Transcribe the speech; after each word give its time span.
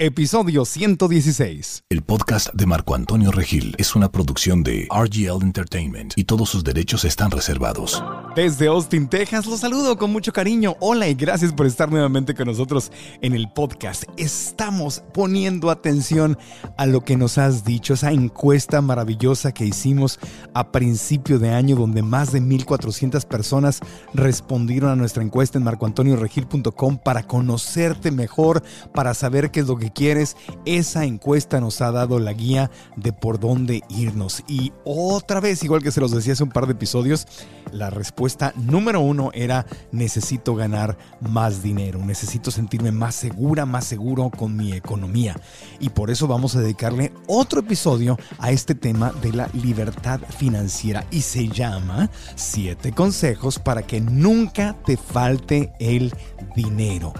Episodio 0.00 0.64
116. 0.64 1.82
El 1.88 2.02
podcast 2.02 2.54
de 2.54 2.66
Marco 2.66 2.94
Antonio 2.94 3.32
Regil 3.32 3.74
es 3.78 3.96
una 3.96 4.12
producción 4.12 4.62
de 4.62 4.86
RGL 4.92 5.42
Entertainment 5.42 6.12
y 6.14 6.22
todos 6.22 6.50
sus 6.50 6.62
derechos 6.62 7.04
están 7.04 7.32
reservados. 7.32 8.00
Desde 8.36 8.68
Austin, 8.68 9.08
Texas, 9.08 9.46
los 9.46 9.58
saludo 9.58 9.98
con 9.98 10.12
mucho 10.12 10.32
cariño. 10.32 10.76
Hola 10.78 11.08
y 11.08 11.14
gracias 11.14 11.52
por 11.52 11.66
estar 11.66 11.90
nuevamente 11.90 12.36
con 12.36 12.46
nosotros 12.46 12.92
en 13.22 13.34
el 13.34 13.50
podcast. 13.50 14.04
Estamos 14.16 15.02
poniendo 15.12 15.68
atención 15.68 16.38
a 16.76 16.86
lo 16.86 17.00
que 17.00 17.16
nos 17.16 17.36
has 17.36 17.64
dicho, 17.64 17.94
esa 17.94 18.12
encuesta 18.12 18.80
maravillosa 18.80 19.50
que 19.50 19.64
hicimos 19.64 20.20
a 20.54 20.70
principio 20.70 21.40
de 21.40 21.50
año 21.50 21.74
donde 21.74 22.02
más 22.02 22.30
de 22.30 22.40
1.400 22.40 23.26
personas 23.26 23.80
respondieron 24.14 24.90
a 24.90 24.96
nuestra 24.96 25.24
encuesta 25.24 25.58
en 25.58 25.64
marcoantonioregil.com 25.64 26.98
para 26.98 27.24
conocerte 27.24 28.12
mejor, 28.12 28.62
para 28.94 29.14
saber 29.14 29.50
qué 29.50 29.58
es 29.58 29.66
lo 29.66 29.76
que 29.76 29.87
quieres. 29.90 30.36
Esa 30.64 31.04
encuesta 31.04 31.60
nos 31.60 31.80
ha 31.80 31.90
dado 31.92 32.18
la 32.18 32.32
guía 32.32 32.70
de 32.96 33.12
por 33.12 33.38
dónde 33.40 33.82
irnos. 33.88 34.42
Y 34.48 34.72
otra 34.84 35.40
vez, 35.40 35.62
igual 35.62 35.82
que 35.82 35.90
se 35.90 36.00
los 36.00 36.10
decía 36.10 36.32
hace 36.32 36.44
un 36.44 36.50
par 36.50 36.66
de 36.66 36.72
episodios, 36.72 37.26
la 37.72 37.90
respuesta 37.90 38.52
número 38.56 39.00
uno 39.00 39.30
era 39.34 39.66
necesito 39.92 40.54
ganar 40.54 40.96
más 41.20 41.62
dinero, 41.62 41.98
necesito 42.04 42.50
sentirme 42.50 42.92
más 42.92 43.14
segura, 43.14 43.66
más 43.66 43.84
seguro 43.84 44.30
con 44.30 44.56
mi 44.56 44.72
economía. 44.72 45.36
Y 45.80 45.90
por 45.90 46.10
eso 46.10 46.26
vamos 46.26 46.56
a 46.56 46.60
dedicarle 46.60 47.12
otro 47.26 47.60
episodio 47.60 48.18
a 48.38 48.50
este 48.50 48.74
tema 48.74 49.12
de 49.22 49.32
la 49.32 49.48
libertad 49.52 50.20
financiera 50.38 51.04
y 51.10 51.22
se 51.22 51.48
llama 51.48 52.10
siete 52.34 52.92
consejos 52.92 53.58
para 53.58 53.82
que 53.82 54.00
nunca 54.00 54.76
te 54.84 54.96
falte 54.96 55.72
el 55.78 56.12
dinero. 56.54 57.12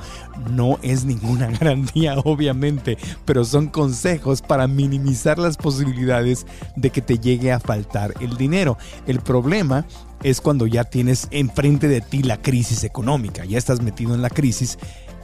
No 0.51 0.79
es 0.83 1.05
ninguna 1.05 1.47
garantía, 1.59 2.19
obviamente, 2.19 2.58
pero 3.25 3.45
son 3.45 3.69
consejos 3.69 4.43
para 4.43 4.67
minimizar 4.67 5.39
las 5.39 5.57
posibilidades 5.57 6.47
de 6.77 6.91
que 6.91 7.03
te 7.03 7.19
llegue 7.19 7.53
a 7.53 7.61
faltar 7.61 8.15
el 8.21 8.37
dinero. 8.37 8.77
El 9.07 9.21
problema 9.21 9.87
es 10.23 10.41
cuando 10.41 10.67
ya 10.67 10.85
tienes 10.85 11.29
enfrente 11.31 11.89
de 11.89 12.01
ti 12.01 12.23
la 12.23 12.41
crisis 12.43 12.85
económica, 12.85 13.45
ya 13.45 13.59
estás 13.59 13.81
metido 13.81 14.15
en 14.15 14.23
la 14.23 14.31
crisis 14.31 14.79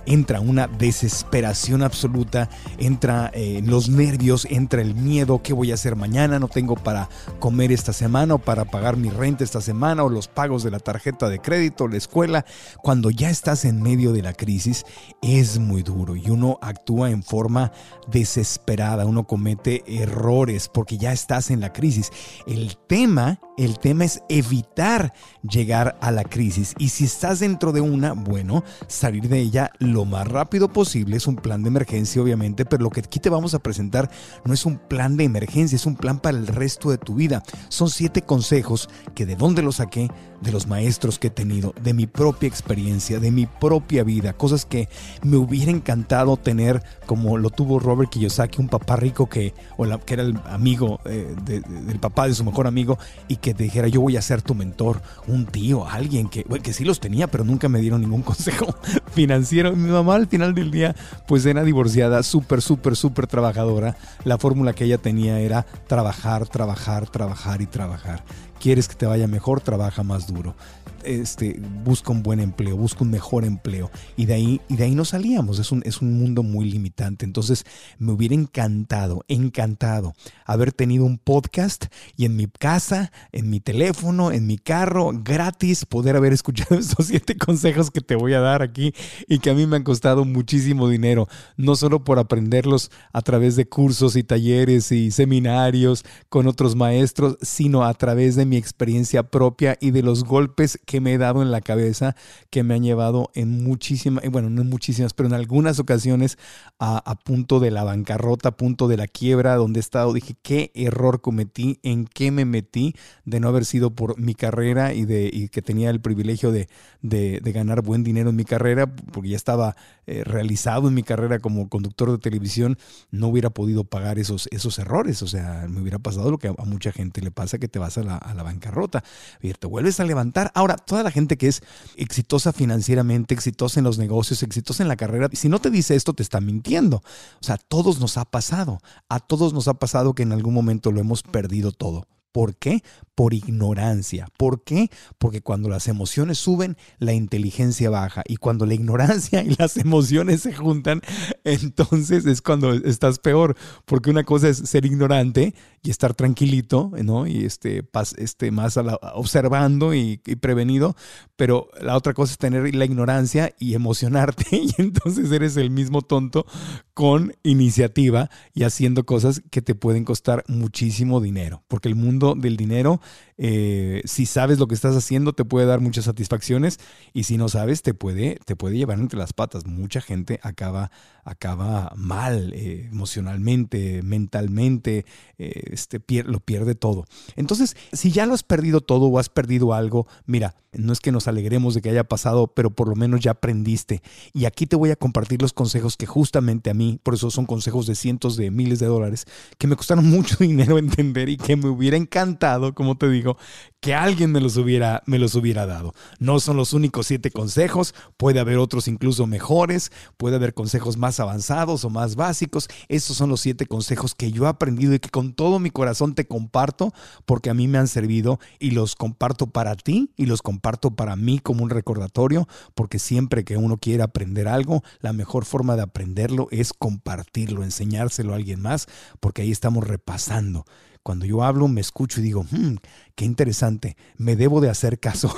entra 0.07 0.41
una 0.41 0.67
desesperación 0.67 1.83
absoluta, 1.83 2.49
entra 2.79 3.31
eh, 3.35 3.63
los 3.65 3.89
nervios, 3.89 4.47
entra 4.51 4.83
el 4.83 4.95
miedo, 4.95 5.43
¿qué 5.43 5.53
voy 5.53 5.71
a 5.71 5.75
hacer 5.75 5.97
mañana? 5.97 6.39
No 6.39 6.49
tengo 6.49 6.75
para 6.77 7.09
comer 7.39 7.73
esta 7.73 7.93
semana 7.93 8.35
o 8.35 8.39
para 8.39 8.65
pagar 8.65 8.97
mi 8.97 9.11
renta 9.11 9.45
esta 9.45 9.61
semana 9.61 10.05
o 10.05 10.09
los 10.09 10.29
pagos 10.29 10.63
de 10.63 10.71
la 10.71 10.79
tarjeta 10.79 11.29
de 11.29 11.39
crédito, 11.39 11.89
la 11.89 11.97
escuela. 11.97 12.45
Cuando 12.83 13.11
ya 13.11 13.31
estás 13.31 13.65
en 13.65 13.83
medio 13.83 14.13
de 14.13 14.23
la 14.23 14.33
crisis 14.33 14.85
es 15.23 15.59
muy 15.59 15.83
duro 15.83 16.17
y 16.17 16.31
uno 16.31 16.59
actúa 16.61 17.11
en 17.11 17.23
forma 17.23 17.73
desesperada, 18.11 19.07
uno 19.07 19.27
comete 19.27 19.85
errores 19.87 20.69
porque 20.69 20.99
ya 20.99 21.13
estás 21.13 21.51
en 21.51 21.61
la 21.61 21.73
crisis. 21.73 22.11
El 22.47 22.77
tema, 22.89 23.41
el 23.57 23.79
tema 23.79 24.05
es 24.05 24.23
evitar 24.29 25.13
llegar 25.43 25.97
a 26.01 26.11
la 26.11 26.25
crisis 26.25 26.75
y 26.79 26.89
si 26.89 27.05
estás 27.05 27.41
dentro 27.41 27.73
de 27.73 27.81
una, 27.81 28.13
bueno, 28.13 28.65
salir 28.87 29.29
de 29.29 29.41
ella 29.41 29.71
lo 29.79 29.94
más 30.05 30.27
rápido 30.27 30.73
posible. 30.73 31.17
Es 31.17 31.29
un 31.29 31.37
plan 31.37 31.63
de 31.63 31.69
emergencia, 31.69 32.21
obviamente, 32.21 32.65
pero 32.65 32.83
lo 32.83 32.91
que 32.91 33.01
aquí 33.01 33.21
te 33.21 33.31
vamos 33.31 33.55
a 33.55 33.61
presentar 33.61 34.11
no 34.45 34.53
es 34.53 34.67
un 34.67 34.79
plan 34.79 35.17
de 35.17 35.23
emergencia, 35.23 35.77
es 35.77 35.87
un 35.87 35.95
plan 35.95 36.19
para 36.19 36.37
el 36.37 36.49
resto 36.49 36.91
de 36.91 36.99
tu 36.99 37.15
vida. 37.15 37.45
Son 37.69 37.89
siete 37.89 38.23
consejos 38.23 38.89
que 39.15 39.27
de 39.27 39.37
dónde 39.37 39.63
los 39.63 39.77
saqué, 39.77 40.11
de 40.41 40.53
los 40.53 40.67
maestros 40.67 41.19
que 41.19 41.29
he 41.29 41.31
tenido, 41.31 41.75
de 41.83 41.95
mi 41.95 42.07
propia 42.07 42.47
experiencia, 42.47 43.19
de 43.19 43.31
mi 43.31 43.47
propia 43.47 44.05
vida, 44.05 44.35
cosas 44.35 44.67
que 44.67 44.89
me 45.23 45.37
hubiera 45.37 45.71
encantado 45.71 46.37
tener, 46.37 46.83
como 47.07 47.39
lo 47.39 47.51
tuvo 47.51 47.79
Robert 47.79 48.11
Kiyosaki, 48.11 48.61
un 48.61 48.69
papá 48.69 48.97
rico 48.97 49.29
que, 49.29 49.55
o 49.77 49.87
la, 49.87 49.99
que 49.99 50.15
era 50.15 50.23
el 50.23 50.39
amigo 50.47 51.01
eh, 51.07 51.35
del 51.45 51.99
papá 51.99 52.29
de 52.29 52.35
su 52.35 52.45
mejor 52.45 52.67
amigo, 52.67 52.99
y 53.29 53.37
que 53.37 53.55
dijera, 53.55 53.89
yo 53.89 54.01
voy 54.01 54.17
a 54.17 54.23
ser 54.23 54.43
tu 54.43 54.55
mentor, 54.55 55.01
un 55.27 55.47
tío, 55.47 55.89
alguien 55.89 56.29
que, 56.29 56.45
que 56.45 56.73
sí 56.73 56.85
los 56.85 57.01
tenía, 57.01 57.27
pero 57.27 57.45
nunca 57.45 57.69
me 57.69 57.81
dieron 57.81 58.01
ningún 58.01 58.23
consejo 58.35 58.75
financiero 59.13 59.75
mi 59.85 59.91
mamá 59.91 60.17
al 60.17 60.27
final 60.27 60.55
del 60.55 60.71
día 60.71 60.95
pues 61.27 61.47
era 61.47 61.63
divorciada, 61.63 62.23
súper, 62.23 62.63
súper, 62.63 62.97
súper 62.97 63.27
trabajadora. 63.27 63.97
La 64.25 64.39
fórmula 64.39 64.73
que 64.73 64.85
ella 64.85 64.99
tenía 64.99 65.39
era 65.41 65.65
trabajar, 65.87 66.49
trabajar, 66.49 67.09
trabajar 67.09 67.63
y 67.63 67.67
trabajar. 67.67 68.25
¿Quieres 68.65 68.89
que 68.89 68.95
te 68.95 69.05
vaya 69.05 69.29
mejor? 69.29 69.61
Trabaja 69.61 70.03
más 70.03 70.27
duro 70.27 70.57
este, 71.05 71.61
busca 71.85 72.13
un 72.13 72.23
buen 72.23 72.41
empleo, 72.41 72.77
busca 72.77 73.05
un 73.05 73.11
mejor 73.11 73.45
empleo. 73.45 73.91
Y 74.17 74.27
de 74.27 74.35
ahí, 74.35 74.61
y 74.69 74.77
de 74.77 74.85
ahí 74.85 74.95
no 74.95 75.05
salíamos. 75.05 75.59
Es 75.59 75.71
un, 75.73 75.83
es 75.85 76.03
un 76.03 76.19
mundo 76.19 76.43
muy 76.43 76.71
limitante. 76.71 77.25
Entonces 77.25 77.65
me 77.99 78.13
hubiera 78.13 78.35
encantado, 78.35 79.25
encantado 79.29 80.15
haber 80.45 80.73
tenido 80.73 81.05
un 81.05 81.19
podcast 81.19 81.87
y 82.17 82.25
en 82.25 82.37
mi 82.37 82.47
casa, 82.47 83.13
en 83.33 83.51
mi 83.51 83.61
teléfono, 83.61 84.33
en 84.33 84.47
mi 84.47 84.59
carro, 84.59 85.13
gratis, 85.15 85.85
poder 85.87 86.17
haber 86.17 86.33
escuchado 86.33 86.77
estos 86.79 87.07
siete 87.07 87.37
consejos 87.37 87.91
que 87.91 88.01
te 88.01 88.17
voy 88.17 88.35
a 88.35 88.41
dar 88.41 88.63
aquí 88.63 88.95
y 89.29 89.39
que 89.39 89.51
a 89.51 89.55
mí 89.55 89.67
me 89.67 89.77
han 89.77 89.85
costado 89.85 90.25
muchísimo 90.25 90.89
dinero. 90.89 91.29
No 91.57 91.77
solo 91.77 92.05
por 92.05 92.19
aprenderlos 92.19 92.91
a 93.13 93.23
través 93.23 93.57
de 93.57 93.69
cursos 93.69 94.17
y 94.17 94.25
talleres 94.25 94.91
y 94.93 95.11
seminarios 95.11 96.05
con 96.29 96.47
otros 96.47 96.77
maestros, 96.77 97.37
sino 97.43 97.85
a 97.85 97.95
través 97.95 98.37
de 98.37 98.47
mi 98.47 98.54
experiencia 98.57 99.25
propia 99.25 99.77
y 99.81 99.91
de 99.91 100.03
los 100.03 100.25
golpes 100.25 100.79
que 100.87 101.01
me 101.01 101.15
he 101.15 101.19
dado 101.19 101.43
en 101.43 101.51
la 101.51 101.61
cabeza 101.61 102.17
que 102.51 102.63
me 102.63 102.75
han 102.75 102.83
llevado 102.83 103.31
en 103.35 103.63
muchísimas, 103.63 104.25
eh, 104.25 104.29
bueno, 104.29 104.51
no 104.51 104.63
en 104.63 104.69
muchísimas, 104.69 105.15
pero 105.15 105.29
en 105.29 105.35
algunas 105.35 105.79
ocasiones 105.79 106.39
a, 106.79 107.15
punto 107.25 107.61
de 107.61 107.71
la 107.71 107.85
bancarrota, 107.85 108.51
a 108.51 108.57
punto 108.57 108.89
de 108.89 108.97
la 108.97 109.07
quiebra, 109.07 109.57
donde 109.57 109.79
he 109.79 109.81
estado, 109.81 110.13
dije, 110.13 110.35
qué 110.43 110.71
error 110.75 111.21
cometí, 111.21 111.79
en 111.83 112.07
qué 112.07 112.31
me 112.31 112.45
metí 112.45 112.95
de 113.25 113.41
no 113.41 113.49
haber 113.49 113.65
sido 113.65 113.91
por 113.91 114.19
mi 114.19 114.35
carrera 114.35 114.93
y, 114.93 115.05
de, 115.05 115.49
que 115.51 115.63
tenía 115.63 115.91
el 115.91 116.01
privilegio 116.01 116.53
de, 116.53 116.69
de, 117.03 117.41
ganar 117.53 117.83
buen 117.83 118.03
dinero 118.03 118.31
en 118.31 118.37
mi 118.37 118.45
carrera, 118.45 118.87
porque 118.87 119.31
ya 119.31 119.37
estaba 119.37 119.77
eh, 120.07 120.25
realizado 120.25 120.89
en 120.89 120.95
mi 120.95 121.03
carrera 121.03 121.39
como 121.39 121.69
conductor 121.69 122.11
de 122.11 122.19
televisión, 122.19 122.79
no 123.11 123.29
hubiera 123.29 123.51
podido 123.51 123.85
pagar 123.85 124.19
esos, 124.19 124.49
esos 124.51 124.79
errores. 124.79 125.23
O 125.23 125.27
sea, 125.27 125.67
me 125.69 125.81
hubiera 125.81 125.99
pasado 125.99 126.31
lo 126.31 126.39
que 126.39 126.49
a, 126.49 126.65
mucha 126.65 126.93
gente 126.93 127.21
le 127.21 127.31
pasa, 127.31 127.59
que 127.59 127.69
te 127.69 127.79
vas 127.79 127.99
a 127.99 128.03
la, 128.03 128.17
a 128.17 128.35
la 128.35 128.43
bancarrota. 128.43 129.05
Y 129.41 129.53
te 129.53 129.67
vuelves 129.67 130.01
a 130.01 130.05
levantar. 130.05 130.51
Ahora, 130.55 130.77
toda 130.77 131.03
la 131.03 131.11
gente 131.11 131.37
que 131.37 131.49
es 131.49 131.63
exitosa 131.97 132.53
financieramente, 132.53 133.35
exitosa 133.35 133.81
en 133.81 133.85
los 133.85 133.99
negocios, 133.99 134.43
exitosa 134.43 134.83
en 134.83 134.89
la 134.89 134.97
carrera, 134.97 135.29
si 135.33 135.49
no 135.49 135.61
te 135.61 135.71
dice 135.71 135.95
esto, 135.95 136.15
te 136.15 136.23
está 136.23 136.41
mintiendo. 136.41 136.97
O 136.97 137.45
sea, 137.45 137.57
a 137.57 137.59
todos 137.59 138.01
nos 138.01 138.17
ha 138.19 138.25
pasado. 138.25 138.81
A 139.09 139.21
todos 139.21 139.53
nos 139.53 139.69
ha 139.69 139.75
pasado 139.75 140.15
que 140.15 140.23
en 140.23 140.33
algún 140.33 140.55
momento 140.55 140.93
lo 140.93 141.01
hemos 141.01 141.23
perdido 141.23 141.73
todo. 141.73 142.07
¿Por 142.33 142.57
qué? 142.57 142.83
Por 143.15 143.35
ignorancia. 143.35 144.29
¿Por 144.37 144.65
qué? 144.65 144.91
Porque 145.19 145.41
cuando 145.41 145.69
las 145.69 145.89
emociones 145.89 146.39
suben, 146.39 146.77
la 146.99 147.13
inteligencia 147.13 147.91
baja. 147.91 148.23
Y 148.27 148.37
cuando 148.37 148.67
la 148.67 148.75
ignorancia 148.75 149.43
y 149.45 149.55
las 149.57 149.77
emociones 149.77 150.43
se 150.43 150.53
juntan, 150.53 151.03
entonces 151.45 152.27
es 152.27 152.43
cuando 152.43 152.73
estás 152.73 153.19
peor. 153.19 153.57
Porque 153.85 154.11
una 154.11 154.25
cosa 154.25 154.49
es 154.49 154.59
ser 154.59 154.85
ignorante 154.87 155.55
y 155.83 155.91
estar 155.91 156.15
tranquilito, 156.15 156.91
¿no? 157.05 157.27
Y 157.27 157.45
este, 157.45 157.89
este 158.17 158.51
más 158.51 158.79
observando 159.15 159.95
y, 159.95 160.21
y, 160.27 160.37
prevenido. 160.37 160.97
Pero 161.37 161.69
la 161.81 161.97
otra 161.97 162.15
cosa 162.15 162.33
es 162.33 162.39
tener 162.39 162.75
la 162.75 162.85
ignorancia 162.85 163.55
y 163.59 163.75
emocionarte. 163.75 164.45
Y 164.65 164.81
entonces 164.81 165.31
eres 165.31 165.57
el 165.57 165.71
mismo 165.71 166.01
tonto 166.01 166.47
con 166.95 167.35
iniciativa 167.43 168.31
y 168.55 168.63
haciendo 168.63 169.05
cosas 169.05 169.43
que 169.51 169.61
te 169.61 169.75
pueden 169.75 170.05
costar 170.05 170.43
muchísimo 170.49 171.21
dinero. 171.21 171.63
Porque 171.69 171.89
el 171.89 171.97
mundo 171.97 172.35
del 172.35 172.57
dinero 172.57 173.01
eh, 173.37 174.03
si 174.05 174.27
sabes 174.27 174.59
lo 174.59 174.69
que 174.69 174.75
estás 174.75 174.95
haciendo, 174.97 175.33
te 175.33 175.45
puede 175.45 175.67
dar 175.67 175.81
muchas 175.81 176.05
satisfacciones 176.05 176.79
y 177.13 177.25
si 177.25 177.37
no 177.37 177.49
sabes, 177.49 177.83
te 177.83 177.95
puede, 177.95 178.39
te 178.45 178.57
puede 178.57 178.77
llevar 178.77 178.99
entre 178.99 179.19
las 179.19 179.33
patas. 179.33 179.67
Mucha 179.67 180.01
gente 180.01 180.39
acaba, 180.43 180.91
acaba 181.25 181.93
mal 181.97 182.53
eh, 182.55 182.89
emocionalmente, 182.91 184.03
mentalmente, 184.03 185.05
eh, 185.39 185.63
este, 185.73 186.01
lo 186.25 186.41
pierde 186.41 186.75
todo. 186.75 187.07
Entonces, 187.37 187.77
si 187.93 188.13
ya 188.13 188.27
lo 188.27 188.35
has 188.35 188.43
perdido 188.43 188.81
todo 188.81 189.07
o 189.07 189.19
has 189.19 189.29
perdido 189.29 189.75
algo, 189.75 190.07
mira, 190.27 190.55
no 190.77 190.93
es 190.93 191.01
que 191.01 191.13
nos 191.13 191.29
alegremos 191.29 191.75
de 191.75 191.83
que 191.83 191.91
haya 191.91 192.05
pasado, 192.05 192.49
pero 192.49 192.71
por 192.71 192.89
lo 192.89 192.97
menos 192.97 193.21
ya 193.21 193.33
aprendiste. 193.33 194.03
Y 194.33 194.45
aquí 194.45 194.67
te 194.67 194.77
voy 194.77 194.91
a 194.91 194.97
compartir 194.97 195.41
los 195.41 195.53
consejos 195.53 195.97
que 195.97 196.07
justamente 196.07 196.71
a 196.71 196.75
mí, 196.75 196.99
por 197.03 197.15
eso 197.15 197.31
son 197.31 197.47
consejos 197.47 197.87
de 197.87 197.95
cientos 197.95 198.37
de 198.37 198.51
miles 198.51 198.79
de 198.79 198.87
dólares, 198.87 199.27
que 199.59 199.67
me 199.67 199.77
costaron 199.77 200.07
mucho 200.11 200.37
dinero 200.39 200.79
entender 200.79 201.29
y 201.29 201.37
que 201.37 201.57
me 201.57 201.69
hubiera 201.69 201.97
encantado, 201.97 202.75
como 202.75 202.94
te 202.97 203.09
digo, 203.09 203.37
que 203.81 203.95
alguien 203.95 204.33
me 204.33 204.41
los 204.41 204.57
hubiera, 204.57 205.03
me 205.05 205.19
los 205.19 205.35
hubiera 205.35 205.67
dado. 205.67 205.93
No 206.19 206.41
son 206.41 206.57
los 206.57 206.73
únicos 206.73 207.07
siete 207.07 207.31
consejos, 207.31 207.95
puede 208.17 208.41
haber 208.41 208.57
otros 208.57 208.89
incluso 208.89 209.27
mejores, 209.27 209.93
puede 210.17 210.37
haber 210.37 210.55
consejos 210.55 210.97
más 210.97 211.21
avanzados 211.21 211.85
o 211.85 211.91
más 211.91 212.17
básicos. 212.17 212.69
Estos 212.89 213.17
son 213.17 213.29
los 213.29 213.41
siete 213.41 213.67
consejos 213.67 214.15
que 214.15 214.33
yo 214.33 214.45
he 214.45 214.49
aprendido 214.49 214.95
y 214.95 215.01
que 215.01 215.11
con 215.11 215.35
todo 215.35 215.59
mi 215.59 215.71
corazón 215.71 216.15
te 216.15 216.27
comparto 216.27 216.95
porque 217.27 217.51
a 217.51 217.55
mí 217.55 217.69
me 217.69 217.77
han 217.77 217.89
servido 217.89 218.41
y 218.59 218.71
los 218.71 218.97
comparto 218.97 219.49
para 219.49 219.75
ti 219.75 220.11
y 220.17 220.27
los 220.27 220.41
comparto 220.41 220.93
para 220.93 221.15
mí 221.15 221.39
como 221.39 221.63
un 221.63 221.71
recordatorio 221.71 222.49
porque 222.75 222.99
siempre 222.99 223.45
que 223.45 223.59
uno 223.59 223.77
quiere 223.77 224.03
aprender 224.03 224.49
algo, 224.49 224.83
la 225.01 225.13
mejor 225.13 225.45
forma 225.45 225.77
de 225.77 225.83
aprenderlo 225.83 226.49
es 226.51 226.73
compartirlo, 226.73 227.63
enseñárselo 227.63 228.33
a 228.33 228.37
alguien 228.37 228.63
más 228.63 228.87
porque 229.21 229.43
ahí 229.43 229.51
estamos 229.51 229.87
repasando. 229.87 230.65
Cuando 231.05 231.27
yo 231.27 231.45
hablo, 231.45 231.69
me 231.69 231.83
escucho 231.83 232.21
y 232.21 232.23
digo, 232.23 232.47
hmm, 232.51 232.77
qué 233.15 233.27
interesante, 233.27 233.95
me 234.17 234.37
debo 234.37 234.63
de 234.63 234.71
hacer 234.71 234.99
caso. 234.99 235.31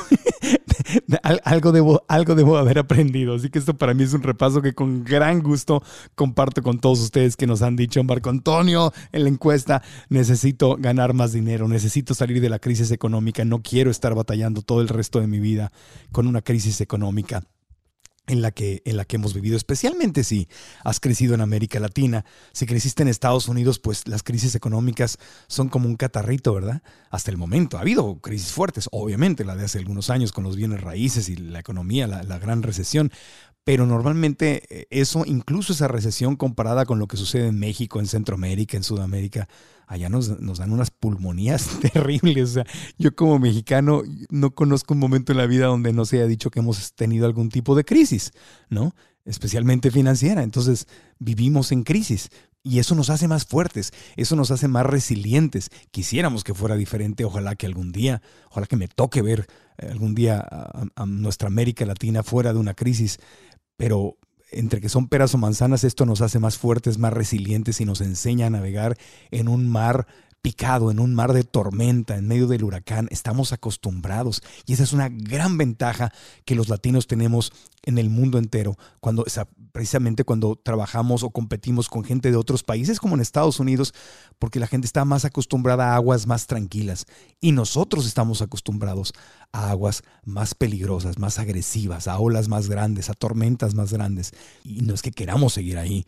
algo, 1.42 1.72
debo, 1.72 2.04
algo 2.06 2.36
debo 2.36 2.56
haber 2.56 2.78
aprendido. 2.78 3.34
Así 3.34 3.50
que 3.50 3.58
esto 3.58 3.76
para 3.76 3.92
mí 3.92 4.04
es 4.04 4.12
un 4.12 4.22
repaso 4.22 4.62
que 4.62 4.74
con 4.74 5.02
gran 5.02 5.42
gusto 5.42 5.82
comparto 6.14 6.62
con 6.62 6.78
todos 6.78 7.00
ustedes 7.00 7.36
que 7.36 7.48
nos 7.48 7.62
han 7.62 7.74
dicho, 7.74 8.04
Marco 8.04 8.30
Antonio, 8.30 8.92
en 9.10 9.24
la 9.24 9.28
encuesta, 9.28 9.82
necesito 10.08 10.76
ganar 10.76 11.14
más 11.14 11.32
dinero, 11.32 11.66
necesito 11.66 12.14
salir 12.14 12.40
de 12.40 12.48
la 12.48 12.60
crisis 12.60 12.92
económica, 12.92 13.44
no 13.44 13.60
quiero 13.60 13.90
estar 13.90 14.14
batallando 14.14 14.62
todo 14.62 14.80
el 14.80 14.88
resto 14.88 15.19
de 15.19 15.26
mi 15.26 15.40
vida 15.40 15.72
con 16.12 16.28
una 16.28 16.42
crisis 16.42 16.80
económica 16.80 17.42
en 18.26 18.43
la, 18.43 18.50
que, 18.50 18.82
en 18.84 18.96
la 18.96 19.05
que 19.05 19.17
hemos 19.17 19.34
vivido, 19.34 19.56
especialmente 19.56 20.25
si 20.25 20.49
has 20.84 21.00
crecido 21.00 21.34
en 21.34 21.40
América 21.40 21.81
Latina. 21.81 22.25
Si 22.52 22.67
creciste 22.67 23.02
en 23.02 23.08
Estados 23.08 23.49
Unidos, 23.49 23.78
pues 23.78 24.08
las 24.08 24.23
crisis 24.23 24.55
económicas 24.55 25.19
son 25.46 25.69
como 25.69 25.88
un 25.88 25.96
catarrito, 25.96 26.55
¿verdad? 26.55 26.82
Hasta 27.11 27.31
el 27.31 27.37
momento. 27.37 27.78
Ha 27.78 27.82
habido 27.82 28.20
crisis 28.20 28.52
fuertes, 28.52 28.88
obviamente, 28.93 29.44
la 29.44 29.56
de 29.56 29.64
hace 29.64 29.78
algunos 29.78 30.11
años 30.11 30.32
con 30.32 30.44
los 30.44 30.56
bienes 30.56 30.81
raíces 30.81 31.28
y 31.28 31.37
la 31.37 31.61
economía, 31.61 32.06
la, 32.06 32.23
la 32.23 32.38
gran 32.38 32.62
recesión, 32.62 33.11
pero 33.67 33.84
normalmente 33.84 34.62
eh, 34.70 34.87
eso, 34.90 35.25
incluso 35.26 35.72
esa 35.72 35.88
recesión 35.88 36.37
comparada 36.37 36.87
con 36.87 37.00
lo 37.00 37.08
que 37.08 37.17
sucede 37.17 37.49
en 37.49 37.58
México, 37.58 37.99
en 37.99 38.06
Centroamérica, 38.06 38.76
en 38.76 38.84
Sudamérica, 38.84 39.49
allá 39.86 40.08
nos, 40.08 40.40
nos, 40.40 40.58
dan 40.58 40.72
unas 40.72 40.90
pulmonías 40.90 41.68
terribles. 41.92 42.50
O 42.50 42.52
sea, 42.54 42.66
yo 42.98 43.14
como 43.14 43.38
mexicano 43.38 44.02
no 44.30 44.54
conozco 44.54 44.94
un 44.94 45.00
momento 45.00 45.32
en 45.32 45.38
la 45.38 45.46
vida 45.46 45.66
donde 45.66 45.92
no 45.92 46.04
se 46.04 46.16
haya 46.16 46.26
dicho 46.26 46.50
que 46.50 46.60
hemos 46.60 46.94
tenido 46.94 47.26
algún 47.26 47.48
tipo 47.48 47.74
de 47.74 47.84
crisis, 47.84 48.32
¿no? 48.68 48.94
Especialmente 49.24 49.90
financiera. 49.90 50.42
Entonces, 50.42 50.86
vivimos 51.18 51.72
en 51.72 51.82
crisis. 51.82 52.30
Y 52.62 52.80
eso 52.80 52.96
nos 52.96 53.10
hace 53.10 53.28
más 53.28 53.44
fuertes, 53.44 53.92
eso 54.16 54.34
nos 54.34 54.50
hace 54.50 54.66
más 54.66 54.84
resilientes. 54.84 55.70
Quisiéramos 55.92 56.42
que 56.42 56.52
fuera 56.52 56.74
diferente, 56.74 57.24
ojalá 57.24 57.54
que 57.54 57.66
algún 57.66 57.92
día, 57.92 58.22
ojalá 58.50 58.66
que 58.66 58.74
me 58.74 58.88
toque 58.88 59.22
ver 59.22 59.46
eh, 59.78 59.86
algún 59.88 60.16
día 60.16 60.44
a 60.96 61.06
nuestra 61.06 61.46
América 61.46 61.86
Latina 61.86 62.24
fuera 62.24 62.52
de 62.52 62.58
una 62.58 62.74
crisis 62.74 63.20
pero 63.76 64.16
entre 64.50 64.81
que 64.81 64.88
son 64.88 65.08
peras 65.08 65.34
o 65.34 65.38
manzanas, 65.38 65.84
esto 65.84 66.06
nos 66.06 66.20
hace 66.20 66.38
más 66.38 66.58
fuertes, 66.58 66.98
más 66.98 67.12
resilientes 67.12 67.81
y 67.81 67.84
nos 67.84 68.00
enseña 68.00 68.46
a 68.46 68.50
navegar 68.50 68.96
en 69.31 69.48
un 69.48 69.69
mar 69.69 70.06
picado, 70.46 70.93
en 70.93 71.00
un 71.00 71.12
mar 71.12 71.32
de 71.32 71.43
tormenta, 71.43 72.16
en 72.16 72.28
medio 72.28 72.46
del 72.46 72.62
huracán. 72.62 73.08
Estamos 73.10 73.52
acostumbrados 73.52 74.44
y 74.64 74.75
esa 74.75 74.84
es 74.84 74.93
una 74.93 75.08
gran 75.08 75.58
ventaja 75.58 76.12
que 76.44 76.54
los 76.54 76.69
latinos 76.69 77.08
tenemos 77.08 77.52
en 77.82 77.98
el 77.98 78.10
mundo 78.10 78.38
entero, 78.38 78.76
cuando, 79.00 79.25
precisamente 79.72 80.22
cuando 80.22 80.54
trabajamos 80.54 81.25
o 81.25 81.31
competimos 81.31 81.88
con 81.88 82.04
gente 82.04 82.31
de 82.31 82.37
otros 82.37 82.62
países 82.62 83.00
como 83.00 83.16
en 83.16 83.22
Estados 83.22 83.58
Unidos, 83.58 83.93
porque 84.38 84.60
la 84.60 84.69
gente 84.69 84.87
está 84.87 85.04
más 85.04 85.25
acostumbrada 85.25 85.90
a 85.90 85.96
aguas 85.96 86.28
más 86.28 86.46
tranquilas 86.46 87.06
y 87.40 87.50
nosotros 87.50 88.06
estamos 88.06 88.40
acostumbrados 88.40 89.14
a 89.50 89.70
aguas 89.70 90.04
más 90.25 90.54
peligrosas, 90.54 91.19
más 91.19 91.40
agresivas, 91.40 92.06
a 92.06 92.20
olas 92.20 92.46
más 92.46 92.69
grandes, 92.69 93.10
a 93.10 93.14
tormentas 93.14 93.75
más 93.75 93.93
grandes. 93.93 94.31
Y 94.62 94.82
no 94.82 94.94
es 94.94 95.02
que 95.02 95.10
queramos 95.10 95.54
seguir 95.54 95.76
ahí, 95.76 96.06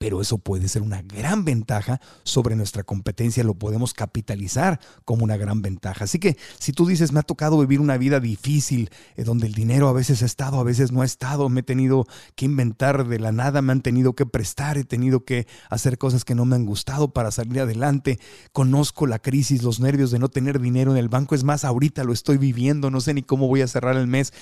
pero 0.00 0.22
eso 0.22 0.38
puede 0.38 0.66
ser 0.68 0.80
una 0.80 1.02
gran 1.02 1.44
ventaja 1.44 2.00
sobre 2.22 2.56
nuestra 2.56 2.84
competencia, 2.84 3.44
lo 3.44 3.52
podemos 3.52 3.92
capitalizar 3.92 4.80
como 5.04 5.24
una 5.24 5.36
gran 5.36 5.60
ventaja. 5.60 6.04
Así 6.04 6.18
que 6.18 6.38
si 6.58 6.72
tú 6.72 6.86
dices, 6.86 7.12
me 7.12 7.20
ha 7.20 7.22
tocado 7.22 7.58
vivir 7.58 7.80
una 7.80 7.98
vida 7.98 8.18
difícil, 8.18 8.88
eh, 9.16 9.24
donde 9.24 9.46
el 9.46 9.52
dinero 9.52 9.88
a 9.88 9.92
veces 9.92 10.22
ha 10.22 10.24
estado, 10.24 10.58
a 10.58 10.64
veces 10.64 10.90
no 10.90 11.02
ha 11.02 11.04
estado, 11.04 11.50
me 11.50 11.60
he 11.60 11.62
tenido 11.62 12.06
que 12.34 12.46
inventar 12.46 13.06
de 13.08 13.18
la 13.18 13.30
nada, 13.30 13.60
me 13.60 13.72
han 13.72 13.82
tenido 13.82 14.14
que 14.14 14.24
prestar, 14.24 14.78
he 14.78 14.84
tenido 14.84 15.26
que 15.26 15.46
hacer 15.68 15.98
cosas 15.98 16.24
que 16.24 16.34
no 16.34 16.46
me 16.46 16.56
han 16.56 16.64
gustado 16.64 17.12
para 17.12 17.30
salir 17.30 17.60
adelante, 17.60 18.18
conozco 18.52 19.06
la 19.06 19.18
crisis, 19.18 19.62
los 19.62 19.80
nervios 19.80 20.10
de 20.10 20.18
no 20.18 20.30
tener 20.30 20.60
dinero 20.60 20.92
en 20.92 20.96
el 20.96 21.10
banco, 21.10 21.34
es 21.34 21.44
más, 21.44 21.62
ahorita 21.62 22.04
lo 22.04 22.14
estoy 22.14 22.38
viviendo, 22.38 22.90
no 22.90 23.02
sé 23.02 23.12
ni 23.12 23.22
cómo 23.22 23.48
voy 23.48 23.60
a 23.60 23.68
cerrar 23.68 23.98
el 23.98 24.06
mes 24.06 24.32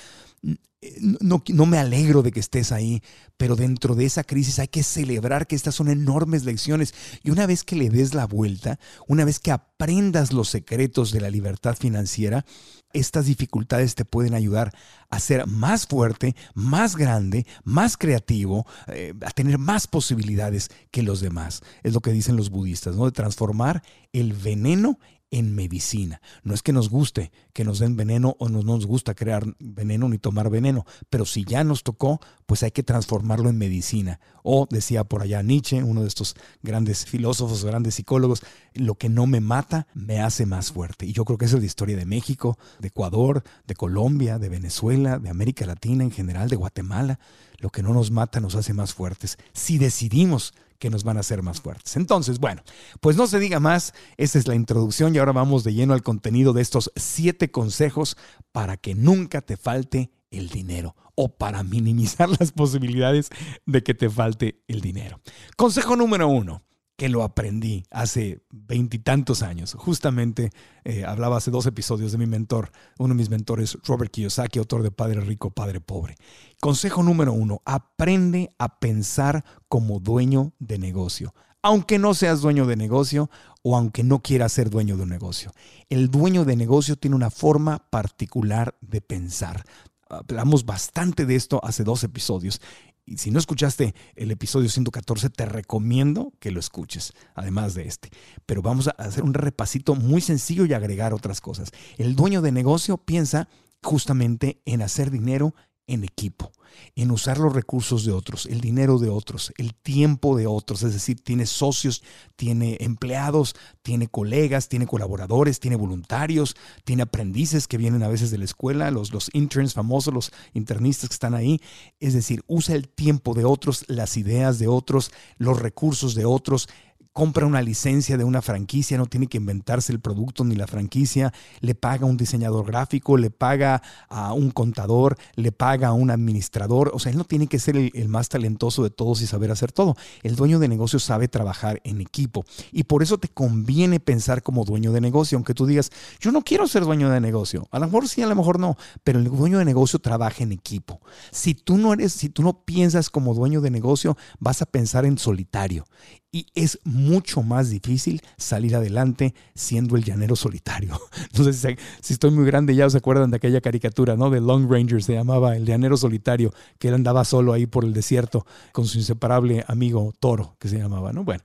no, 1.21 1.43
no, 1.49 1.67
me 1.67 1.79
alegro 1.79 2.23
de 2.23 2.31
que 2.31 2.39
estés 2.39 2.71
ahí, 2.71 3.03
pero 3.37 3.57
dentro 3.57 3.97
de 3.97 4.05
esa 4.05 4.23
crisis 4.23 4.61
hay 4.61 4.69
que 4.69 4.85
celebrar 4.85 5.47
que 5.47 5.57
estas 5.57 5.75
son 5.75 5.89
enormes 5.89 6.45
lecciones. 6.45 6.95
Y 7.25 7.31
una 7.31 7.47
vez 7.47 7.65
que 7.65 7.75
le 7.75 7.91
des 7.91 8.15
la 8.15 8.27
vuelta, 8.27 8.79
una 9.09 9.25
vez 9.25 9.41
que 9.41 9.51
aprendas 9.51 10.33
los 10.33 10.49
secretos 10.49 11.11
de 11.11 11.21
la 11.21 11.31
libertad 11.31 11.77
financiera, 11.77 12.45
estas 12.93 13.27
dificultades 13.27 13.97
te 13.97 14.05
pueden 14.05 14.35
ayudar 14.35 14.73
a 15.11 15.21
ser 15.21 15.47
más 15.47 15.87
fuerte, 15.87 16.37
más 16.55 16.97
grande, 16.97 17.47
más 17.65 17.97
creativo, 17.97 18.65
eh, 18.87 19.15
a 19.23 19.31
tener 19.31 19.59
más 19.59 19.87
posibilidades 19.89 20.71
que 20.91 21.03
los 21.03 21.21
demás. 21.21 21.63
Es 21.83 21.93
lo 21.93 22.01
que 22.01 22.13
dicen 22.13 22.37
los 22.37 22.51
budistas, 22.51 22.97
¿no? 22.97 23.05
De 23.05 23.13
transformar 23.13 23.83
el 24.13 24.33
veneno 24.33 24.99
en 25.31 25.55
medicina. 25.55 26.21
No 26.43 26.55
es 26.55 26.63
que 26.63 26.73
nos 26.73 26.89
guste 26.89 27.33
que 27.53 27.65
nos 27.65 27.79
den 27.79 27.97
veneno 27.97 28.37
o 28.39 28.49
no 28.49 28.63
nos 28.63 28.87
gusta 28.87 29.15
crear 29.15 29.45
veneno 29.59 30.09
ni 30.09 30.19
tomar 30.19 30.51
veneno, 30.51 30.87
pero 31.11 31.25
si 31.25 31.45
ya 31.45 31.65
nos 31.65 31.83
tocó, 31.83 32.21
pues 32.47 32.63
hay 32.63 32.71
que 32.71 32.83
transformarlo 32.83 33.51
en 33.51 33.59
medicina. 33.59 34.21
O 34.43 34.67
decía 34.71 35.05
por 35.05 35.23
allá 35.23 35.43
Nietzsche, 35.43 35.83
uno 35.83 36.03
de 36.03 36.09
estos 36.09 36.35
grandes 36.63 37.05
filósofos, 37.05 37.65
grandes 37.65 37.97
psicólogos, 37.97 38.43
lo 38.75 38.95
que 38.95 39.09
no 39.09 39.27
me 39.27 39.41
mata 39.41 39.87
me 39.95 40.21
hace 40.21 40.47
más 40.47 40.73
fuerte. 40.73 41.07
Y 41.07 41.13
yo 41.13 41.25
creo 41.25 41.39
que 41.39 41.45
esa 41.45 41.57
es 41.57 41.63
la 41.63 41.67
historia 41.67 41.97
de 41.97 42.07
México, 42.07 42.59
de 42.79 42.89
Ecuador, 42.89 43.43
de 43.67 43.75
Colombia, 43.75 44.39
de 44.39 44.49
Venezuela, 44.49 45.19
de 45.19 45.29
América 45.29 45.67
Latina 45.67 46.05
en 46.05 46.11
general, 46.11 46.49
de 46.49 46.57
Guatemala. 46.57 47.19
Lo 47.59 47.71
que 47.71 47.83
no 47.83 47.93
nos 47.93 48.11
mata 48.11 48.41
nos 48.41 48.55
hace 48.55 48.73
más 48.73 48.95
fuertes. 48.95 49.37
Si 49.53 49.79
decidimos 49.79 50.55
que 50.79 50.91
nos 50.91 51.05
van 51.05 51.17
a 51.17 51.21
hacer 51.21 51.43
más 51.43 51.61
fuertes. 51.61 51.97
Entonces, 51.97 52.39
bueno, 52.39 52.63
pues 53.01 53.17
no 53.17 53.27
se 53.27 53.39
diga 53.39 53.61
más, 53.61 53.95
esa 54.17 54.39
es 54.39 54.47
la 54.47 54.55
introducción 54.55 55.15
y 55.15 55.19
ahora 55.19 55.33
vamos 55.33 55.65
de 55.65 55.75
lleno 55.75 55.95
al 55.95 56.03
contenido 56.03 56.53
de 56.53 56.63
estos 56.63 56.93
siete 56.97 57.51
consejos 57.51 58.17
para 58.53 58.77
que 58.77 58.95
nunca 58.95 59.41
te 59.41 59.57
falte 59.57 60.11
el 60.31 60.49
dinero 60.49 60.95
o 61.15 61.37
para 61.37 61.63
minimizar 61.63 62.29
las 62.41 62.53
posibilidades 62.53 63.31
de 63.67 63.83
que 63.83 63.95
te 63.95 64.09
falte 64.09 64.63
el 64.69 64.81
dinero. 64.81 65.21
Consejo 65.57 65.97
número 65.97 66.29
uno, 66.29 66.63
que 66.99 67.09
lo 67.09 67.23
aprendí 67.23 67.85
hace 67.93 68.43
veintitantos 68.51 69.45
años. 69.45 69.75
Justamente 69.79 70.51
eh, 70.83 71.05
hablaba 71.05 71.37
hace 71.37 71.53
dos 71.53 71.65
episodios 71.67 72.11
de 72.11 72.19
mi 72.19 72.27
mentor, 72.27 72.73
uno 72.99 73.15
de 73.15 73.19
mis 73.19 73.31
mentores, 73.31 73.79
Robert 73.85 74.11
Kiyosaki, 74.11 74.59
autor 74.59 74.83
de 74.83 74.91
Padre 74.91 75.21
Rico, 75.21 75.51
Padre 75.51 75.81
Pobre. 75.81 76.17
Consejo 76.61 77.05
número 77.05 77.33
uno, 77.33 77.63
aprende 77.65 78.51
a 78.59 78.81
pensar 78.81 79.45
como 79.69 80.01
dueño 80.01 80.53
de 80.59 80.79
negocio 80.79 81.33
aunque 81.61 81.99
no 81.99 82.15
seas 82.15 82.41
dueño 82.41 82.67
de 82.67 82.77
negocio 82.77 83.31
o 83.63 83.77
aunque 83.77 84.05
no 84.05 84.23
quieras 84.23 84.53
ser 84.53 84.71
dueño 84.71 84.97
de 84.97 85.03
un 85.03 85.09
negocio. 85.09 85.53
El 85.91 86.09
dueño 86.09 86.45
de 86.45 86.55
negocio 86.55 86.95
tiene 86.97 87.17
una 87.17 87.31
forma 87.31 87.91
particular 87.91 88.77
de 88.81 89.01
pensar. 89.01 89.65
Hablamos 90.09 90.65
bastante 90.65 91.27
de 91.27 91.35
esto 91.35 91.61
hace 91.63 91.83
dos 91.83 92.05
episodios. 92.05 92.63
Y 93.09 93.17
si 93.17 93.31
no 93.31 93.39
escuchaste 93.39 93.95
el 94.17 94.31
episodio 94.31 94.69
114, 94.69 95.31
te 95.31 95.47
recomiendo 95.47 96.33
que 96.41 96.51
lo 96.51 96.61
escuches, 96.61 97.15
además 97.35 97.75
de 97.75 97.89
este. 97.89 98.11
Pero 98.45 98.61
vamos 98.61 98.89
a 98.89 98.91
hacer 98.91 99.25
un 99.25 99.33
repasito 99.33 99.95
muy 99.95 100.21
sencillo 100.21 100.67
y 100.67 100.75
agregar 100.75 101.15
otras 101.15 101.41
cosas. 101.41 101.71
El 101.97 102.15
dueño 102.15 102.43
de 102.43 102.53
negocio 102.53 102.99
piensa 102.99 103.49
justamente 103.83 104.61
en 104.67 104.83
hacer 104.83 105.11
dinero 105.11 105.55
en 105.89 106.05
equipo, 106.05 106.53
en 106.95 107.11
usar 107.11 107.39
los 107.39 107.53
recursos 107.53 108.05
de 108.05 108.13
otros, 108.13 108.47
el 108.47 108.61
dinero 108.61 108.99
de 108.99 109.09
otros, 109.09 109.53
el 109.57 109.75
tiempo 109.75 110.37
de 110.37 110.47
otros, 110.47 110.83
es 110.83 110.93
decir, 110.93 111.21
tiene 111.21 111.47
socios, 111.47 112.03
tiene 112.37 112.77
empleados, 112.81 113.57
tiene 113.83 114.07
colegas, 114.07 114.69
tiene 114.69 114.87
colaboradores, 114.87 115.59
tiene 115.59 115.77
voluntarios, 115.77 116.55
tiene 116.85 117.03
aprendices 117.03 117.67
que 117.67 117.79
vienen 117.79 118.03
a 118.03 118.09
veces 118.09 118.31
de 118.31 118.39
la 118.39 118.45
escuela, 118.45 118.91
los, 118.91 119.13
los 119.13 119.31
interns 119.33 119.75
famosos, 119.75 120.15
los 120.15 120.33
internistas 120.53 121.09
que 121.09 121.15
están 121.15 121.35
ahí, 121.35 121.61
es 121.99 122.15
decir, 122.15 122.45
usa 122.47 122.77
el 122.77 122.89
tiempo 122.89 123.35
de 123.35 123.45
otros, 123.45 123.85
las 123.89 124.17
ideas 124.17 124.59
de 124.59 124.69
otros, 124.69 125.11
los 125.39 125.59
recursos 125.61 126.15
de 126.15 126.27
otros, 126.27 126.69
compra 127.13 127.47
una 127.47 127.63
licencia 127.63 128.17
de 128.17 128.25
una 128.25 128.43
franquicia, 128.43 128.97
no 128.97 129.07
tiene 129.07 129.27
que 129.27 129.39
inventarse 129.39 129.93
el 129.93 130.01
producto 130.01 130.45
ni 130.45 130.55
la 130.55 130.67
franquicia, 130.67 131.33
le 131.61 131.75
paga 131.75 132.07
a 132.07 132.09
un 132.09 132.17
diseñador 132.17 132.67
gráfico, 132.67 133.17
le 133.17 133.31
paga 133.31 133.83
a 134.09 134.33
un 134.33 134.51
contador, 134.51 135.17
le 135.35 135.53
paga 135.53 135.89
a 135.89 135.93
un 135.93 136.11
administrador, 136.11 136.91
o 136.95 136.99
sea, 136.99 137.11
él 137.11 137.19
no 137.19 137.25
tiene 137.25 137.47
que 137.47 137.59
ser 137.59 137.77
el, 137.77 138.09
más 138.09 138.29
talentoso 138.29 138.83
de 138.83 138.91
todos 138.91 139.21
y 139.23 139.27
saber 139.27 139.51
hacer 139.51 139.73
todo. 139.73 139.97
El 140.23 140.37
dueño 140.37 140.59
de 140.59 140.69
negocio 140.69 140.99
sabe 140.99 141.29
trabajar 141.29 141.81
en 141.85 142.01
equipo 142.01 142.45
y 142.73 142.85
por 142.85 143.03
eso 143.03 143.19
te 143.19 143.29
conviene 143.29 144.01
pensar 144.01 144.43
como 144.43 144.65
dueño 144.65 144.93
de 144.93 145.01
negocio, 145.01 145.37
aunque 145.37 145.55
tú 145.55 145.67
digas, 145.67 145.91
yo 146.21 146.31
no 146.31 146.43
quiero 146.43 146.69
ser 146.69 146.85
dueño 146.85 147.11
de 147.11 147.21
negocio, 147.21 147.67
a 147.71 147.79
lo 147.79 147.87
mejor 147.87 148.09
sí, 148.09 148.23
a 148.23 148.27
lo 148.27 148.37
mejor 148.37 148.61
no, 148.61 148.77
pero 149.03 149.19
el 149.19 149.25
dueño 149.25 149.59
de 149.59 149.65
negocio 149.65 149.99
trabaja 149.99 150.45
en 150.45 150.53
equipo. 150.53 151.01
Si 151.33 151.55
tú 151.55 151.79
no 151.79 151.93
eres, 151.93 152.13
si 152.13 152.29
tú 152.29 152.43
no 152.43 152.65
piensas 152.65 153.11
como 153.11 153.35
dueño 153.35 153.61
de 153.61 153.71
negocio, 153.71 154.17
vas 154.39 154.63
a 154.63 154.67
pensar 154.67 155.05
en 155.05 155.19
solitario 155.19 155.85
y 156.31 156.47
es 156.55 156.79
mucho 157.09 157.43
más 157.43 157.71
difícil 157.71 158.23
salir 158.37 158.77
adelante 158.77 159.35
siendo 159.55 159.97
el 159.97 160.05
llanero 160.05 160.37
solitario. 160.37 160.99
No 161.37 161.45
sé 161.45 161.77
si, 162.01 162.13
estoy 162.13 162.31
muy 162.33 162.45
grande, 162.47 162.75
ya 162.75 162.89
se 162.91 162.99
acuerdan 162.99 163.31
de 163.31 163.37
aquella 163.37 163.61
caricatura, 163.61 164.17
¿no? 164.17 164.29
De 164.29 164.41
Long 164.41 164.69
Ranger, 164.69 165.03
se 165.03 165.13
llamaba 165.13 165.57
el 165.57 165.65
llanero 165.65 165.97
solitario, 165.97 166.53
que 166.79 166.89
él 166.89 166.95
andaba 166.95 167.25
solo 167.25 167.53
ahí 167.53 167.67
por 167.67 167.85
el 167.85 167.93
desierto 167.93 168.45
con 168.73 168.87
su 168.87 168.99
inseparable 168.99 169.65
amigo 169.69 170.13
Toro, 170.19 170.57
que 170.59 170.69
se 170.69 170.79
llamaba, 170.79 171.13
¿no? 171.13 171.23
Bueno, 171.23 171.43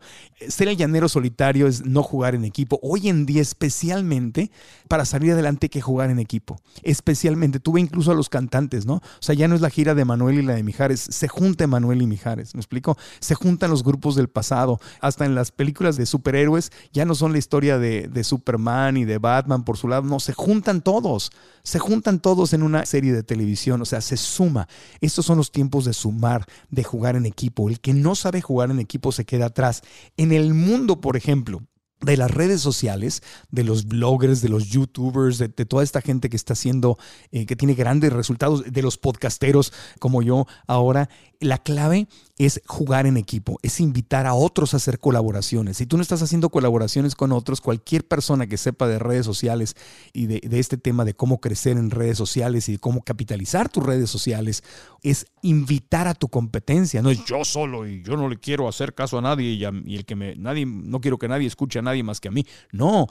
ser 0.48 0.67
el 0.70 0.77
llanero 0.77 1.10
solitario 1.10 1.67
es 1.67 1.86
no 1.86 2.01
jugar 2.01 2.34
en 2.34 2.46
equipo. 2.46 2.79
Hoy 2.82 3.10
en 3.10 3.25
día, 3.25 3.41
especialmente, 3.41 4.51
para 4.88 5.05
salir 5.05 5.34
adelante 5.34 5.65
hay 5.65 5.70
que 5.70 5.82
jugar 5.82 6.10
en 6.10 6.20
equipo. 6.20 6.60
Especialmente, 6.82 7.60
tuve 7.60 7.79
incluso 7.82 8.12
a 8.12 8.15
los 8.15 8.29
cantantes, 8.29 8.86
¿no? 8.86 8.96
O 8.96 9.01
sea, 9.20 9.36
ya 9.36 9.48
no 9.48 9.55
es 9.55 9.62
la 9.62 9.70
gira 9.70 9.93
de 9.93 10.05
Manuel 10.05 10.39
y 10.39 10.41
la 10.41 10.55
de 10.55 10.63
Mijares, 10.63 11.01
se 11.01 11.27
junta 11.27 11.67
Manuel 11.67 12.01
y 12.01 12.08
Mijares, 12.08 12.55
¿me 12.55 12.62
explico? 12.62 12.98
Se 13.20 13.36
juntan 13.36 13.70
los 13.70 13.84
grupos 13.84 14.15
del 14.15 14.27
pasado 14.27 14.79
hasta 15.01 15.25
en 15.25 15.36
las 15.36 15.42
películas 15.51 15.97
de 15.97 16.05
superhéroes, 16.05 16.71
ya 16.91 17.05
no 17.05 17.15
son 17.15 17.31
la 17.31 17.38
historia 17.38 17.77
de, 17.77 18.07
de 18.07 18.23
Superman 18.23 18.97
y 18.97 19.05
de 19.05 19.17
Batman 19.17 19.63
por 19.63 19.77
su 19.77 19.88
lado, 19.88 20.03
no, 20.03 20.19
se 20.19 20.33
juntan 20.33 20.81
todos, 20.81 21.31
se 21.63 21.79
juntan 21.79 22.19
todos 22.19 22.53
en 22.53 22.63
una 22.63 22.85
serie 22.85 23.13
de 23.13 23.23
televisión, 23.23 23.81
o 23.81 23.85
sea, 23.85 24.01
se 24.01 24.17
suma. 24.17 24.67
Estos 25.01 25.25
son 25.25 25.38
los 25.38 25.51
tiempos 25.51 25.85
de 25.85 25.93
sumar, 25.93 26.45
de 26.69 26.83
jugar 26.83 27.15
en 27.15 27.25
equipo. 27.25 27.69
El 27.69 27.79
que 27.79 27.93
no 27.93 28.15
sabe 28.15 28.41
jugar 28.41 28.71
en 28.71 28.79
equipo 28.79 29.12
se 29.12 29.25
queda 29.25 29.47
atrás. 29.47 29.81
En 30.17 30.31
el 30.31 30.53
mundo, 30.53 31.01
por 31.01 31.17
ejemplo, 31.17 31.62
de 32.03 32.17
las 32.17 32.29
redes 32.29 32.62
sociales, 32.62 33.23
de 33.50 33.63
los 33.63 33.85
bloggers, 33.85 34.41
de 34.41 34.50
los 34.50 34.67
youtubers, 34.67 35.38
de, 35.38 35.47
toda 35.50 35.83
esta 35.83 36.01
gente 36.01 36.29
que 36.29 36.35
está 36.35 36.53
haciendo, 36.53 36.97
eh, 37.31 37.45
que 37.45 37.55
tiene 37.55 37.75
grandes 37.75 38.12
resultados, 38.12 38.63
de 38.71 38.81
los 38.81 38.97
podcasteros 38.97 39.73
como 40.00 40.21
yo 40.21 40.45
ahora, 40.67 41.09
la 41.39 41.57
clave 41.57 42.07
es 42.37 42.61
jugar 42.65 43.05
en 43.05 43.17
equipo, 43.17 43.59
es 43.61 43.79
invitar 43.79 44.25
a 44.25 44.33
otros 44.33 44.73
a 44.73 44.77
hacer 44.77 44.99
colaboraciones. 44.99 45.77
Si 45.77 45.85
tú 45.85 45.97
no 45.97 46.01
estás 46.01 46.21
haciendo 46.23 46.49
colaboraciones 46.49 47.13
con 47.13 47.31
otros, 47.31 47.61
cualquier 47.61 48.07
persona 48.07 48.47
que 48.47 48.57
sepa 48.57 48.87
de 48.87 48.97
redes 48.97 49.25
sociales 49.25 49.75
y 50.13 50.25
de, 50.25 50.41
este 50.59 50.77
tema 50.77 51.05
de 51.05 51.13
cómo 51.13 51.39
crecer 51.39 51.77
en 51.77 51.91
redes 51.91 52.17
sociales 52.17 52.67
y 52.69 52.73
de 52.73 52.79
cómo 52.79 53.03
capitalizar 53.03 53.69
tus 53.69 53.85
redes 53.85 54.09
sociales, 54.09 54.63
es 55.03 55.27
invitar 55.43 56.07
a 56.07 56.15
tu 56.15 56.27
competencia. 56.27 57.01
No 57.03 57.11
es 57.11 57.23
yo 57.25 57.45
solo 57.45 57.87
y 57.87 58.01
yo 58.01 58.17
no 58.17 58.27
le 58.27 58.37
quiero 58.37 58.67
hacer 58.67 58.95
caso 58.95 59.19
a 59.19 59.21
nadie 59.21 59.51
y, 59.51 59.63
y 59.85 59.95
el 59.95 60.05
que 60.05 60.15
me, 60.15 60.35
nadie, 60.35 60.65
no 60.65 61.01
quiero 61.01 61.19
que 61.19 61.27
nadie 61.27 61.47
escuche 61.47 61.79
a 61.79 61.83
nadie 61.83 62.01
más 62.01 62.19
que 62.19 62.29
a 62.29 62.31
mí. 62.31 62.45
No 62.71 63.07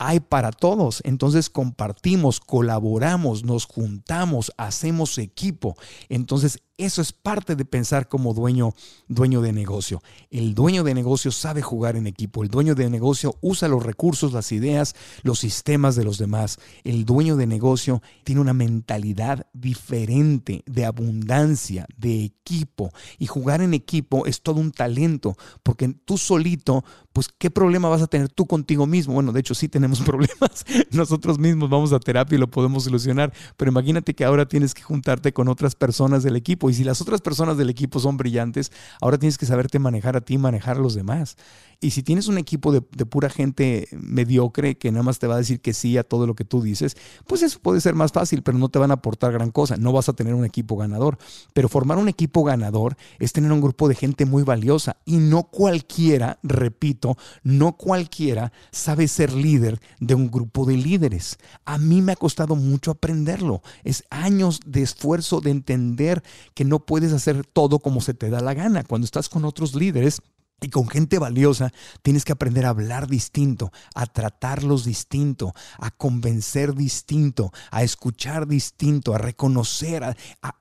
hay 0.00 0.18
para 0.18 0.50
todos. 0.50 1.02
Entonces 1.04 1.50
compartimos, 1.50 2.40
colaboramos, 2.40 3.44
nos 3.44 3.66
juntamos, 3.66 4.50
hacemos 4.56 5.18
equipo. 5.18 5.76
Entonces 6.08 6.62
eso 6.80 7.02
es 7.02 7.12
parte 7.12 7.56
de 7.56 7.66
pensar 7.66 8.08
como 8.08 8.32
dueño, 8.32 8.72
dueño 9.06 9.42
de 9.42 9.52
negocio. 9.52 10.02
El 10.30 10.54
dueño 10.54 10.82
de 10.82 10.94
negocio 10.94 11.30
sabe 11.30 11.60
jugar 11.60 11.96
en 11.96 12.06
equipo. 12.06 12.42
El 12.42 12.48
dueño 12.48 12.74
de 12.74 12.88
negocio 12.88 13.36
usa 13.42 13.68
los 13.68 13.82
recursos, 13.82 14.32
las 14.32 14.50
ideas, 14.50 14.96
los 15.22 15.40
sistemas 15.40 15.94
de 15.94 16.04
los 16.04 16.16
demás. 16.16 16.58
El 16.82 17.04
dueño 17.04 17.36
de 17.36 17.46
negocio 17.46 18.00
tiene 18.24 18.40
una 18.40 18.54
mentalidad 18.54 19.46
diferente 19.52 20.62
de 20.64 20.86
abundancia, 20.86 21.86
de 21.98 22.24
equipo. 22.24 22.94
Y 23.18 23.26
jugar 23.26 23.60
en 23.60 23.74
equipo 23.74 24.24
es 24.24 24.40
todo 24.40 24.58
un 24.58 24.72
talento, 24.72 25.36
porque 25.62 25.88
tú 26.06 26.16
solito, 26.16 26.82
pues, 27.12 27.28
¿qué 27.36 27.50
problema 27.50 27.90
vas 27.90 28.00
a 28.00 28.06
tener 28.06 28.30
tú 28.30 28.46
contigo 28.46 28.86
mismo? 28.86 29.12
Bueno, 29.12 29.32
de 29.32 29.40
hecho 29.40 29.54
sí 29.54 29.68
tenemos 29.68 29.89
problemas. 30.00 30.64
Nosotros 30.92 31.38
mismos 31.38 31.68
vamos 31.68 31.92
a 31.92 31.98
terapia 31.98 32.36
y 32.36 32.38
lo 32.38 32.50
podemos 32.50 32.84
solucionar, 32.84 33.32
pero 33.56 33.70
imagínate 33.70 34.14
que 34.14 34.24
ahora 34.24 34.46
tienes 34.46 34.74
que 34.74 34.82
juntarte 34.82 35.32
con 35.32 35.48
otras 35.48 35.74
personas 35.74 36.22
del 36.22 36.36
equipo 36.36 36.70
y 36.70 36.74
si 36.74 36.84
las 36.84 37.00
otras 37.00 37.20
personas 37.20 37.56
del 37.56 37.70
equipo 37.70 37.98
son 38.00 38.16
brillantes, 38.16 38.70
ahora 39.00 39.18
tienes 39.18 39.38
que 39.38 39.46
saberte 39.46 39.78
manejar 39.78 40.16
a 40.16 40.20
ti, 40.20 40.38
manejar 40.38 40.76
a 40.76 40.80
los 40.80 40.94
demás. 40.94 41.36
Y 41.82 41.92
si 41.92 42.02
tienes 42.02 42.28
un 42.28 42.36
equipo 42.36 42.72
de, 42.72 42.82
pura 42.82 43.30
gente 43.30 43.88
mediocre 43.92 44.76
que 44.76 44.92
nada 44.92 45.02
más 45.02 45.18
te 45.18 45.26
va 45.26 45.36
a 45.36 45.38
decir 45.38 45.60
que 45.60 45.72
sí 45.72 45.96
a 45.96 46.04
todo 46.04 46.26
lo 46.26 46.34
que 46.34 46.44
tú 46.44 46.60
dices, 46.60 46.94
pues 47.26 47.42
eso 47.42 47.58
puede 47.58 47.80
ser 47.80 47.94
más 47.94 48.12
fácil, 48.12 48.42
pero 48.42 48.58
no 48.58 48.68
te 48.68 48.78
van 48.78 48.90
a 48.90 48.94
aportar 48.94 49.32
gran 49.32 49.50
cosa. 49.50 49.78
No 49.78 49.90
vas 49.92 50.10
a 50.10 50.12
tener 50.12 50.34
un 50.34 50.44
equipo 50.44 50.76
ganador. 50.76 51.16
Pero 51.54 51.70
formar 51.70 51.96
un 51.96 52.10
equipo 52.10 52.44
ganador 52.44 52.96
es 53.18 53.32
tener 53.32 53.50
un 53.50 53.62
grupo 53.62 53.88
de 53.88 53.94
gente 53.94 54.26
muy 54.26 54.42
valiosa. 54.42 54.98
Y 55.06 55.16
no 55.16 55.44
cualquiera, 55.44 56.38
repito, 56.42 57.16
no 57.44 57.78
cualquiera 57.78 58.52
sabe 58.70 59.08
ser 59.08 59.32
líder 59.32 59.69
de 59.98 60.14
un 60.14 60.30
grupo 60.30 60.64
de 60.64 60.76
líderes. 60.76 61.38
A 61.64 61.78
mí 61.78 62.00
me 62.02 62.12
ha 62.12 62.16
costado 62.16 62.56
mucho 62.56 62.90
aprenderlo. 62.90 63.62
Es 63.84 64.04
años 64.10 64.60
de 64.64 64.82
esfuerzo 64.82 65.40
de 65.40 65.50
entender 65.50 66.22
que 66.54 66.64
no 66.64 66.80
puedes 66.80 67.12
hacer 67.12 67.44
todo 67.44 67.78
como 67.78 68.00
se 68.00 68.14
te 68.14 68.30
da 68.30 68.40
la 68.40 68.54
gana. 68.54 68.84
Cuando 68.84 69.04
estás 69.04 69.28
con 69.28 69.44
otros 69.44 69.74
líderes, 69.74 70.22
y 70.60 70.68
con 70.68 70.88
gente 70.88 71.18
valiosa 71.18 71.72
tienes 72.02 72.24
que 72.24 72.32
aprender 72.32 72.66
a 72.66 72.70
hablar 72.70 73.06
distinto, 73.06 73.72
a 73.94 74.06
tratarlos 74.06 74.84
distinto, 74.84 75.54
a 75.78 75.90
convencer 75.90 76.74
distinto, 76.74 77.52
a 77.70 77.82
escuchar 77.82 78.46
distinto, 78.46 79.14
a 79.14 79.18
reconocer. 79.18 80.16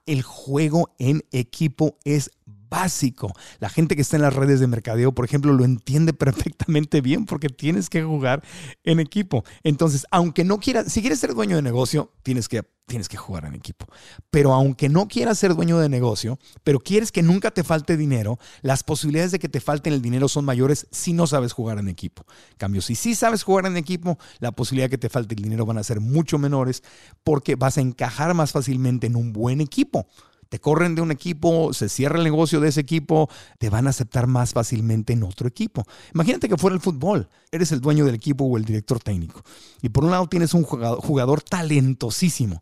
el 0.05 0.21
juego 0.21 0.95
en 0.99 1.23
equipo 1.31 1.97
es 2.03 2.31
básico. 2.69 3.33
La 3.59 3.69
gente 3.69 3.95
que 3.95 4.01
está 4.01 4.15
en 4.15 4.21
las 4.21 4.35
redes 4.35 4.59
de 4.59 4.67
mercadeo, 4.67 5.11
por 5.11 5.25
ejemplo, 5.25 5.53
lo 5.53 5.65
entiende 5.65 6.13
perfectamente 6.13 7.01
bien 7.01 7.25
porque 7.25 7.49
tienes 7.49 7.89
que 7.89 8.03
jugar 8.03 8.43
en 8.83 8.99
equipo. 8.99 9.43
Entonces, 9.63 10.05
aunque 10.11 10.43
no 10.43 10.59
quieras, 10.59 10.91
si 10.91 11.01
quieres 11.01 11.19
ser 11.19 11.33
dueño 11.33 11.55
de 11.55 11.61
negocio, 11.61 12.13
tienes 12.23 12.47
que 12.47 12.63
tienes 12.89 13.07
que 13.07 13.15
jugar 13.15 13.45
en 13.45 13.55
equipo. 13.55 13.85
Pero 14.29 14.51
aunque 14.53 14.89
no 14.89 15.07
quieras 15.07 15.39
ser 15.39 15.55
dueño 15.55 15.79
de 15.79 15.88
negocio, 15.88 16.38
pero 16.63 16.79
quieres 16.79 17.13
que 17.13 17.21
nunca 17.21 17.51
te 17.51 17.63
falte 17.63 17.95
dinero, 17.95 18.39
las 18.61 18.83
posibilidades 18.83 19.31
de 19.31 19.39
que 19.39 19.47
te 19.47 19.61
falten 19.61 19.93
el 19.93 20.01
dinero 20.01 20.27
son 20.27 20.43
mayores 20.43 20.88
si 20.91 21.13
no 21.13 21.27
sabes 21.27 21.53
jugar 21.53 21.77
en 21.77 21.88
equipo. 21.88 22.25
En 22.49 22.57
cambio, 22.57 22.81
si 22.81 22.95
sí 22.95 23.15
sabes 23.15 23.43
jugar 23.43 23.67
en 23.67 23.77
equipo, 23.77 24.17
la 24.39 24.51
posibilidad 24.51 24.88
de 24.88 24.89
que 24.89 24.97
te 24.97 25.09
falte 25.09 25.35
el 25.35 25.41
dinero 25.43 25.65
van 25.65 25.77
a 25.77 25.83
ser 25.83 26.01
mucho 26.01 26.38
menores 26.38 26.83
porque 27.23 27.55
vas 27.55 27.77
a 27.77 27.81
encajar 27.81 28.33
más 28.33 28.51
fácilmente 28.51 29.07
en 29.07 29.15
un 29.15 29.31
buen 29.31 29.61
equipo 29.61 30.07
te 30.50 30.60
corren 30.60 30.96
de 30.96 31.01
un 31.01 31.12
equipo, 31.12 31.74
se 31.74 31.89
cierra 31.89 32.18
el 32.18 32.24
negocio 32.24 32.60
de 32.60 32.70
ese 32.70 32.82
equipo, 32.82 33.29
te 33.60 33.70
van 33.70 33.88
a 33.88 33.91
aceptar 33.91 34.27
más 34.27 34.53
fácilmente 34.53 35.13
en 35.13 35.24
otro 35.24 35.48
equipo. 35.48 35.86
Imagínate 36.13 36.50
que 36.50 36.58
fuera 36.58 36.75
el 36.75 36.82
fútbol, 36.82 37.29
eres 37.51 37.72
el 37.72 37.82
dueño 37.82 38.06
del 38.06 38.15
equipo 38.15 38.44
o 38.46 38.58
el 38.58 38.65
director 38.65 39.00
técnico. 39.00 39.44
Y 39.82 39.89
por 39.89 40.03
un 40.03 40.12
lado 40.12 40.27
tienes 40.27 40.53
un 40.53 40.63
jugador, 40.63 41.41
talentosísimo, 41.44 42.62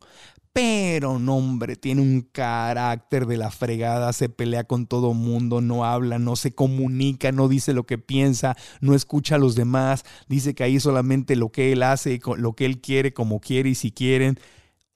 pero 0.52 1.20
no, 1.20 1.38
hombre, 1.38 1.76
tiene 1.76 2.02
un 2.02 2.22
carácter 2.22 3.28
de 3.28 3.38
la 3.38 3.52
fregada, 3.52 4.12
se 4.12 4.28
pelea 4.28 4.64
con 4.64 4.88
todo 4.88 5.14
mundo, 5.14 5.62
no 5.62 5.86
habla, 5.86 6.18
no 6.20 6.36
se 6.36 6.54
comunica, 6.54 7.32
no 7.32 7.48
dice 7.48 7.74
lo 7.74 7.86
que 7.86 8.00
piensa, 8.00 8.58
no 8.82 8.96
escucha 8.96 9.36
a 9.36 9.38
los 9.38 9.56
demás, 9.56 10.04
dice 10.28 10.56
que 10.56 10.64
ahí 10.64 10.80
solamente 10.80 11.36
lo 11.36 11.52
que 11.52 11.72
él 11.72 11.84
hace, 11.84 12.20
lo 12.38 12.54
que 12.54 12.66
él 12.66 12.82
quiere, 12.82 13.14
como 13.14 13.40
quiere 13.40 13.70
y 13.70 13.76
si 13.76 13.92
quieren. 13.92 14.40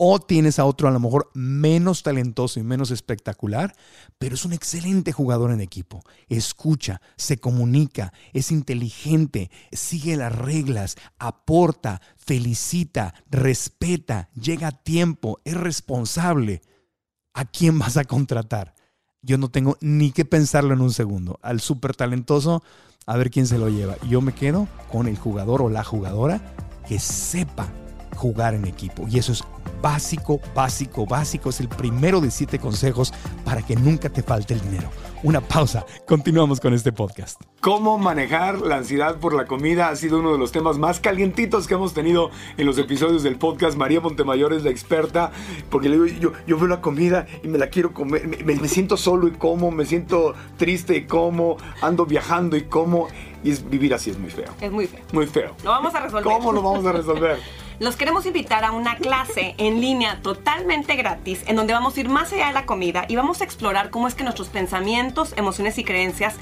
O 0.03 0.19
tienes 0.19 0.57
a 0.57 0.65
otro 0.65 0.87
a 0.87 0.91
lo 0.91 0.99
mejor 0.99 1.29
menos 1.35 2.01
talentoso 2.01 2.59
y 2.59 2.63
menos 2.63 2.89
espectacular, 2.89 3.75
pero 4.17 4.33
es 4.33 4.45
un 4.45 4.51
excelente 4.51 5.11
jugador 5.11 5.51
en 5.51 5.61
equipo. 5.61 6.01
Escucha, 6.27 7.01
se 7.17 7.37
comunica, 7.37 8.11
es 8.33 8.51
inteligente, 8.51 9.51
sigue 9.71 10.17
las 10.17 10.35
reglas, 10.35 10.95
aporta, 11.19 12.01
felicita, 12.17 13.13
respeta, 13.29 14.31
llega 14.33 14.69
a 14.69 14.71
tiempo, 14.71 15.37
es 15.45 15.53
responsable. 15.53 16.63
¿A 17.35 17.45
quién 17.45 17.77
vas 17.77 17.95
a 17.97 18.05
contratar? 18.05 18.73
Yo 19.21 19.37
no 19.37 19.51
tengo 19.51 19.77
ni 19.81 20.11
que 20.11 20.25
pensarlo 20.25 20.73
en 20.73 20.81
un 20.81 20.93
segundo. 20.93 21.37
Al 21.43 21.61
súper 21.61 21.95
talentoso, 21.95 22.63
a 23.05 23.17
ver 23.17 23.29
quién 23.29 23.45
se 23.45 23.59
lo 23.59 23.69
lleva. 23.69 23.97
Yo 24.09 24.19
me 24.21 24.33
quedo 24.33 24.67
con 24.91 25.07
el 25.07 25.15
jugador 25.19 25.61
o 25.61 25.69
la 25.69 25.83
jugadora 25.83 26.41
que 26.87 26.97
sepa 26.97 27.71
jugar 28.21 28.53
en 28.53 28.65
equipo. 28.65 29.07
Y 29.09 29.17
eso 29.17 29.31
es 29.31 29.43
básico, 29.81 30.39
básico, 30.53 31.07
básico. 31.07 31.49
Es 31.49 31.59
el 31.59 31.67
primero 31.67 32.21
de 32.21 32.29
siete 32.29 32.59
consejos 32.59 33.11
para 33.43 33.63
que 33.63 33.75
nunca 33.75 34.09
te 34.09 34.21
falte 34.21 34.53
el 34.53 34.61
dinero. 34.61 34.89
Una 35.23 35.41
pausa. 35.41 35.85
Continuamos 36.07 36.59
con 36.59 36.75
este 36.75 36.91
podcast. 36.91 37.41
Cómo 37.61 37.97
manejar 37.97 38.61
la 38.61 38.77
ansiedad 38.77 39.17
por 39.17 39.33
la 39.33 39.45
comida 39.45 39.89
ha 39.89 39.95
sido 39.95 40.19
uno 40.19 40.33
de 40.33 40.37
los 40.37 40.51
temas 40.51 40.77
más 40.77 40.99
calientitos 40.99 41.67
que 41.67 41.73
hemos 41.73 41.95
tenido 41.95 42.29
en 42.57 42.67
los 42.67 42.77
episodios 42.77 43.23
del 43.23 43.37
podcast. 43.37 43.75
María 43.75 44.01
Montemayor 44.01 44.53
es 44.53 44.63
la 44.63 44.69
experta 44.69 45.31
porque 45.71 45.89
le 45.89 45.99
digo, 45.99 46.33
yo, 46.45 46.57
veo 46.59 46.67
la 46.67 46.81
comida 46.81 47.25
y 47.43 47.47
me 47.47 47.57
la 47.57 47.69
quiero 47.69 47.91
comer. 47.91 48.27
Me, 48.27 48.55
me 48.55 48.67
siento 48.67 48.97
solo 48.97 49.27
y 49.27 49.31
como, 49.31 49.71
me 49.71 49.85
siento 49.85 50.35
triste 50.57 50.95
y 50.95 51.05
como, 51.07 51.57
ando 51.81 52.05
viajando 52.05 52.55
y 52.55 52.65
como. 52.65 53.07
Y 53.43 53.49
es, 53.49 53.67
vivir 53.67 53.95
así 53.95 54.11
es 54.11 54.19
muy 54.19 54.29
feo. 54.29 54.53
Es 54.61 54.71
muy 54.71 54.85
feo. 54.85 55.01
Muy 55.11 55.25
feo. 55.25 55.55
Lo 55.63 55.71
vamos 55.71 55.95
a 55.95 56.01
resolver. 56.01 56.23
¿Cómo 56.23 56.51
lo 56.51 56.61
vamos 56.61 56.85
a 56.85 56.91
resolver? 56.91 57.39
los 57.81 57.95
queremos 57.95 58.27
invitar 58.27 58.63
a 58.63 58.73
una 58.73 58.95
clase 58.95 59.55
en 59.57 59.81
línea 59.81 60.19
totalmente 60.21 60.95
gratis 60.95 61.41
en 61.47 61.55
donde 61.55 61.73
vamos 61.73 61.97
a 61.97 61.99
ir 61.99 62.09
más 62.09 62.31
allá 62.31 62.45
de 62.45 62.53
la 62.53 62.67
comida 62.67 63.05
y 63.07 63.15
vamos 63.15 63.41
a 63.41 63.43
explorar 63.43 63.89
cómo 63.89 64.07
es 64.07 64.13
que 64.13 64.23
nuestros 64.23 64.49
pensamientos, 64.49 65.33
emociones 65.35 65.79
y 65.79 65.83
creencias 65.83 66.35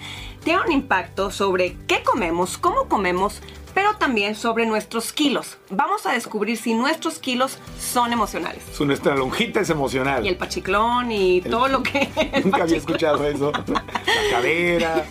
tienen 0.44 0.64
un 0.66 0.74
impacto 0.74 1.32
sobre 1.32 1.78
qué 1.88 2.04
comemos, 2.04 2.58
cómo 2.58 2.90
comemos, 2.90 3.42
pero 3.80 3.96
también 3.96 4.36
sobre 4.36 4.66
nuestros 4.66 5.14
kilos. 5.14 5.58
Vamos 5.70 6.06
a 6.06 6.12
descubrir 6.12 6.58
si 6.58 6.74
nuestros 6.74 7.18
kilos 7.18 7.60
son 7.80 8.12
emocionales. 8.12 8.62
Su 8.74 8.84
nuestra 8.84 9.16
lonjita 9.16 9.62
es 9.62 9.70
emocional. 9.70 10.26
Y 10.26 10.28
el 10.28 10.36
pachiclón 10.36 11.14
y 11.14 11.40
todo 11.40 11.70
lo 11.70 11.82
que... 11.82 12.10
Nunca 12.44 12.64
había 12.64 12.76
escuchado 12.76 13.26
eso. 13.26 13.54
La 13.72 14.32
cadera. 14.32 15.06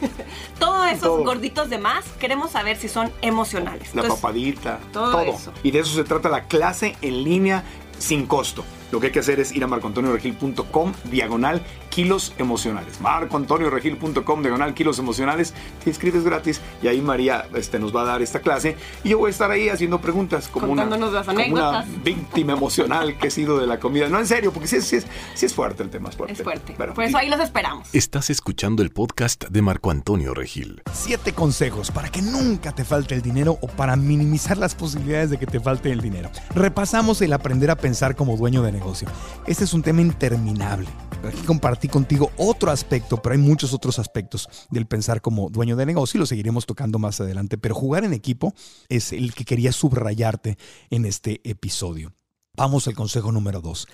Todos 0.58 0.86
esos 0.88 1.24
gorditos 1.24 1.70
de 1.70 1.78
más, 1.78 2.04
queremos 2.20 2.50
saber 2.50 2.76
si 2.76 2.90
son 2.90 3.10
emocionales. 3.22 3.94
La 3.94 4.02
papadita. 4.02 4.80
Todo, 4.92 5.12
todo. 5.12 5.22
Eso. 5.22 5.50
Y 5.62 5.70
de 5.70 5.78
eso 5.78 5.94
se 5.94 6.04
trata 6.04 6.28
la 6.28 6.44
clase 6.44 6.94
en 7.00 7.24
línea 7.24 7.64
sin 7.98 8.26
costo. 8.26 8.66
Lo 8.92 9.00
que 9.00 9.06
hay 9.06 9.12
que 9.12 9.20
hacer 9.20 9.40
es 9.40 9.56
ir 9.56 9.64
a 9.64 9.66
marcoantonioregil.com 9.66 10.92
diagonal 11.04 11.62
kilos 11.98 12.32
emocionales. 12.38 13.00
marcoantonioregil.com 13.00 14.42
diagonal 14.42 14.72
kilos 14.72 15.00
emocionales. 15.00 15.52
Te 15.82 15.90
inscribes 15.90 16.22
gratis 16.22 16.60
y 16.80 16.86
ahí 16.86 17.00
María 17.00 17.48
este, 17.56 17.80
nos 17.80 17.94
va 17.94 18.02
a 18.02 18.04
dar 18.04 18.22
esta 18.22 18.38
clase. 18.38 18.76
Y 19.02 19.08
yo 19.08 19.18
voy 19.18 19.26
a 19.26 19.30
estar 19.30 19.50
ahí 19.50 19.68
haciendo 19.68 20.00
preguntas 20.00 20.46
como, 20.46 20.68
una, 20.68 20.88
como 20.88 21.82
víctima 22.04 22.52
emocional 22.52 23.18
que 23.18 23.26
he 23.26 23.30
sido 23.32 23.58
de 23.58 23.66
la 23.66 23.80
comida. 23.80 24.08
No, 24.08 24.20
en 24.20 24.28
serio, 24.28 24.52
porque 24.52 24.68
sí, 24.68 24.76
es, 24.76 25.06
es 25.42 25.52
fuerte 25.52 25.82
el 25.82 25.90
tema. 25.90 26.10
Es 26.10 26.16
fuerte. 26.16 26.34
Es 26.34 26.42
fuerte. 26.44 26.74
Por 26.74 27.02
eso 27.02 27.18
ahí 27.18 27.28
los 27.28 27.40
esperamos. 27.40 27.88
Estás 27.92 28.30
escuchando 28.30 28.84
el 28.84 28.90
podcast 28.90 29.46
de 29.48 29.60
Marco 29.60 29.90
Antonio 29.90 30.34
Regil. 30.34 30.80
Siete 30.92 31.32
consejos 31.32 31.90
para 31.90 32.10
que 32.10 32.22
nunca 32.22 32.70
te 32.70 32.84
falte 32.84 33.16
el 33.16 33.22
dinero 33.22 33.58
o 33.60 33.66
para 33.66 33.96
minimizar 33.96 34.56
las 34.56 34.76
posibilidades 34.76 35.30
de 35.30 35.38
que 35.38 35.46
te 35.46 35.58
falte 35.58 35.90
el 35.90 36.00
dinero. 36.00 36.30
Repasamos 36.54 37.20
el 37.22 37.32
aprender 37.32 37.72
a 37.72 37.76
pensar 37.76 38.14
como 38.14 38.36
dueño 38.36 38.62
de 38.62 38.70
negocio. 38.70 39.08
Este 39.48 39.64
es 39.64 39.72
un 39.74 39.82
tema 39.82 40.00
interminable. 40.00 40.86
Aquí 41.26 41.42
contigo 41.88 42.30
otro 42.36 42.70
aspecto, 42.70 43.20
pero 43.22 43.34
hay 43.34 43.38
muchos 43.38 43.72
otros 43.74 43.98
aspectos 43.98 44.48
del 44.70 44.86
pensar 44.86 45.20
como 45.20 45.50
dueño 45.50 45.76
de 45.76 45.86
negocio 45.86 46.18
y 46.18 46.20
lo 46.20 46.26
seguiremos 46.26 46.66
tocando 46.66 46.98
más 46.98 47.20
adelante. 47.20 47.58
Pero 47.58 47.74
jugar 47.74 48.04
en 48.04 48.12
equipo 48.12 48.54
es 48.88 49.12
el 49.12 49.34
que 49.34 49.44
quería 49.44 49.72
subrayarte 49.72 50.58
en 50.90 51.04
este 51.04 51.40
episodio. 51.48 52.12
Vamos 52.54 52.86
al 52.88 52.94
consejo 52.94 53.32
número 53.32 53.60
dos. 53.60 53.86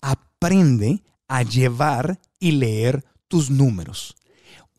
Aprende 0.00 1.02
a 1.28 1.42
llevar 1.42 2.20
y 2.38 2.52
leer 2.52 3.04
tus 3.28 3.50
números. 3.50 4.16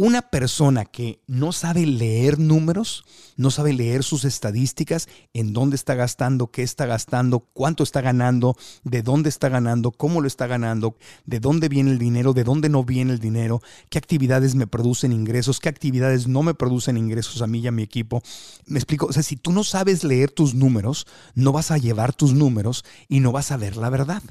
Una 0.02 0.22
persona 0.22 0.86
que 0.86 1.20
no 1.28 1.52
sabe 1.52 1.86
leer 1.86 2.40
números, 2.40 3.04
no 3.36 3.52
sabe 3.52 3.74
leer 3.74 4.02
sus 4.06 4.24
estadísticas, 4.24 5.10
en 5.34 5.52
dónde 5.52 5.76
está 5.76 5.94
gastando, 5.94 6.52
qué 6.52 6.64
está 6.64 6.86
gastando, 6.86 7.42
cuánto 7.42 7.84
está 7.84 8.00
ganando, 8.00 8.56
de 8.86 9.02
dónde 9.02 9.28
está 9.28 9.50
ganando, 9.50 9.92
cómo 9.92 10.22
lo 10.22 10.28
está 10.28 10.48
ganando, 10.48 10.96
de 11.26 11.42
dónde 11.42 11.68
viene 11.68 11.92
el 11.92 12.00
dinero, 12.00 12.32
de 12.32 12.46
dónde 12.46 12.70
no 12.70 12.86
viene 12.86 13.12
el 13.12 13.20
dinero, 13.20 13.62
qué 13.90 13.98
actividades 13.98 14.56
me 14.56 14.68
producen 14.68 15.12
ingresos, 15.12 15.60
qué 15.60 15.68
actividades 15.68 16.30
no 16.30 16.44
me 16.44 16.54
producen 16.54 16.96
ingresos 16.96 17.42
a 17.42 17.48
mí 17.48 17.60
y 17.60 17.68
a 17.68 17.74
mi 17.74 17.84
equipo. 17.84 18.22
Me 18.68 18.80
explico, 18.80 19.08
o 19.08 19.12
sea, 19.12 19.22
si 19.22 19.36
tú 19.36 19.52
no 19.52 19.66
sabes 19.66 20.06
leer 20.06 20.32
tus 20.32 20.56
números, 20.56 21.08
no 21.36 21.52
vas 21.52 21.72
a 21.72 21.78
llevar 21.78 22.14
tus 22.14 22.32
números 22.32 22.86
y 23.10 23.20
no 23.20 23.34
vas 23.34 23.52
a 23.52 23.58
ver 23.58 23.76
la 23.76 23.90
verdad 23.90 24.24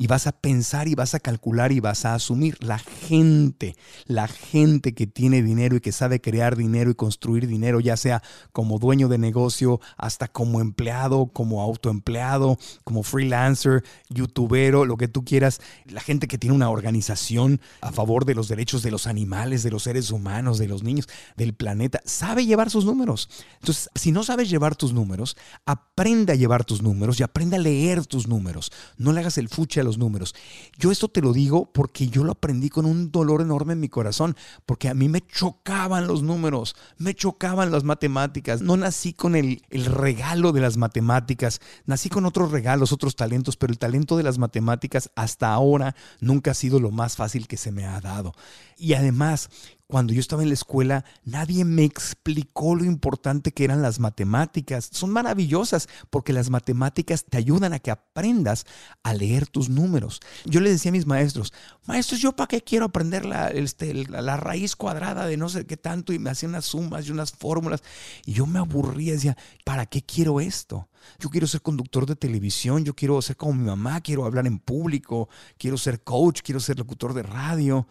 y 0.00 0.06
vas 0.06 0.28
a 0.28 0.32
pensar 0.32 0.86
y 0.86 0.94
vas 0.94 1.14
a 1.14 1.18
calcular 1.20 1.72
y 1.72 1.80
vas 1.80 2.04
a 2.04 2.14
asumir. 2.14 2.56
La 2.62 2.78
gente, 2.78 3.76
la 4.06 4.28
gente 4.28 4.94
que 4.94 5.08
tiene 5.08 5.42
dinero 5.42 5.74
y 5.74 5.80
que 5.80 5.90
sabe 5.90 6.20
crear 6.20 6.56
dinero 6.56 6.92
y 6.92 6.94
construir 6.94 7.48
dinero, 7.48 7.80
ya 7.80 7.96
sea 7.96 8.22
como 8.52 8.78
dueño 8.78 9.08
de 9.08 9.18
negocio, 9.18 9.80
hasta 9.96 10.28
como 10.28 10.60
empleado, 10.60 11.26
como 11.32 11.62
autoempleado, 11.62 12.58
como 12.84 13.02
freelancer, 13.02 13.82
youtubero, 14.08 14.84
lo 14.84 14.96
que 14.96 15.08
tú 15.08 15.24
quieras, 15.24 15.60
la 15.86 16.00
gente 16.00 16.28
que 16.28 16.38
tiene 16.38 16.54
una 16.54 16.70
organización 16.70 17.60
a 17.80 17.90
favor 17.90 18.24
de 18.24 18.36
los 18.36 18.46
derechos 18.46 18.84
de 18.84 18.92
los 18.92 19.08
animales, 19.08 19.64
de 19.64 19.72
los 19.72 19.82
seres 19.82 20.12
humanos, 20.12 20.58
de 20.58 20.68
los 20.68 20.84
niños, 20.84 21.08
del 21.36 21.54
planeta, 21.54 22.00
sabe 22.04 22.46
llevar 22.46 22.70
sus 22.70 22.84
números. 22.84 23.28
Entonces, 23.54 23.90
si 23.96 24.12
no 24.12 24.22
sabes 24.22 24.48
llevar 24.48 24.76
tus 24.76 24.92
números, 24.92 25.36
aprende 25.66 26.34
a 26.34 26.36
llevar 26.36 26.64
tus 26.64 26.82
números 26.82 27.18
y 27.18 27.24
aprende 27.24 27.56
a 27.56 27.58
leer 27.58 28.06
tus 28.06 28.28
números. 28.28 28.70
No 28.96 29.12
le 29.12 29.18
hagas 29.18 29.38
el 29.38 29.48
fuche 29.48 29.80
los 29.88 29.98
números. 29.98 30.34
Yo 30.78 30.92
esto 30.92 31.08
te 31.08 31.22
lo 31.22 31.32
digo 31.32 31.72
porque 31.72 32.08
yo 32.08 32.24
lo 32.24 32.32
aprendí 32.32 32.68
con 32.68 32.86
un 32.86 33.10
dolor 33.10 33.40
enorme 33.40 33.72
en 33.72 33.80
mi 33.80 33.88
corazón, 33.88 34.36
porque 34.66 34.88
a 34.88 34.94
mí 34.94 35.08
me 35.08 35.26
chocaban 35.26 36.06
los 36.06 36.22
números, 36.22 36.76
me 36.98 37.14
chocaban 37.14 37.70
las 37.70 37.84
matemáticas. 37.84 38.62
No 38.62 38.76
nací 38.76 39.12
con 39.14 39.34
el, 39.34 39.62
el 39.70 39.86
regalo 39.86 40.52
de 40.52 40.60
las 40.60 40.76
matemáticas, 40.76 41.60
nací 41.86 42.08
con 42.08 42.26
otros 42.26 42.52
regalos, 42.52 42.92
otros 42.92 43.16
talentos, 43.16 43.56
pero 43.56 43.72
el 43.72 43.78
talento 43.78 44.16
de 44.16 44.22
las 44.22 44.38
matemáticas 44.38 45.10
hasta 45.16 45.52
ahora 45.52 45.96
nunca 46.20 46.50
ha 46.50 46.54
sido 46.54 46.78
lo 46.78 46.90
más 46.90 47.16
fácil 47.16 47.48
que 47.48 47.56
se 47.56 47.72
me 47.72 47.86
ha 47.86 48.00
dado. 48.00 48.34
Y 48.76 48.92
además, 48.94 49.50
cuando 49.88 50.12
yo 50.12 50.20
estaba 50.20 50.42
en 50.42 50.48
la 50.48 50.54
escuela, 50.54 51.04
nadie 51.24 51.64
me 51.64 51.82
explicó 51.82 52.74
lo 52.74 52.84
importante 52.84 53.52
que 53.52 53.64
eran 53.64 53.80
las 53.80 54.00
matemáticas. 54.00 54.90
Son 54.92 55.10
maravillosas 55.10 55.88
porque 56.10 56.34
las 56.34 56.50
matemáticas 56.50 57.24
te 57.24 57.38
ayudan 57.38 57.72
a 57.72 57.78
que 57.78 57.90
aprendas 57.90 58.66
a 59.02 59.14
leer 59.14 59.46
tus 59.46 59.70
números. 59.70 60.20
Yo 60.44 60.60
le 60.60 60.68
decía 60.68 60.90
a 60.90 60.92
mis 60.92 61.06
maestros, 61.06 61.54
maestros, 61.86 62.20
¿yo 62.20 62.36
para 62.36 62.48
qué 62.48 62.60
quiero 62.60 62.84
aprender 62.84 63.24
la, 63.24 63.48
este, 63.48 63.94
la, 63.94 64.36
raíz 64.36 64.76
cuadrada 64.76 65.26
de 65.26 65.38
no 65.38 65.48
sé 65.48 65.64
qué 65.64 65.78
tanto? 65.78 66.12
Y 66.12 66.18
me 66.18 66.28
hacían 66.28 66.50
unas 66.50 66.66
sumas 66.66 67.06
y 67.06 67.10
unas 67.10 67.32
fórmulas. 67.32 67.82
Y 68.26 68.34
yo 68.34 68.44
me 68.44 68.58
aburría, 68.58 69.14
decía, 69.14 69.38
¿para 69.64 69.86
qué 69.86 70.02
quiero 70.02 70.38
esto? 70.38 70.90
Yo 71.18 71.30
quiero 71.30 71.46
ser 71.46 71.62
conductor 71.62 72.04
de 72.04 72.14
televisión, 72.14 72.84
yo 72.84 72.94
quiero 72.94 73.22
ser 73.22 73.38
como 73.38 73.54
mi 73.54 73.64
mamá, 73.64 74.02
quiero 74.02 74.26
hablar 74.26 74.46
en 74.46 74.58
público, 74.58 75.30
quiero 75.56 75.78
ser 75.78 76.02
coach, 76.02 76.42
quiero 76.42 76.60
ser 76.60 76.78
locutor 76.78 77.14
de 77.14 77.22
radio. 77.22 77.86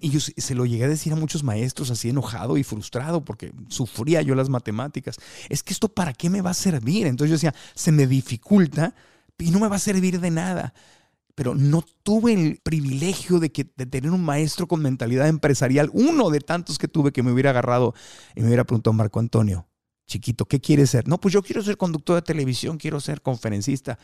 Y 0.00 0.10
yo 0.10 0.20
se 0.20 0.54
lo 0.54 0.66
llegué 0.66 0.84
a 0.84 0.88
decir 0.88 1.12
a 1.12 1.16
muchos 1.16 1.42
maestros 1.42 1.90
así 1.90 2.10
enojado 2.10 2.56
y 2.56 2.64
frustrado 2.64 3.24
porque 3.24 3.52
sufría 3.68 4.22
yo 4.22 4.34
las 4.34 4.48
matemáticas. 4.48 5.16
Es 5.48 5.62
que 5.62 5.72
esto 5.72 5.88
para 5.88 6.12
qué 6.12 6.30
me 6.30 6.42
va 6.42 6.50
a 6.50 6.54
servir. 6.54 7.06
Entonces 7.06 7.30
yo 7.30 7.36
decía, 7.36 7.54
se 7.74 7.92
me 7.92 8.06
dificulta 8.06 8.94
y 9.38 9.50
no 9.50 9.60
me 9.60 9.68
va 9.68 9.76
a 9.76 9.80
servir 9.80 10.20
de 10.20 10.30
nada. 10.30 10.74
Pero 11.34 11.54
no 11.54 11.84
tuve 12.02 12.34
el 12.34 12.60
privilegio 12.62 13.40
de, 13.40 13.50
que, 13.50 13.64
de 13.76 13.86
tener 13.86 14.10
un 14.10 14.22
maestro 14.24 14.68
con 14.68 14.82
mentalidad 14.82 15.28
empresarial, 15.28 15.90
uno 15.94 16.28
de 16.30 16.40
tantos 16.40 16.78
que 16.78 16.88
tuve 16.88 17.12
que 17.12 17.22
me 17.22 17.32
hubiera 17.32 17.50
agarrado 17.50 17.94
y 18.36 18.40
me 18.40 18.48
hubiera 18.48 18.64
preguntado, 18.64 18.92
Marco 18.92 19.18
Antonio, 19.18 19.66
chiquito, 20.06 20.44
¿qué 20.44 20.60
quieres 20.60 20.90
ser? 20.90 21.08
No, 21.08 21.18
pues 21.18 21.32
yo 21.32 21.42
quiero 21.42 21.62
ser 21.62 21.78
conductor 21.78 22.16
de 22.16 22.22
televisión, 22.22 22.76
quiero 22.76 23.00
ser 23.00 23.22
conferencista. 23.22 23.98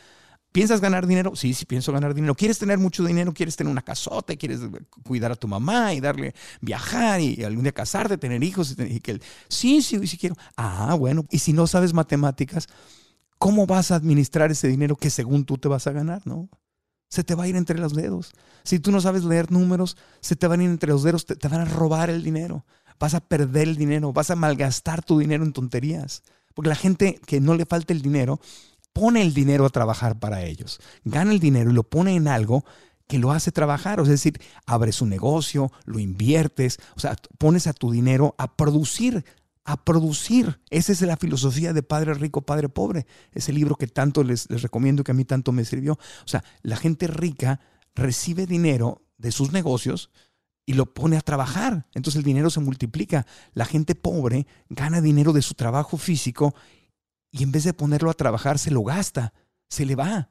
¿Piensas 0.51 0.81
ganar 0.81 1.05
dinero? 1.05 1.35
Sí, 1.35 1.53
sí, 1.53 1.65
pienso 1.65 1.91
ganar 1.91 2.13
dinero. 2.13 2.33
¿Quieres 2.33 2.57
tener 2.57 2.79
mucho 2.79 3.03
dinero? 3.03 3.33
¿Quieres 3.33 3.55
tener 3.55 3.71
una 3.71 3.83
casota? 3.83 4.35
¿Quieres 4.35 4.61
cuidar 5.03 5.31
a 5.31 5.35
tu 5.35 5.47
mamá 5.47 5.93
y 5.93 5.99
darle 5.99 6.33
viajar 6.59 7.21
y 7.21 7.43
algún 7.43 7.63
día 7.63 7.71
casarte, 7.71 8.17
tener 8.17 8.43
hijos? 8.43 8.75
Y 8.79 8.99
que, 8.99 9.19
sí, 9.47 9.81
sí, 9.81 10.07
sí 10.07 10.17
quiero. 10.17 10.35
Ah, 10.57 10.95
bueno. 10.95 11.25
Y 11.29 11.39
si 11.39 11.53
no 11.53 11.67
sabes 11.67 11.93
matemáticas, 11.93 12.67
¿cómo 13.37 13.67
vas 13.67 13.91
a 13.91 13.95
administrar 13.95 14.51
ese 14.51 14.67
dinero 14.67 14.95
que 14.95 15.11
según 15.11 15.45
tú 15.45 15.57
te 15.57 15.67
vas 15.67 15.85
a 15.85 15.91
ganar? 15.91 16.25
¿no? 16.25 16.49
se 17.09 17.23
te 17.23 17.35
va 17.35 17.43
a 17.43 17.47
ir 17.47 17.55
entre 17.55 17.79
los 17.79 17.93
dedos. 17.93 18.33
Si 18.63 18.79
tú 18.79 18.91
no 18.91 19.01
sabes 19.01 19.23
leer 19.23 19.51
números, 19.51 19.97
se 20.21 20.35
te 20.35 20.47
van 20.47 20.59
a 20.59 20.63
ir 20.63 20.69
entre 20.69 20.91
los 20.91 21.03
dedos, 21.03 21.25
te, 21.25 21.35
te 21.35 21.47
van 21.47 21.61
a 21.61 21.65
robar 21.65 22.09
el 22.09 22.23
dinero. 22.23 22.65
Vas 22.99 23.15
a 23.15 23.19
perder 23.19 23.67
el 23.67 23.75
dinero, 23.77 24.13
vas 24.13 24.29
a 24.29 24.35
malgastar 24.35 25.03
tu 25.03 25.19
dinero 25.19 25.43
en 25.43 25.53
tonterías. 25.53 26.21
Porque 26.53 26.69
la 26.69 26.75
gente 26.75 27.19
que 27.25 27.39
no 27.41 27.55
le 27.55 27.65
falta 27.65 27.93
el 27.93 28.01
dinero, 28.01 28.39
pone 28.93 29.21
el 29.21 29.33
dinero 29.33 29.65
a 29.65 29.69
trabajar 29.69 30.19
para 30.19 30.43
ellos. 30.43 30.79
Gana 31.03 31.31
el 31.31 31.39
dinero 31.39 31.71
y 31.71 31.73
lo 31.73 31.83
pone 31.83 32.15
en 32.15 32.27
algo 32.27 32.65
que 33.07 33.19
lo 33.19 33.31
hace 33.31 33.51
trabajar. 33.51 33.99
Es 33.99 34.07
decir, 34.07 34.39
abres 34.65 35.01
un 35.01 35.09
negocio, 35.09 35.71
lo 35.85 35.99
inviertes, 35.99 36.77
o 36.95 36.99
sea, 36.99 37.15
pones 37.37 37.67
a 37.67 37.73
tu 37.73 37.91
dinero 37.91 38.35
a 38.37 38.55
producir, 38.55 39.25
a 39.65 39.83
producir. 39.83 40.59
Esa 40.69 40.91
es 40.91 41.01
la 41.01 41.17
filosofía 41.17 41.73
de 41.73 41.83
Padre 41.83 42.13
Rico, 42.13 42.41
Padre 42.41 42.69
Pobre. 42.69 43.07
Ese 43.31 43.51
libro 43.51 43.75
que 43.75 43.87
tanto 43.87 44.23
les, 44.23 44.49
les 44.49 44.61
recomiendo, 44.61 45.03
que 45.03 45.11
a 45.11 45.15
mí 45.15 45.25
tanto 45.25 45.51
me 45.51 45.65
sirvió. 45.65 45.93
O 45.93 46.27
sea, 46.27 46.43
la 46.61 46.77
gente 46.77 47.07
rica 47.07 47.59
recibe 47.95 48.45
dinero 48.45 49.01
de 49.17 49.31
sus 49.31 49.51
negocios 49.51 50.11
y 50.69 50.73
lo 50.73 50.93
pone 50.93 51.17
a 51.17 51.21
trabajar. 51.21 51.87
Entonces 51.95 52.19
el 52.19 52.23
dinero 52.23 52.51
se 52.51 52.59
multiplica. 52.59 53.25
La 53.53 53.65
gente 53.65 53.95
pobre 53.95 54.45
gana 54.69 55.01
dinero 55.01 55.33
de 55.33 55.41
su 55.41 55.55
trabajo 55.55 55.97
físico 55.97 56.53
y 57.31 57.43
en 57.43 57.51
vez 57.51 57.63
de 57.63 57.73
ponerlo 57.73 58.09
a 58.09 58.15
trabajar 58.15 58.59
se 58.59 58.71
lo 58.71 58.83
gasta, 58.83 59.33
se 59.67 59.85
le 59.85 59.95
va. 59.95 60.29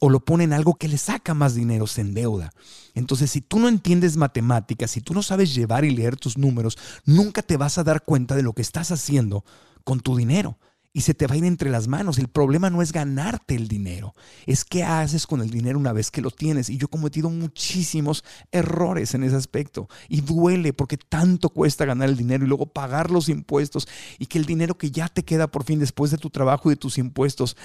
O 0.00 0.10
lo 0.10 0.24
pone 0.24 0.44
en 0.44 0.52
algo 0.52 0.74
que 0.74 0.88
le 0.88 0.98
saca 0.98 1.34
más 1.34 1.54
dinero, 1.54 1.86
se 1.86 2.02
endeuda. 2.02 2.52
Entonces, 2.94 3.30
si 3.30 3.40
tú 3.40 3.58
no 3.58 3.68
entiendes 3.68 4.16
matemáticas, 4.16 4.90
si 4.90 5.00
tú 5.00 5.14
no 5.14 5.22
sabes 5.22 5.54
llevar 5.54 5.84
y 5.84 5.94
leer 5.94 6.16
tus 6.16 6.36
números, 6.36 6.76
nunca 7.04 7.42
te 7.42 7.56
vas 7.56 7.78
a 7.78 7.84
dar 7.84 8.02
cuenta 8.02 8.34
de 8.34 8.42
lo 8.42 8.52
que 8.52 8.62
estás 8.62 8.90
haciendo 8.90 9.44
con 9.84 10.00
tu 10.00 10.16
dinero 10.16 10.58
y 10.96 11.00
se 11.00 11.12
te 11.12 11.26
va 11.26 11.34
a 11.34 11.36
ir 11.36 11.44
entre 11.44 11.70
las 11.70 11.88
manos. 11.88 12.18
El 12.18 12.28
problema 12.28 12.70
no 12.70 12.80
es 12.80 12.92
ganarte 12.92 13.56
el 13.56 13.66
dinero, 13.66 14.14
es 14.46 14.64
qué 14.64 14.84
haces 14.84 15.26
con 15.26 15.42
el 15.42 15.50
dinero 15.50 15.76
una 15.76 15.92
vez 15.92 16.12
que 16.12 16.22
lo 16.22 16.30
tienes. 16.30 16.70
Y 16.70 16.78
yo 16.78 16.86
he 16.86 16.88
cometido 16.88 17.28
muchísimos 17.28 18.24
errores 18.52 19.12
en 19.14 19.24
ese 19.24 19.34
aspecto. 19.34 19.88
Y 20.08 20.20
duele 20.20 20.72
porque 20.72 20.96
tanto 20.96 21.50
cuesta 21.50 21.84
ganar 21.84 22.08
el 22.08 22.16
dinero 22.16 22.44
y 22.44 22.48
luego 22.48 22.66
pagar 22.66 23.10
los 23.10 23.28
impuestos 23.28 23.88
y 24.20 24.26
que 24.26 24.38
el 24.38 24.46
dinero 24.46 24.78
que 24.78 24.92
ya 24.92 25.08
te 25.08 25.24
queda 25.24 25.48
por 25.48 25.64
fin 25.64 25.80
después 25.80 26.12
de 26.12 26.18
tu 26.18 26.30
trabajo 26.30 26.70
y 26.70 26.74
de 26.74 26.80
tus 26.80 26.96
impuestos, 26.96 27.56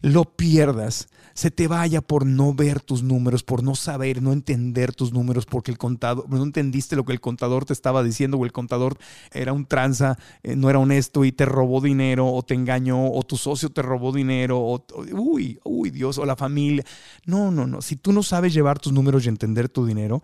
lo 0.00 0.36
pierdas. 0.36 1.08
Se 1.34 1.50
te 1.50 1.66
vaya 1.66 2.00
por 2.00 2.26
no 2.26 2.54
ver 2.54 2.80
tus 2.80 3.02
números, 3.02 3.42
por 3.42 3.62
no 3.62 3.74
saber, 3.74 4.22
no 4.22 4.32
entender 4.32 4.94
tus 4.94 5.12
números, 5.12 5.46
porque 5.46 5.72
el 5.72 5.78
contador, 5.78 6.28
no 6.28 6.42
entendiste 6.42 6.96
lo 6.96 7.04
que 7.04 7.12
el 7.12 7.20
contador 7.20 7.64
te 7.64 7.72
estaba 7.72 8.04
diciendo 8.04 8.38
o 8.38 8.44
el 8.44 8.52
contador 8.52 8.98
era 9.32 9.52
un 9.52 9.66
tranza, 9.66 10.16
eh, 10.44 10.54
no 10.54 10.70
era 10.70 10.78
honesto 10.78 11.24
y 11.24 11.32
te 11.32 11.44
robó 11.44 11.80
dinero 11.80 12.28
o 12.28 12.42
te 12.42 12.54
o 13.12 13.22
tu 13.22 13.36
socio 13.36 13.70
te 13.70 13.82
robó 13.82 14.12
dinero 14.12 14.58
o, 14.58 14.84
uy, 15.12 15.58
uy, 15.64 15.90
Dios, 15.90 16.18
o 16.18 16.26
la 16.26 16.36
familia. 16.36 16.84
No, 17.24 17.50
no, 17.50 17.66
no. 17.66 17.82
Si 17.82 17.96
tú 17.96 18.12
no 18.12 18.22
sabes 18.22 18.52
llevar 18.52 18.78
tus 18.78 18.92
números 18.92 19.24
y 19.24 19.28
entender 19.28 19.68
tu 19.68 19.86
dinero, 19.86 20.22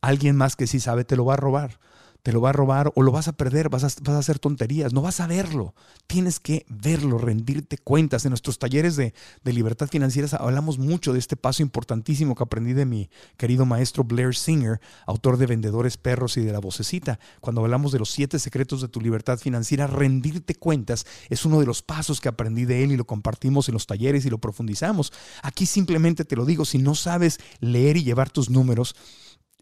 alguien 0.00 0.36
más 0.36 0.56
que 0.56 0.66
sí 0.66 0.80
sabe 0.80 1.04
te 1.04 1.16
lo 1.16 1.24
va 1.24 1.34
a 1.34 1.38
robar 1.38 1.78
te 2.26 2.32
lo 2.32 2.40
va 2.40 2.48
a 2.48 2.52
robar 2.52 2.90
o 2.96 3.02
lo 3.02 3.12
vas 3.12 3.28
a 3.28 3.34
perder, 3.34 3.68
vas 3.68 3.84
a, 3.84 4.02
vas 4.02 4.16
a, 4.16 4.18
hacer 4.18 4.40
tonterías, 4.40 4.92
no 4.92 5.00
vas 5.00 5.20
a 5.20 5.28
verlo. 5.28 5.76
Tienes 6.08 6.40
que 6.40 6.66
verlo, 6.68 7.18
rendirte 7.18 7.78
cuentas. 7.78 8.24
En 8.24 8.30
nuestros 8.30 8.58
talleres 8.58 8.96
de, 8.96 9.14
de, 9.44 9.52
libertad 9.52 9.86
financiera 9.86 10.36
hablamos 10.40 10.76
mucho 10.76 11.12
de 11.12 11.20
este 11.20 11.36
paso 11.36 11.62
importantísimo 11.62 12.34
que 12.34 12.42
aprendí 12.42 12.72
de 12.72 12.84
mi 12.84 13.10
querido 13.36 13.64
maestro 13.64 14.02
Blair 14.02 14.34
Singer, 14.34 14.80
autor 15.06 15.36
de 15.36 15.46
Vendedores 15.46 15.98
Perros 15.98 16.36
y 16.36 16.40
de 16.40 16.50
la 16.50 16.58
Vocecita. 16.58 17.20
Cuando 17.40 17.60
hablamos 17.60 17.92
de 17.92 18.00
los 18.00 18.10
siete 18.10 18.40
secretos 18.40 18.80
de 18.80 18.88
tu 18.88 19.00
libertad 19.00 19.38
financiera, 19.38 19.86
rendirte 19.86 20.56
cuentas 20.56 21.06
es 21.30 21.44
uno 21.44 21.60
de 21.60 21.66
los 21.66 21.82
pasos 21.82 22.20
que 22.20 22.28
aprendí 22.28 22.64
de 22.64 22.82
él 22.82 22.90
y 22.90 22.96
lo 22.96 23.04
compartimos 23.04 23.68
en 23.68 23.74
los 23.74 23.86
talleres 23.86 24.26
y 24.26 24.30
lo 24.30 24.38
profundizamos. 24.38 25.12
Aquí 25.44 25.64
simplemente 25.64 26.24
te 26.24 26.34
lo 26.34 26.44
digo, 26.44 26.64
si 26.64 26.78
no 26.78 26.96
sabes 26.96 27.38
leer 27.60 27.96
y 27.96 28.02
llevar 28.02 28.30
tus 28.30 28.50
números, 28.50 28.96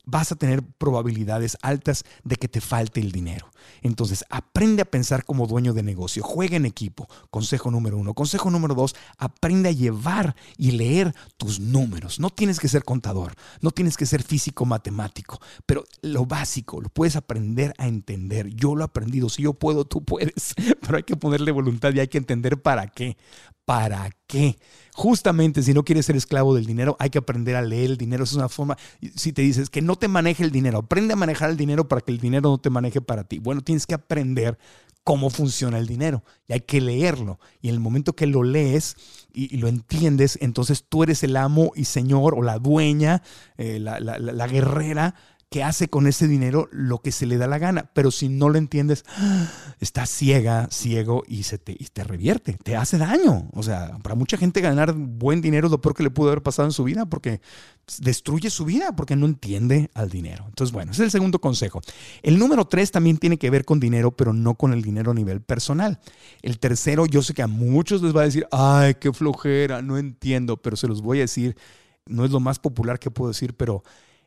vas 0.04 0.32
a 0.32 0.36
tener 0.36 0.62
probabilidades 0.62 1.56
altas 1.62 2.04
de 2.22 2.36
que 2.36 2.48
te 2.48 2.60
falte 2.60 3.00
el 3.00 3.12
dinero. 3.12 3.50
Entonces, 3.82 4.24
aprende 4.30 4.82
a 4.82 4.84
pensar 4.84 5.24
como 5.24 5.46
dueño 5.46 5.72
de 5.72 5.82
negocio, 5.82 6.22
juega 6.22 6.56
en 6.56 6.66
equipo. 6.66 7.08
Consejo 7.30 7.70
número 7.70 7.98
uno. 7.98 8.14
Consejo 8.14 8.50
número 8.50 8.74
dos, 8.74 8.94
aprende 9.18 9.68
a 9.68 9.72
llevar 9.72 10.36
y 10.56 10.72
leer 10.72 11.14
tus 11.36 11.60
números. 11.60 12.20
No 12.20 12.30
tienes 12.30 12.60
que 12.60 12.68
ser 12.68 12.84
contador, 12.84 13.34
no 13.60 13.70
tienes 13.70 13.96
que 13.96 14.06
ser 14.06 14.22
físico 14.22 14.64
matemático, 14.66 15.40
pero 15.66 15.84
lo 16.02 16.26
básico 16.26 16.80
lo 16.80 16.88
puedes 16.88 17.16
aprender 17.16 17.74
a 17.78 17.86
entender. 17.86 18.48
Yo 18.48 18.74
lo 18.74 18.82
he 18.82 18.84
aprendido, 18.84 19.28
si 19.28 19.42
yo 19.42 19.54
puedo, 19.54 19.84
tú 19.84 20.04
puedes, 20.04 20.54
pero 20.80 20.96
hay 20.96 21.02
que 21.02 21.16
ponerle 21.16 21.52
voluntad 21.52 21.92
y 21.94 22.00
hay 22.00 22.08
que 22.08 22.18
entender 22.18 22.60
para 22.60 22.88
qué. 22.88 23.16
¿Para 23.64 24.10
qué? 24.26 24.58
Justamente 24.94 25.62
si 25.62 25.72
no 25.72 25.84
quieres 25.84 26.06
ser 26.06 26.16
esclavo 26.16 26.54
del 26.54 26.66
dinero, 26.66 26.96
hay 26.98 27.10
que 27.10 27.18
aprender 27.18 27.56
a 27.56 27.62
leer 27.62 27.92
el 27.92 27.96
dinero. 27.96 28.24
Es 28.24 28.34
una 28.34 28.48
forma, 28.48 28.76
si 29.14 29.32
te 29.32 29.42
dices 29.42 29.70
que 29.70 29.80
no 29.80 29.96
te 29.96 30.08
maneje 30.08 30.44
el 30.44 30.50
dinero, 30.50 30.78
aprende 30.78 31.14
a 31.14 31.16
manejar 31.16 31.50
el 31.50 31.56
dinero 31.56 31.88
para 31.88 32.02
que 32.02 32.12
el 32.12 32.18
dinero 32.18 32.50
no 32.50 32.58
te 32.58 32.70
maneje 32.70 33.00
para 33.00 33.24
ti. 33.24 33.38
Bueno, 33.38 33.62
tienes 33.62 33.86
que 33.86 33.94
aprender 33.94 34.58
cómo 35.02 35.28
funciona 35.30 35.78
el 35.78 35.86
dinero 35.86 36.24
y 36.46 36.54
hay 36.54 36.60
que 36.60 36.80
leerlo. 36.80 37.38
Y 37.60 37.68
en 37.68 37.74
el 37.74 37.80
momento 37.80 38.14
que 38.14 38.26
lo 38.26 38.42
lees 38.42 38.96
y, 39.32 39.56
lo 39.56 39.68
entiendes, 39.68 40.38
entonces 40.40 40.84
tú 40.88 41.02
eres 41.02 41.22
el 41.22 41.36
amo 41.36 41.72
y 41.74 41.84
señor 41.84 42.34
o 42.34 42.42
la 42.42 42.58
dueña, 42.58 43.22
eh, 43.56 43.78
la, 43.78 44.00
la, 44.00 44.18
la 44.18 44.46
guerrera 44.46 45.14
que 45.50 45.62
hace 45.62 45.88
con 45.88 46.06
ese 46.06 46.26
dinero 46.26 46.68
lo 46.72 47.00
que 47.00 47.12
se 47.12 47.26
le 47.26 47.36
da 47.36 47.46
la 47.46 47.58
gana. 47.58 47.90
Pero 47.94 48.10
si 48.10 48.28
no 48.28 48.48
lo 48.48 48.58
entiendes, 48.58 49.04
estás 49.80 50.10
ciega, 50.10 50.68
ciego 50.70 51.22
y, 51.26 51.44
se 51.44 51.58
te, 51.58 51.72
y 51.72 51.86
te 51.92 52.04
revierte, 52.04 52.54
te 52.54 52.76
hace 52.76 52.98
daño. 52.98 53.48
O 53.52 53.62
sea, 53.62 53.98
para 54.02 54.14
mucha 54.14 54.36
gente 54.36 54.60
ganar 54.60 54.92
buen 54.94 55.40
dinero 55.40 55.66
es 55.66 55.70
lo 55.70 55.80
peor 55.80 55.94
que 55.94 56.02
le 56.02 56.10
pudo 56.10 56.28
haber 56.28 56.42
pasado 56.42 56.66
en 56.66 56.72
su 56.72 56.84
vida 56.84 57.06
porque 57.06 57.40
destruye 57.98 58.50
su 58.50 58.64
vida 58.64 58.96
porque 58.96 59.16
no 59.16 59.26
entiende 59.26 59.90
al 59.94 60.10
dinero. 60.10 60.44
Entonces, 60.48 60.72
bueno, 60.72 60.92
ese 60.92 61.02
es 61.02 61.06
el 61.06 61.10
segundo 61.10 61.38
consejo. 61.38 61.80
El 62.22 62.38
número 62.38 62.64
tres 62.66 62.90
también 62.90 63.18
tiene 63.18 63.38
que 63.38 63.50
ver 63.50 63.64
con 63.64 63.80
dinero, 63.80 64.10
pero 64.10 64.32
no 64.32 64.54
con 64.54 64.72
el 64.72 64.82
dinero 64.82 65.10
a 65.10 65.14
nivel 65.14 65.40
personal. 65.40 66.00
El 66.42 66.58
tercero, 66.58 67.06
yo 67.06 67.22
sé 67.22 67.34
que 67.34 67.42
a 67.42 67.46
muchos 67.46 68.02
les 68.02 68.14
va 68.16 68.22
a 68.22 68.24
decir, 68.24 68.46
ay, 68.50 68.94
qué 68.94 69.12
flojera, 69.12 69.82
no 69.82 69.98
entiendo, 69.98 70.56
pero 70.56 70.76
se 70.76 70.88
los 70.88 71.02
voy 71.02 71.18
a 71.18 71.22
decir, 71.22 71.56
no 72.06 72.24
es 72.24 72.30
lo 72.30 72.40
más 72.40 72.58
popular 72.58 72.98
que 72.98 73.10
puedo 73.10 73.30
decir, 73.30 73.54
pero 73.54 73.82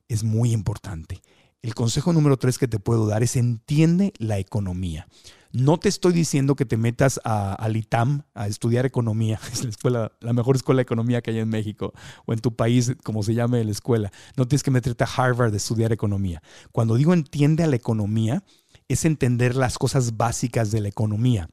es 0.07 0.23
muy 0.23 0.51
importante. 0.51 1.21
El 1.61 1.75
consejo 1.75 2.13
número 2.13 2.37
tres 2.37 2.57
que 2.57 2.67
te 2.67 2.79
puedo 2.79 3.07
dar 3.07 3.23
es 3.23 3.35
entiende 3.35 4.13
la 4.19 4.37
economía. 4.37 5.07
No 5.51 5.79
te 5.79 5.89
estoy 5.89 6.13
diciendo 6.13 6.55
que 6.55 6.65
te 6.65 6.77
metas 6.77 7.19
a, 7.23 7.53
al 7.53 7.75
ITAM 7.77 8.23
a 8.35 8.47
estudiar 8.47 8.85
economía, 8.85 9.39
es 9.51 9.63
la, 9.63 9.69
escuela, 9.69 10.11
la 10.19 10.33
mejor 10.33 10.55
escuela 10.55 10.79
de 10.79 10.83
economía 10.83 11.21
que 11.21 11.31
hay 11.31 11.39
en 11.39 11.49
México, 11.49 11.93
o 12.25 12.33
en 12.33 12.39
tu 12.39 12.55
país, 12.55 12.93
como 13.03 13.23
se 13.23 13.33
llame 13.33 13.63
la 13.63 13.71
escuela. 13.71 14.11
No 14.35 14.47
tienes 14.47 14.63
que 14.63 14.71
meterte 14.71 15.03
a 15.03 15.07
Harvard 15.07 15.53
a 15.53 15.57
estudiar 15.57 15.91
economía. 15.91 16.41
Cuando 16.71 16.95
digo 16.95 17.13
entiende 17.13 17.63
a 17.63 17.67
la 17.67 17.75
economía, 17.75 18.43
es 18.87 19.03
entender 19.05 19.55
las 19.55 19.77
cosas 19.77 20.15
básicas 20.15 20.71
de 20.71 20.81
la 20.81 20.89
economía 20.89 21.49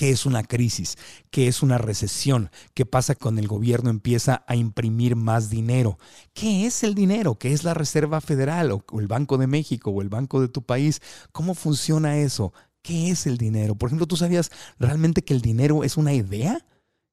qué 0.00 0.08
es 0.08 0.24
una 0.24 0.42
crisis, 0.42 0.96
qué 1.30 1.46
es 1.46 1.62
una 1.62 1.76
recesión, 1.76 2.48
qué 2.72 2.86
pasa 2.86 3.14
cuando 3.14 3.42
el 3.42 3.48
gobierno 3.48 3.90
empieza 3.90 4.44
a 4.46 4.56
imprimir 4.56 5.14
más 5.14 5.50
dinero, 5.50 5.98
qué 6.32 6.64
es 6.64 6.82
el 6.84 6.94
dinero, 6.94 7.34
qué 7.34 7.52
es 7.52 7.64
la 7.64 7.74
Reserva 7.74 8.22
Federal 8.22 8.72
o, 8.72 8.82
el 8.98 9.08
Banco 9.08 9.36
de 9.36 9.46
México 9.46 9.90
o 9.90 10.00
el 10.00 10.08
Banco 10.08 10.40
de 10.40 10.48
tu 10.48 10.62
país, 10.62 11.02
cómo 11.32 11.52
funciona 11.52 12.16
eso, 12.16 12.54
qué 12.80 13.10
es 13.10 13.26
el 13.26 13.36
dinero. 13.36 13.74
Por 13.74 13.90
ejemplo, 13.90 14.06
¿tú 14.06 14.16
sabías 14.16 14.50
realmente 14.78 15.20
que 15.20 15.34
el 15.34 15.42
dinero 15.42 15.84
es 15.84 15.98
una 15.98 16.14
idea? 16.14 16.64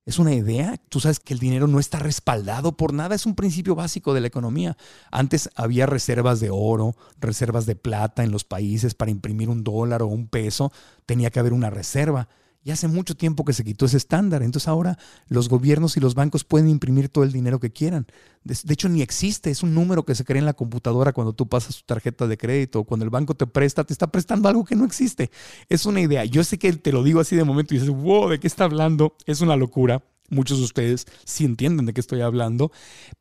¿Es 0.05 0.17
una 0.17 0.33
idea? 0.33 0.77
Tú 0.87 1.01
sabes 1.01 1.19
que 1.19 1.33
el 1.33 1.39
dinero 1.39 1.67
no 1.67 1.81
está 1.81 1.99
respaldado 1.99 2.77
por 2.77 2.93
nada, 2.93 3.15
es 3.15 3.25
un 3.25 3.35
principio 3.35 3.75
básico 3.75 4.13
de 4.13 4.21
la 4.21 4.27
economía. 4.27 4.77
Antes 5.11 5.49
había 5.55 5.87
reservas 5.87 6.39
de 6.39 6.51
oro, 6.51 6.95
reservas 7.19 7.65
de 7.65 7.75
plata 7.75 8.23
en 8.23 8.31
los 8.31 8.45
países 8.45 8.95
para 8.95 9.11
imprimir 9.11 9.49
un 9.49 9.65
dólar 9.65 10.03
o 10.03 10.07
un 10.07 10.29
peso, 10.29 10.71
tenía 11.05 11.31
que 11.31 11.39
haber 11.41 11.51
una 11.51 11.69
reserva. 11.69 12.29
Y 12.67 12.71
hace 12.71 12.89
mucho 12.89 13.15
tiempo 13.15 13.45
que 13.45 13.53
se 13.53 13.63
quitó 13.63 13.85
ese 13.85 13.95
estándar. 13.95 14.43
Entonces 14.43 14.67
ahora 14.67 14.99
los 15.29 15.47
gobiernos 15.47 15.95
y 15.95 16.01
los 16.01 16.15
bancos 16.15 16.43
pueden 16.43 16.67
imprimir 16.67 17.07
todo 17.07 17.23
el 17.23 17.31
dinero 17.31 17.61
que 17.61 17.71
quieran. 17.71 18.07
De, 18.43 18.73
hecho, 18.73 18.89
ni 18.89 19.01
existe. 19.01 19.49
Es 19.49 19.63
un 19.63 19.73
número 19.73 20.03
que 20.03 20.15
se 20.15 20.25
crea 20.25 20.39
en 20.39 20.45
la 20.45 20.53
computadora 20.53 21.13
cuando 21.13 21.31
tú 21.31 21.47
pasas 21.47 21.77
tu 21.77 21.83
tarjeta 21.85 22.27
de 22.27 22.37
crédito. 22.37 22.83
Cuando 22.83 23.05
el 23.05 23.09
banco 23.09 23.35
te 23.35 23.47
presta, 23.47 23.85
te 23.85 23.93
está 23.93 24.07
prestando 24.07 24.49
algo 24.49 24.65
que 24.65 24.75
no 24.75 24.83
existe. 24.83 25.31
Es 25.69 25.85
una 25.85 26.01
idea. 26.01 26.25
Yo 26.25 26.43
sé 26.43 26.59
que 26.59 26.73
te 26.73 26.91
lo 26.91 27.03
digo 27.03 27.21
así 27.21 27.37
de 27.37 27.45
momento 27.45 27.73
y 27.73 27.79
dices, 27.79 27.95
wow, 27.95 28.27
¿de 28.27 28.37
qué 28.37 28.47
está 28.47 28.65
hablando? 28.65 29.15
Es 29.25 29.39
una 29.39 29.55
locura. 29.55 30.03
Muchos 30.29 30.57
de 30.57 30.65
ustedes 30.65 31.05
sí 31.23 31.45
entienden 31.45 31.85
de 31.85 31.93
qué 31.93 32.01
estoy 32.01 32.21
hablando, 32.21 32.71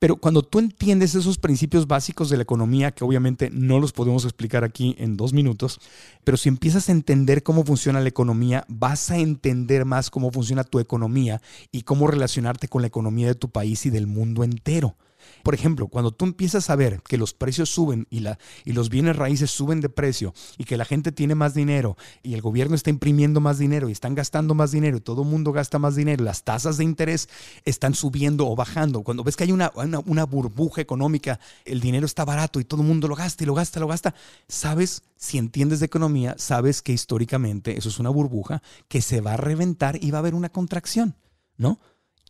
pero 0.00 0.16
cuando 0.16 0.42
tú 0.42 0.58
entiendes 0.58 1.14
esos 1.14 1.38
principios 1.38 1.86
básicos 1.86 2.30
de 2.30 2.36
la 2.36 2.42
economía, 2.42 2.90
que 2.90 3.04
obviamente 3.04 3.48
no 3.50 3.78
los 3.78 3.92
podemos 3.92 4.24
explicar 4.24 4.64
aquí 4.64 4.96
en 4.98 5.16
dos 5.16 5.32
minutos, 5.32 5.78
pero 6.24 6.36
si 6.36 6.48
empiezas 6.48 6.88
a 6.88 6.92
entender 6.92 7.44
cómo 7.44 7.64
funciona 7.64 8.00
la 8.00 8.08
economía, 8.08 8.64
vas 8.68 9.10
a 9.12 9.18
entender 9.18 9.84
más 9.84 10.10
cómo 10.10 10.32
funciona 10.32 10.64
tu 10.64 10.80
economía 10.80 11.40
y 11.70 11.82
cómo 11.82 12.08
relacionarte 12.08 12.66
con 12.66 12.82
la 12.82 12.88
economía 12.88 13.28
de 13.28 13.34
tu 13.36 13.50
país 13.50 13.86
y 13.86 13.90
del 13.90 14.08
mundo 14.08 14.42
entero. 14.42 14.96
Por 15.42 15.54
ejemplo, 15.54 15.88
cuando 15.88 16.10
tú 16.12 16.24
empiezas 16.24 16.70
a 16.70 16.76
ver 16.76 17.00
que 17.02 17.18
los 17.18 17.34
precios 17.34 17.70
suben 17.70 18.06
y, 18.10 18.20
la, 18.20 18.38
y 18.64 18.72
los 18.72 18.88
bienes 18.88 19.16
raíces 19.16 19.50
suben 19.50 19.80
de 19.80 19.88
precio 19.88 20.34
y 20.58 20.64
que 20.64 20.76
la 20.76 20.84
gente 20.84 21.12
tiene 21.12 21.34
más 21.34 21.54
dinero 21.54 21.96
y 22.22 22.34
el 22.34 22.42
gobierno 22.42 22.74
está 22.74 22.90
imprimiendo 22.90 23.40
más 23.40 23.58
dinero 23.58 23.88
y 23.88 23.92
están 23.92 24.14
gastando 24.14 24.54
más 24.54 24.72
dinero 24.72 24.96
y 24.96 25.00
todo 25.00 25.22
el 25.22 25.28
mundo 25.28 25.52
gasta 25.52 25.78
más 25.78 25.96
dinero, 25.96 26.24
las 26.24 26.44
tasas 26.44 26.76
de 26.76 26.84
interés 26.84 27.28
están 27.64 27.94
subiendo 27.94 28.48
o 28.48 28.56
bajando. 28.56 29.02
Cuando 29.02 29.24
ves 29.24 29.36
que 29.36 29.44
hay 29.44 29.52
una, 29.52 29.72
una, 29.74 30.24
burbuja 30.24 30.80
económica, 30.80 31.38
el 31.64 31.80
dinero 31.80 32.06
está 32.06 32.24
barato 32.24 32.60
y 32.60 32.64
todo 32.64 32.82
el 32.82 32.88
mundo 32.88 33.08
lo 33.08 33.14
gasta 33.14 33.44
y 33.44 33.46
lo 33.46 33.54
gasta, 33.54 33.80
lo 33.80 33.86
gasta, 33.86 34.14
sabes, 34.48 35.02
si 35.16 35.38
entiendes 35.38 35.80
de 35.80 35.86
economía, 35.86 36.34
sabes 36.38 36.82
que 36.82 36.92
históricamente 36.92 37.78
eso 37.78 37.88
es 37.88 37.98
una 37.98 38.10
burbuja 38.10 38.62
que 38.88 39.02
se 39.02 39.20
va 39.20 39.34
a 39.34 39.36
reventar 39.36 40.02
y 40.02 40.10
va 40.10 40.18
a 40.18 40.20
haber 40.20 40.34
una 40.34 40.48
contracción, 40.48 41.16
¿no? 41.56 41.78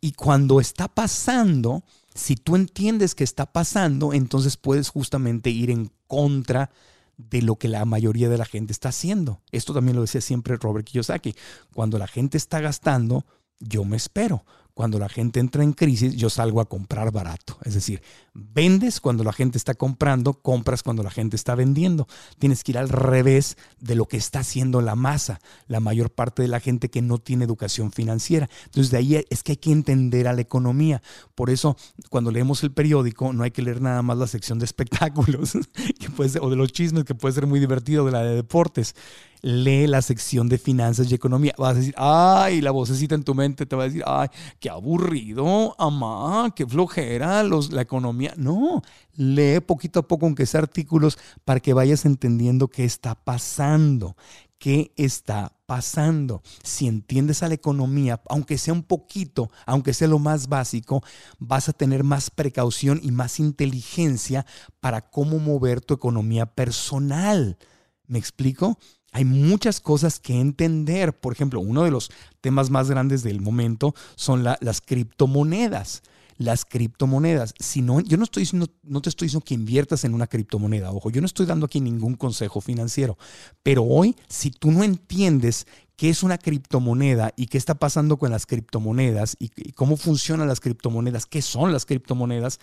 Y 0.01 0.13
cuando 0.13 0.61
está 0.61 0.89
pasando, 0.89 1.83
si 2.17 2.35
tú 2.35 2.57
entiendes 2.57 3.15
que 3.15 3.25
está 3.25 3.53
pasando, 3.53 4.13
entonces 4.13 4.57
puedes 4.57 4.89
justamente 4.89 5.51
ir 5.51 5.71
en 5.71 5.93
contra 6.07 6.71
de 7.19 7.43
lo 7.43 7.57
que 7.57 7.69
la 7.69 7.85
mayoría 7.85 8.29
de 8.29 8.39
la 8.39 8.45
gente 8.45 8.73
está 8.73 8.89
haciendo. 8.89 9.43
Esto 9.53 9.75
también 9.75 9.97
lo 9.97 10.03
decía 10.03 10.21
siempre 10.21 10.57
Robert 10.57 10.87
Kiyosaki. 10.87 11.35
Cuando 11.75 11.99
la 11.99 12.07
gente 12.07 12.37
está 12.37 12.61
gastando, 12.61 13.27
yo 13.61 13.85
me 13.85 13.97
espero. 13.97 14.45
Cuando 14.77 14.99
la 14.99 15.09
gente 15.09 15.41
entra 15.41 15.65
en 15.65 15.73
crisis, 15.73 16.15
yo 16.17 16.29
salgo 16.29 16.61
a 16.61 16.69
comprar 16.69 17.11
barato. 17.11 17.57
Es 17.65 17.73
decir, 17.73 18.03
vendes 18.35 19.01
cuando 19.01 19.25
la 19.25 19.33
gente 19.33 19.57
está 19.57 19.73
comprando, 19.73 20.35
compras 20.35 20.83
cuando 20.83 21.03
la 21.03 21.11
gente 21.11 21.35
está 21.35 21.55
vendiendo. 21.55 22.07
Tienes 22.39 22.63
que 22.63 22.73
ir 22.73 22.79
al 22.79 22.91
revés 22.91 23.57
de 23.81 23.95
lo 23.95 24.05
que 24.05 24.19
está 24.19 24.41
haciendo 24.41 24.83
la 24.83 24.95
masa, 24.95 25.41
la 25.67 25.81
mayor 25.81 26.11
parte 26.11 26.43
de 26.43 26.49
la 26.49 26.61
gente 26.61 26.91
que 26.91 27.01
no 27.01 27.17
tiene 27.17 27.47
educación 27.47 27.91
financiera. 27.91 28.51
Entonces, 28.67 28.91
de 28.91 28.99
ahí 28.99 29.25
es 29.31 29.43
que 29.43 29.53
hay 29.53 29.57
que 29.57 29.73
entender 29.73 30.29
a 30.29 30.35
la 30.35 30.43
economía. 30.43 31.01
Por 31.35 31.49
eso, 31.49 31.79
cuando 32.11 32.31
leemos 32.31 32.63
el 32.63 32.71
periódico, 32.71 33.33
no 33.33 33.45
hay 33.45 33.53
que 33.53 33.63
leer 33.63 33.81
nada 33.81 34.03
más 34.03 34.19
la 34.19 34.27
sección 34.27 34.59
de 34.59 34.67
espectáculos 34.67 35.57
que 35.99 36.11
puede 36.11 36.39
o 36.39 36.51
de 36.51 36.57
los 36.57 36.71
chismes, 36.71 37.05
que 37.05 37.15
puede 37.15 37.33
ser 37.33 37.47
muy 37.47 37.61
divertido, 37.61 38.05
de 38.05 38.13
la 38.13 38.23
de 38.23 38.35
deportes 38.35 38.95
lee 39.43 39.87
la 39.87 40.03
sección 40.03 40.49
de 40.49 40.59
finanzas 40.59 41.11
y 41.11 41.15
economía. 41.15 41.55
Vas 41.59 41.73
a 41.73 41.79
decir, 41.79 41.95
ay, 41.97 42.61
la 42.61 42.71
vocecita 42.71 43.15
en 43.15 43.25
tu 43.25 43.35
mente 43.35 43.67
te 43.67 43.77
va 43.77 43.85
a 43.85 43.87
decir, 43.87 44.03
ay, 44.07 44.29
qué 44.61 44.71
aburrido, 44.71 45.75
amá, 45.79 46.53
qué 46.55 46.67
flojera 46.67 47.43
los, 47.43 47.73
la 47.73 47.83
economía. 47.83 48.35
No, 48.37 48.83
lee 49.15 49.61
poquito 49.61 50.01
a 50.01 50.09
poco, 50.09 50.27
aunque 50.27 50.47
sea 50.47 50.61
artículos, 50.61 51.19
para 51.45 51.61
que 51.61 51.75
vayas 51.75 52.05
entendiendo 52.05 52.69
qué 52.69 52.85
está 52.85 53.15
pasando. 53.15 54.17
¿Qué 54.59 54.93
está 54.97 55.53
pasando? 55.67 56.43
Si 56.63 56.87
entiendes 56.87 57.43
a 57.43 57.49
la 57.49 57.55
economía, 57.55 58.23
aunque 58.31 58.57
sea 58.57 58.73
un 58.73 58.83
poquito, 58.83 59.51
aunque 59.67 59.93
sea 59.93 60.09
lo 60.09 60.19
más 60.19 60.49
básico, 60.49 61.03
vas 61.39 61.69
a 61.69 61.75
tener 61.75 62.05
más 62.05 62.31
precaución 62.31 62.99
y 63.03 63.11
más 63.11 63.39
inteligencia 63.39 64.47
para 64.81 65.11
cómo 65.11 65.39
mover 65.39 65.83
tu 65.83 65.93
economía 65.93 66.47
personal. 66.47 67.59
¿Me 68.07 68.19
explico? 68.19 68.79
Hay 69.17 69.25
muchas 69.25 69.81
cosas 69.81 70.21
que 70.21 70.39
entender. 70.39 71.19
Por 71.19 71.33
ejemplo, 71.33 71.61
uno 71.61 71.85
de 71.85 71.91
los 71.91 72.11
temas 72.43 72.69
más 72.69 72.91
grandes 72.91 73.23
del 73.23 73.41
momento 73.41 73.95
son 74.15 74.45
las 74.45 74.83
criptomonedas. 74.83 76.03
Las 76.37 76.67
criptomonedas. 76.67 77.55
Si 77.59 77.81
no, 77.81 78.01
yo 78.01 78.19
no 78.19 78.25
estoy 78.25 78.43
diciendo, 78.43 78.69
no 78.83 79.01
te 79.01 79.09
estoy 79.09 79.29
diciendo 79.29 79.47
que 79.47 79.55
inviertas 79.55 80.05
en 80.05 80.13
una 80.13 80.27
criptomoneda. 80.27 80.93
Ojo, 80.93 81.09
yo 81.09 81.23
no 81.23 81.27
estoy 81.27 81.47
dando 81.47 81.65
aquí 81.65 81.81
ningún 81.81 82.15
consejo 82.17 82.61
financiero. 82.61 83.17
Pero 83.63 83.85
hoy, 83.85 84.15
si 84.29 84.51
tú 84.51 84.71
no 84.71 84.85
entiendes 84.85 85.67
qué 85.97 86.11
es 86.11 86.23
una 86.23 86.37
criptomoneda 86.37 87.33
y 87.37 87.47
qué 87.47 87.57
está 87.57 87.77
pasando 87.77 88.19
con 88.19 88.31
las 88.31 88.45
criptomonedas 88.45 89.35
y, 89.41 89.51
y 89.57 89.73
cómo 89.73 89.97
funcionan 89.97 90.47
las 90.47 90.61
criptomonedas, 90.61 91.25
qué 91.25 91.41
son 91.41 91.73
las 91.73 91.87
criptomonedas, 91.87 92.61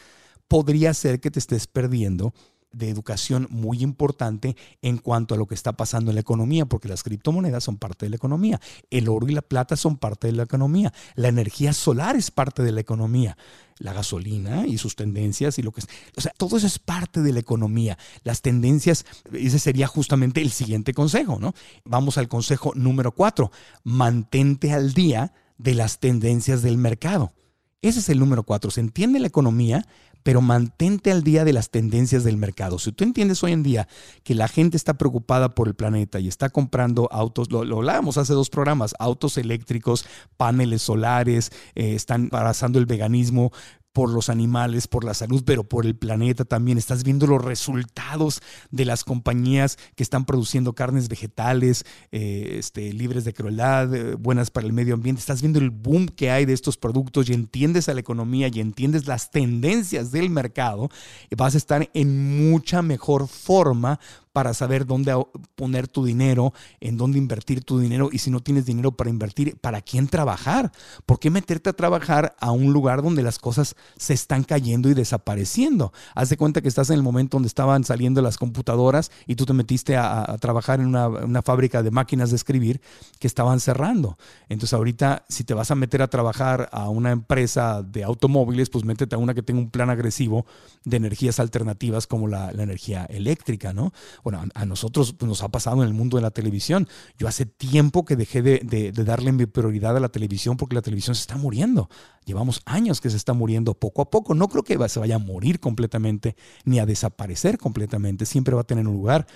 podría 0.48 0.94
ser 0.94 1.20
que 1.20 1.32
te 1.32 1.39
estés 1.39 1.66
perdiendo 1.66 2.32
de 2.74 2.90
educación 2.90 3.48
muy 3.50 3.82
importante 3.82 4.58
en 4.82 4.98
cuanto 4.98 5.36
a 5.36 5.38
lo 5.38 5.46
que 5.46 5.56
está 5.56 5.74
pasando 5.74 6.12
en 6.12 6.16
la 6.16 6.22
economía, 6.22 6.66
porque 6.66 6.88
las 6.88 7.04
criptomonedas 7.04 7.64
son 7.64 7.78
parte 7.78 8.06
de 8.06 8.10
la 8.10 8.16
economía, 8.18 8.60
el 8.90 9.08
oro 9.08 9.30
y 9.30 9.34
la 9.34 9.42
plata 9.42 9.78
son 9.78 9.98
parte 9.98 10.28
de 10.28 10.34
la 10.34 10.44
economía, 10.44 10.94
la 11.16 11.30
energía 11.30 11.74
solar 11.74 12.16
es 12.16 12.32
parte 12.32 12.64
de 12.64 12.72
la 12.72 12.82
economía, 12.82 13.38
la 13.78 13.94
gasolina 13.94 14.66
y 14.68 14.78
sus 14.78 14.96
tendencias 14.96 15.58
y 15.60 15.62
lo 15.62 15.72
que 15.72 15.82
es, 15.82 15.88
o 16.16 16.22
sea, 16.22 16.34
todo 16.38 16.58
eso 16.58 16.68
es 16.68 16.80
parte 16.80 17.22
de 17.22 17.34
la 17.34 17.40
economía. 17.40 17.98
Las 18.24 18.42
tendencias, 18.42 19.06
ese 19.32 19.60
sería 19.60 19.88
justamente 19.88 20.42
el 20.42 20.52
siguiente 20.52 20.94
consejo, 20.94 21.40
¿no? 21.40 21.54
Vamos 21.86 22.18
al 22.18 22.28
consejo 22.28 22.74
número 22.76 23.12
cuatro, 23.14 23.52
mantente 23.84 24.74
al 24.74 24.94
día 24.94 25.34
de 25.58 25.76
las 25.76 26.00
tendencias 26.00 26.62
del 26.62 26.78
mercado. 26.78 27.34
Ese 27.82 28.00
es 28.00 28.10
el 28.10 28.20
número 28.20 28.44
cuatro. 28.44 28.72
Se 28.72 28.80
entiende 28.80 29.20
la 29.20 29.28
economía, 29.28 29.86
pero 30.24 30.42
mantente 30.42 31.12
al 31.12 31.24
día 31.24 31.46
de 31.46 31.54
las 31.54 31.70
tendencias 31.70 32.24
del 32.24 32.38
mercado. 32.38 32.80
Si 32.80 32.92
tú 32.92 33.04
entiendes 33.04 33.44
hoy 33.44 33.52
en 33.52 33.64
día 33.64 33.88
que 34.24 34.36
la 34.36 34.48
gente 34.48 34.78
está 34.78 34.96
preocupada 34.96 35.54
por 35.54 35.68
el 35.68 35.76
planeta 35.76 36.20
y 36.20 36.28
está 36.28 36.50
comprando 36.50 37.10
autos, 37.12 37.52
lo, 37.52 37.64
lo 37.64 37.78
hablábamos 37.78 38.18
hace 38.18 38.34
dos 38.34 38.50
programas, 38.50 38.96
autos 39.00 39.38
eléctricos, 39.38 40.06
paneles 40.38 40.82
solares, 40.82 41.52
eh, 41.76 41.94
están 41.96 42.30
abrazando 42.32 42.80
el 42.80 42.86
veganismo, 42.86 43.52
por 43.94 44.10
los 44.10 44.30
animales, 44.30 44.88
por 44.88 45.04
la 45.04 45.14
salud, 45.14 45.44
pero 45.46 45.64
por 45.64 45.86
el 45.86 45.96
planeta 45.96 46.44
también. 46.46 46.78
Estás 46.78 47.04
viendo 47.04 47.28
los 47.28 47.44
resultados 47.44 48.42
de 48.72 48.86
las 48.86 49.04
compañías 49.04 49.78
que 49.96 50.04
están 50.04 50.26
produciendo 50.26 50.74
carnes 50.74 51.08
vegetales, 51.08 51.86
eh, 52.12 52.56
este, 52.58 52.92
libres 52.92 53.24
de 53.24 53.34
crueldad, 53.34 53.94
eh, 53.94 54.16
buenas 54.16 54.50
para 54.50 54.66
el 54.66 54.74
medio 54.74 54.96
ambiente. 54.96 55.20
Estás 55.20 55.42
viendo 55.42 55.60
el 55.60 55.70
boom 55.70 56.08
que 56.08 56.32
hay 56.32 56.46
de 56.46 56.54
estos 56.54 56.76
productos 56.76 57.30
y 57.30 57.34
entiendes 57.34 57.88
a 57.88 57.94
la 57.94 58.00
economía 58.00 58.50
y 58.52 58.60
entiendes 58.60 59.06
las 59.06 59.30
tendencias 59.30 60.12
del 60.12 60.32
mercado. 60.32 60.90
Vas 61.38 61.54
a 61.54 61.58
estar 61.58 61.90
en 61.94 62.50
mucha 62.50 62.82
mejor 62.82 63.28
forma 63.28 64.00
para 64.34 64.56
saber 64.56 64.86
dónde 64.88 65.15
poner 65.56 65.88
tu 65.88 66.04
dinero, 66.04 66.54
en 66.82 66.98
dónde 66.98 67.19
invertir 67.19 67.63
tu 67.63 67.80
dinero 67.80 68.10
y 68.12 68.17
si 68.17 68.32
no 68.32 68.41
tienes 68.41 68.65
dinero 68.65 68.91
para 68.91 69.12
invertir, 69.12 69.58
¿para 69.60 69.82
quién 69.82 70.08
trabajar? 70.08 70.72
¿Por 71.06 71.19
qué 71.19 71.30
meterte 71.30 71.69
a 71.69 71.74
trabajar 71.74 72.36
a 72.39 72.52
un 72.52 72.74
lugar 72.74 73.04
donde 73.04 73.22
las 73.22 73.38
cosas 73.38 73.76
se 73.96 74.13
están 74.13 74.43
cayendo 74.43 74.89
y 74.89 74.96
desapareciendo? 74.96 75.93
Haz 76.15 76.30
de 76.30 76.38
cuenta 76.38 76.62
que 76.62 76.67
estás 76.67 76.89
en 76.89 76.96
el 76.96 77.04
momento 77.04 77.38
donde 77.38 77.48
estaban 77.48 77.84
saliendo 77.84 78.24
las 78.24 78.38
computadoras 78.38 79.12
y 79.28 79.36
tú 79.36 79.46
te 79.46 79.54
metiste 79.54 79.96
a, 79.96 80.36
trabajar 80.39 80.80
en 80.80 80.88
una, 80.88 81.41
fábrica 81.43 81.84
de 81.84 81.91
máquinas 81.91 82.32
de 82.32 82.38
escribir 82.38 82.82
que 83.19 83.28
estaban 83.28 83.60
cerrando. 83.60 84.17
Entonces 84.50 84.74
ahorita 84.74 85.26
si 85.30 85.43
te 85.43 85.54
vas 85.54 85.69
a 85.69 85.76
meter 85.76 86.02
a 86.02 86.08
trabajar 86.08 86.69
a 86.72 86.89
una 86.89 87.12
empresa 87.12 87.84
de 87.84 88.04
automóviles, 88.04 88.72
pues 88.72 88.84
métete 88.84 89.13
a 89.13 89.19
una 89.19 89.36
que 89.36 89.43
tenga 89.43 89.60
un 89.60 89.69
plan 89.69 89.91
agresivo 89.91 90.48
de 90.86 90.98
energías 90.98 91.39
alternativas 91.39 92.08
como 92.08 92.28
la, 92.28 92.52
la 92.52 92.63
energía 92.63 93.06
eléctrica, 93.06 93.74
¿no? 93.74 93.93
Bueno, 94.24 94.44
a, 94.54 94.66
nosotros 94.66 95.14
pues, 95.14 95.28
nos 95.28 95.44
ha 95.44 95.50
pasado 95.50 95.84
en 95.84 95.88
el 95.88 95.94
mundo 95.94 96.18
de 96.18 96.24
la 96.24 96.32
televisión. 96.32 96.88
Yo 97.18 97.28
hace 97.28 97.46
tiempo 97.46 98.06
que 98.06 98.16
dejé 98.16 98.42
de, 98.42 98.92
darle 98.94 99.32
mi 99.32 99.46
prioridad 99.46 99.98
a 99.98 100.00
la 100.00 100.10
televisión 100.10 100.58
porque 100.58 100.76
la 100.76 100.82
televisión 100.82 101.16
se 101.16 101.22
está 101.22 101.36
muriendo. 101.36 101.90
Llevamos 102.26 102.62
años 102.66 103.02
que 103.02 103.10
se 103.10 103.18
está 103.18 103.34
muriendo 103.34 103.74
poco 103.74 104.02
a 104.02 104.10
poco. 104.10 104.34
No 104.34 104.48
creo 104.48 104.64
que 104.64 104.78
se 104.90 105.00
vaya 105.00 105.16
a 105.16 105.20
morir 105.20 105.60
completamente 105.60 106.36
ni 106.64 106.80
a 106.80 106.86
desaparecer 106.86 107.58
completamente. 107.58 108.26
Siempre 108.26 108.56
va 108.56 108.62
a 108.62 108.66
tener 108.66 108.88
un 108.88 108.94
lugar 108.94 109.28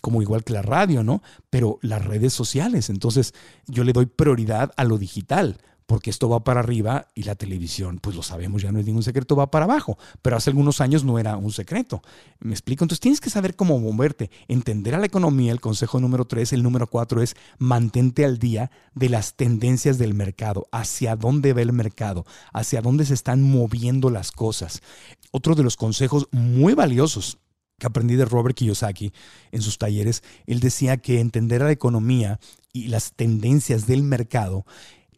como 0.00 0.22
igual 0.22 0.44
que 0.44 0.52
la 0.52 0.62
radio, 0.62 1.02
¿no? 1.02 1.22
Pero 1.50 1.78
las 1.82 2.04
redes 2.04 2.32
sociales. 2.32 2.90
Entonces 2.90 3.34
yo 3.66 3.82
le 3.82 3.92
doy 3.92 4.06
prioridad 4.06 4.72
a 4.76 4.84
lo 4.84 4.98
digital 4.98 5.58
porque 5.86 6.10
esto 6.10 6.28
va 6.28 6.42
para 6.42 6.60
arriba 6.60 7.06
y 7.14 7.22
la 7.22 7.36
televisión, 7.36 7.98
pues 8.00 8.16
lo 8.16 8.22
sabemos, 8.22 8.62
ya 8.62 8.72
no 8.72 8.80
es 8.80 8.86
ningún 8.86 9.04
secreto, 9.04 9.36
va 9.36 9.50
para 9.50 9.64
abajo, 9.64 9.96
pero 10.20 10.36
hace 10.36 10.50
algunos 10.50 10.80
años 10.80 11.04
no 11.04 11.18
era 11.18 11.36
un 11.36 11.52
secreto. 11.52 12.02
¿Me 12.40 12.52
explico? 12.52 12.84
Entonces 12.84 13.00
tienes 13.00 13.20
que 13.20 13.30
saber 13.30 13.54
cómo 13.54 13.78
moverte, 13.78 14.30
entender 14.48 14.94
a 14.94 14.98
la 14.98 15.06
economía, 15.06 15.52
el 15.52 15.60
consejo 15.60 16.00
número 16.00 16.24
tres, 16.24 16.52
el 16.52 16.62
número 16.62 16.88
cuatro 16.88 17.22
es 17.22 17.36
mantente 17.58 18.24
al 18.24 18.38
día 18.38 18.70
de 18.94 19.08
las 19.08 19.34
tendencias 19.34 19.96
del 19.96 20.14
mercado, 20.14 20.66
hacia 20.72 21.14
dónde 21.14 21.52
va 21.52 21.62
el 21.62 21.72
mercado, 21.72 22.26
hacia 22.52 22.82
dónde 22.82 23.06
se 23.06 23.14
están 23.14 23.42
moviendo 23.42 24.10
las 24.10 24.32
cosas. 24.32 24.82
Otro 25.30 25.54
de 25.54 25.62
los 25.62 25.76
consejos 25.76 26.28
muy 26.32 26.74
valiosos 26.74 27.38
que 27.78 27.86
aprendí 27.86 28.16
de 28.16 28.24
Robert 28.24 28.56
Kiyosaki 28.56 29.12
en 29.52 29.62
sus 29.62 29.78
talleres, 29.78 30.22
él 30.46 30.60
decía 30.60 30.96
que 30.96 31.20
entender 31.20 31.62
a 31.62 31.66
la 31.66 31.72
economía 31.72 32.40
y 32.72 32.88
las 32.88 33.12
tendencias 33.12 33.86
del 33.86 34.02
mercado 34.02 34.64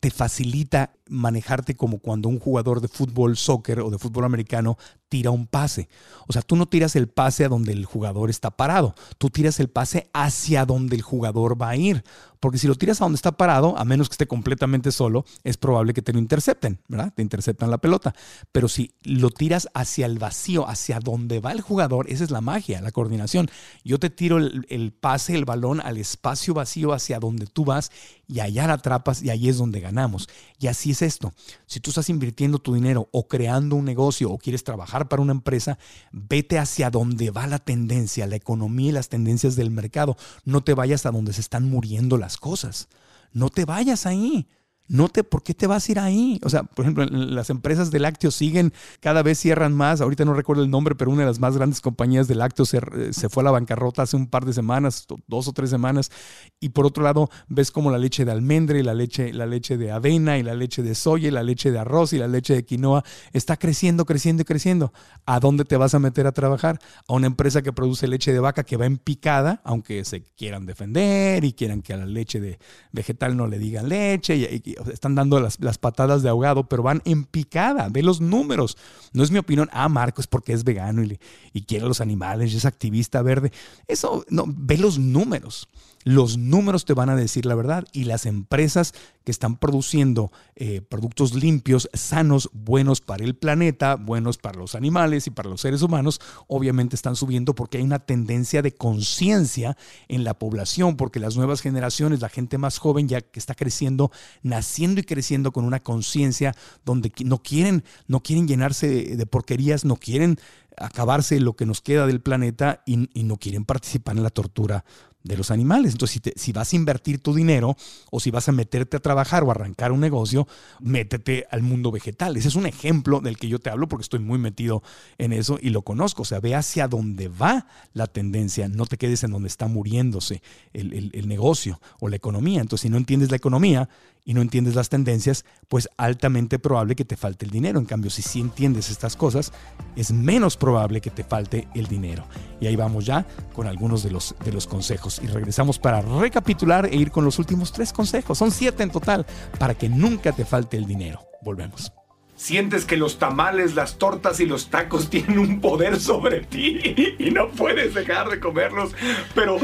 te 0.01 0.11
facilita 0.11 0.91
manejarte 1.09 1.77
como 1.77 1.99
cuando 1.99 2.29
un 2.29 2.39
jugador 2.39 2.81
de 2.81 2.89
fútbol, 2.89 3.37
soccer 3.37 3.81
o 3.81 3.91
de 3.91 3.99
fútbol 3.99 4.25
americano 4.25 4.77
tira 5.09 5.31
un 5.31 5.47
pase. 5.47 5.89
O 6.27 6.33
sea, 6.33 6.43
tú 6.43 6.57
no 6.57 6.67
tiras 6.67 6.97
el 6.97 7.09
pase 7.09 7.45
a 7.45 7.49
donde 7.49 7.73
el 7.73 7.85
jugador 7.85 8.31
está 8.31 8.51
parado, 8.51 8.95
tú 9.17 9.31
tiras 9.31 9.59
el 9.61 9.69
pase 9.69 10.11
hacia 10.13 10.67
donde 10.67 10.97
el 10.97 11.03
jugador 11.03 11.61
va 11.61 11.71
a 11.71 11.77
ir. 11.77 12.05
Porque 12.41 12.59
si 12.59 12.69
lo 12.69 12.77
tiras 12.77 13.01
a 13.01 13.05
donde 13.05 13.17
está 13.17 13.33
parado, 13.33 13.77
a 13.77 13.85
menos 13.85 14.09
que 14.09 14.15
esté 14.15 14.27
completamente 14.27 14.93
solo, 14.93 15.25
es 15.43 15.57
probable 15.57 15.93
que 15.93 16.03
te 16.03 16.13
lo 16.13 16.19
intercepten, 16.19 16.81
¿verdad? 16.89 17.13
Te 17.15 17.23
interceptan 17.23 17.71
la 17.71 17.79
pelota. 17.79 18.15
Pero 18.53 18.69
si 18.69 18.93
lo 19.03 19.31
tiras 19.31 19.69
hacia 19.75 20.07
el 20.07 20.19
vacío, 20.19 20.69
hacia 20.69 21.01
donde 21.01 21.41
va 21.41 21.53
el 21.53 21.61
jugador, 21.61 22.09
esa 22.09 22.25
es 22.25 22.31
la 22.31 22.41
magia, 22.41 22.81
la 22.81 22.93
coordinación. 22.93 23.51
Yo 23.85 23.99
te 23.99 24.11
tiro 24.11 24.39
el, 24.39 24.93
pase, 24.93 25.35
el 25.35 25.45
balón 25.45 25.81
al 25.81 25.97
espacio 25.97 26.55
vacío 26.55 26.93
hacia 26.93 27.19
donde 27.19 27.47
tú 27.47 27.65
vas 27.65 27.91
y 28.29 28.41
allá 28.41 28.67
la 28.67 28.75
atrapas 28.75 29.23
y 29.23 29.31
ahí 29.31 29.49
es 29.49 29.59
donde 29.59 29.81
ganamos. 29.81 30.29
Y 30.61 30.69
así 30.69 30.93
es 30.93 30.98
es 30.99 31.15
esto. 31.15 31.33
Si 31.67 31.81
tú 31.81 31.91
estás 31.91 32.09
invirtiendo 32.09 32.59
tu 32.59 32.75
dinero 32.75 33.09
o 33.13 33.29
creando 33.29 33.77
un 33.77 33.85
negocio 33.85 34.31
o 34.31 34.39
quieres 34.39 34.65
trabajar 34.65 35.09
para 35.09 35.23
una 35.23 35.33
empresa, 35.33 35.79
vete 36.13 36.59
hacia 36.59 36.91
donde 36.91 37.31
va 37.31 37.47
la 37.47 37.59
tendencia, 37.59 38.27
la 38.27 38.37
economía 38.37 38.89
y 38.89 38.93
las 38.93 39.09
tendencias 39.09 39.57
del 39.57 39.71
mercado. 39.71 40.17
No 40.45 40.63
te 40.63 40.75
vayas 40.75 41.07
a 41.07 41.11
donde 41.11 41.33
se 41.33 41.41
están 41.41 41.69
muriendo 41.69 42.19
las 42.19 42.37
cosas. 42.37 42.89
No 43.33 43.51
te 43.51 43.65
vayas 43.65 44.07
ahí 44.07 44.49
no 44.89 45.09
te, 45.11 45.23
¿por 45.23 45.43
qué 45.43 45.53
te 45.53 45.67
vas 45.67 45.87
a 45.87 45.93
ir 45.93 45.99
ahí? 45.99 46.41
O 46.43 46.49
sea, 46.49 46.63
por 46.63 46.85
ejemplo, 46.85 47.05
las 47.05 47.51
empresas 47.51 47.91
de 47.91 47.99
lácteos 48.01 48.35
siguen, 48.35 48.73
cada 49.01 49.23
vez 49.23 49.39
cierran 49.39 49.75
más. 49.75 50.01
Ahorita 50.01 50.25
no 50.25 50.33
recuerdo 50.33 50.63
el 50.63 50.71
nombre, 50.71 50.95
pero 50.95 51.11
una 51.11 51.21
de 51.21 51.27
las 51.27 51.39
más 51.39 51.57
grandes 51.57 51.83
compañías 51.83 52.27
de 52.27 52.35
lácteos 52.35 52.71
se, 52.71 52.81
se, 53.13 53.29
fue 53.29 53.43
a 53.43 53.45
la 53.45 53.51
bancarrota 53.51 54.03
hace 54.03 54.17
un 54.17 54.27
par 54.27 54.47
de 54.47 54.55
semanas, 54.55 55.07
dos 55.27 55.47
o 55.47 55.53
tres 55.53 55.69
semanas. 55.69 56.11
Y 56.59 56.71
por 56.71 56.87
otro 56.87 57.05
lado, 57.05 57.29
ves 57.49 57.71
como 57.71 57.91
la 57.91 57.99
leche 57.99 58.25
de 58.25 58.33
almendra 58.33 58.79
y 58.79 58.83
la 58.83 58.95
leche, 58.95 59.33
la 59.33 59.45
leche 59.45 59.77
de 59.77 59.93
avena 59.93 60.39
y 60.39 60.43
la 60.43 60.55
leche 60.55 60.83
de 60.83 60.95
soya 60.95 61.29
y 61.29 61.33
la 61.33 61.43
leche 61.43 61.71
de 61.71 61.79
arroz 61.79 62.15
y 62.15 62.19
la 62.19 62.27
leche 62.27 62.55
de 62.55 62.65
quinoa 62.65 63.05
está 63.33 63.59
creciendo, 63.59 64.07
creciendo 64.07 64.43
y 64.43 64.45
creciendo. 64.47 64.93
¿A 65.27 65.39
dónde 65.39 65.67
te 65.67 65.77
vas 65.77 65.95
a 65.95 65.99
meter 65.99 66.27
a 66.27 66.33
trabajar? 66.33 66.79
A 67.07 67.13
una 67.13 67.27
empresa 67.27 67.61
que 67.61 67.75
produce 67.75 68.09
leche 68.09 68.33
de 68.33 68.41
vaca 68.41 68.65
que 68.65 68.79
va 68.79 68.87
en 68.87 68.97
picada, 68.97 69.61
aunque 69.65 70.05
se 70.05 70.23
quieran 70.23 70.65
defender 70.65 71.45
y 71.45 71.53
quieran 71.53 71.83
que 71.83 71.93
a 71.93 71.99
la 71.99 72.07
leche 72.07 72.41
de 72.41 72.59
vegetal 72.93 73.37
no 73.37 73.47
le 73.47 73.59
digan 73.59 73.89
leche. 73.89 74.35
y 74.37 74.78
están 74.93 75.15
dando 75.15 75.41
las, 75.41 75.79
patadas 75.79 76.23
de 76.23 76.29
ahogado, 76.29 76.65
pero 76.65 76.83
van 76.83 77.03
en 77.05 77.25
picada. 77.25 77.89
Ve 77.91 78.03
los 78.03 78.21
números. 78.21 78.77
No 79.13 79.23
es 79.23 79.31
mi 79.31 79.39
opinión, 79.39 79.69
ah, 79.73 79.89
Marco 79.89 80.21
es 80.21 80.27
porque 80.27 80.53
es 80.53 80.65
vegano 80.65 81.03
y, 81.03 81.63
quiere 81.63 81.87
los 81.87 82.01
animales 82.01 82.53
y 82.53 82.57
es 82.57 82.65
activista 82.65 83.21
verde. 83.23 83.53
Eso, 83.87 84.25
no, 84.29 84.45
ve 84.47 84.79
los 84.79 84.99
números 84.99 85.69
los 86.09 86.39
números 86.39 86.87
te 86.87 86.95
van 86.95 87.11
a 87.11 87.17
decir 87.17 87.45
la 87.45 87.55
verdad 87.55 87.85
y 87.93 88.05
las 88.05 88.25
empresas 88.25 88.95
que 89.25 89.31
están 89.31 89.59
produciendo 89.59 90.33
eh, 90.57 90.81
productos 90.81 91.35
limpios, 91.35 91.91
sanos, 91.93 92.49
buenos 92.55 93.03
para 93.03 93.25
el 93.25 93.37
planeta, 93.37 93.97
buenos 93.97 94.39
para 94.39 94.59
los 94.59 94.75
animales 94.75 95.27
y 95.27 95.31
para 95.31 95.51
los 95.51 95.61
seres 95.61 95.83
humanos, 95.83 96.19
obviamente 96.47 96.97
están 96.97 97.15
subiendo 97.15 97.55
porque 97.55 97.77
hay 97.77 97.85
una 97.85 97.99
tendencia 97.99 98.63
de 98.63 98.73
conciencia 98.73 99.77
en 100.09 100.25
la 100.25 100.33
población, 100.33 100.97
porque 100.97 101.21
las 101.21 101.37
nuevas 101.37 101.61
generaciones, 101.61 102.23
la 102.23 102.31
gente 102.31 102.57
más 102.57 102.79
joven 102.79 103.07
ya 103.07 103.21
que 103.21 103.39
está 103.39 103.55
creciendo, 103.55 104.11
naciendo 104.43 105.03
y 105.03 105.05
creciendo 105.05 105.53
con 105.53 105.67
una 105.67 105.81
conciencia 105.81 106.57
donde 106.87 107.13
no 107.23 107.43
quieren, 107.43 107.85
no 108.07 108.23
quieren 108.23 108.49
llenarse 108.49 109.15
de 109.15 109.27
porquerías, 109.27 109.85
no 109.85 109.97
quieren 109.97 110.39
acabarse 110.81 111.41
lo 111.41 111.55
que 111.55 111.67
nos 111.67 111.81
queda 111.81 112.07
del 112.07 112.21
planeta 112.21 112.83
y, 112.87 112.97
no 113.25 113.37
quieren 113.37 113.65
participar 113.65 114.17
en 114.17 114.23
la 114.23 114.31
tortura 114.31 114.85
de 115.23 115.37
los 115.37 115.51
animales. 115.51 115.93
Entonces, 115.93 116.21
si, 116.25 116.33
si, 116.37 116.53
vas 116.53 116.73
a 116.73 116.77
invertir 116.77 117.21
tu 117.21 117.35
dinero 117.35 117.77
o 118.11 118.21
si 118.21 118.31
vas 118.31 118.49
a 118.49 118.53
meterte 118.53 118.97
a 118.97 119.01
trabajar 119.01 119.43
o 119.45 119.51
arrancar 119.51 119.93
un 119.93 120.01
negocio, 120.01 120.47
métete 120.81 121.47
al 121.51 121.63
mundo 121.63 121.91
vegetal. 121.91 122.37
Ese 122.37 122.49
es 122.49 122.55
un 122.55 122.67
ejemplo 122.67 123.21
del 123.21 123.37
que 123.37 123.49
yo 123.49 123.59
te 123.59 123.69
hablo 123.69 123.89
porque 123.89 124.03
estoy 124.03 124.21
muy 124.21 124.39
metido 124.39 124.83
en 125.19 125.33
eso 125.33 125.59
y 125.61 125.71
lo 125.71 125.83
conozco. 125.83 126.23
O 126.23 126.25
sea, 126.25 126.41
ve 126.41 126.55
hacia 126.55 126.89
dónde 126.89 127.29
va 127.29 127.67
la 127.93 128.07
tendencia. 128.07 128.69
No 128.69 128.87
te 128.87 128.97
quedes 128.97 129.25
en 129.25 129.33
donde 129.33 129.49
está 129.49 129.67
muriéndose 129.67 130.43
el, 130.73 131.11
el 131.13 131.29
negocio 131.29 131.81
o 132.01 132.09
la 132.09 132.17
economía. 132.17 132.61
Entonces, 132.61 132.83
si 132.83 132.89
no 132.89 132.97
entiendes 132.97 133.31
la 133.31 133.37
economía, 133.37 133.89
y 134.29 134.35
no 134.35 134.43
entiendes 134.43 134.75
las 134.75 134.91
tendencias, 134.91 135.47
pues 135.69 135.89
altamente 135.97 136.59
probable 136.59 136.95
que 136.95 137.07
te 137.07 137.17
falte 137.17 137.47
el 137.47 137.51
dinero. 137.51 137.79
En 137.79 137.87
cambio, 137.87 138.11
si 138.11 138.21
sí 138.21 138.41
entiendes 138.41 138.91
estas 138.91 139.17
cosas, 139.17 139.55
es 139.97 140.13
menos 140.13 140.59
probable 140.59 141.01
que 141.01 141.09
te 141.09 141.25
falte 141.25 141.67
el 141.75 141.87
dinero. 141.87 142.27
Y 142.61 142.67
ahí 142.67 142.77
vamos 142.77 143.07
ya 143.07 143.27
con 143.55 143.67
algunos 143.67 144.03
de 144.03 144.11
los, 144.11 144.35
de 144.45 144.53
los 144.53 144.67
consejos. 144.67 145.19
Y 145.25 145.29
regresamos 145.29 145.79
para 145.79 146.03
recapitular 146.03 146.85
e 146.85 146.97
ir 146.97 147.11
con 147.11 147.25
los 147.25 147.39
últimos 147.39 147.73
tres 147.73 147.91
consejos. 147.91 148.37
Son 148.37 148.51
siete 148.51 148.83
en 148.83 148.91
total 148.91 149.25
para 149.59 149.73
que 149.73 149.89
nunca 149.89 150.33
te 150.33 150.45
falte 150.45 150.77
el 150.77 150.85
dinero. 150.85 151.21
Volvemos. 151.41 151.98
Sientes 152.39 152.85
que 152.85 152.97
los 152.97 153.19
tamales, 153.19 153.75
las 153.75 153.99
tortas 153.99 154.39
y 154.39 154.47
los 154.47 154.71
tacos 154.71 155.11
tienen 155.11 155.41
un 155.41 155.61
poder 155.61 155.99
sobre 155.99 156.43
ti 156.43 157.17
y 157.19 157.33
no 157.33 157.49
puedes 157.49 157.95
dejar 157.95 158.29
de 158.29 158.39
comerlos, 158.39 158.93
pero 159.35 159.59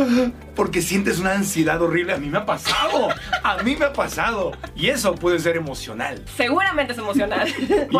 porque 0.56 0.82
sientes 0.82 1.20
una 1.20 1.34
ansiedad 1.34 1.80
horrible. 1.80 2.14
A 2.14 2.16
mí 2.16 2.28
me 2.28 2.38
ha 2.38 2.46
pasado, 2.46 3.10
a 3.44 3.62
mí 3.62 3.76
me 3.76 3.84
ha 3.84 3.92
pasado. 3.92 4.50
Y 4.74 4.88
eso 4.88 5.14
puede 5.14 5.38
ser 5.38 5.56
emocional. 5.56 6.24
Seguramente 6.36 6.94
es 6.94 6.98
emocional. 6.98 7.48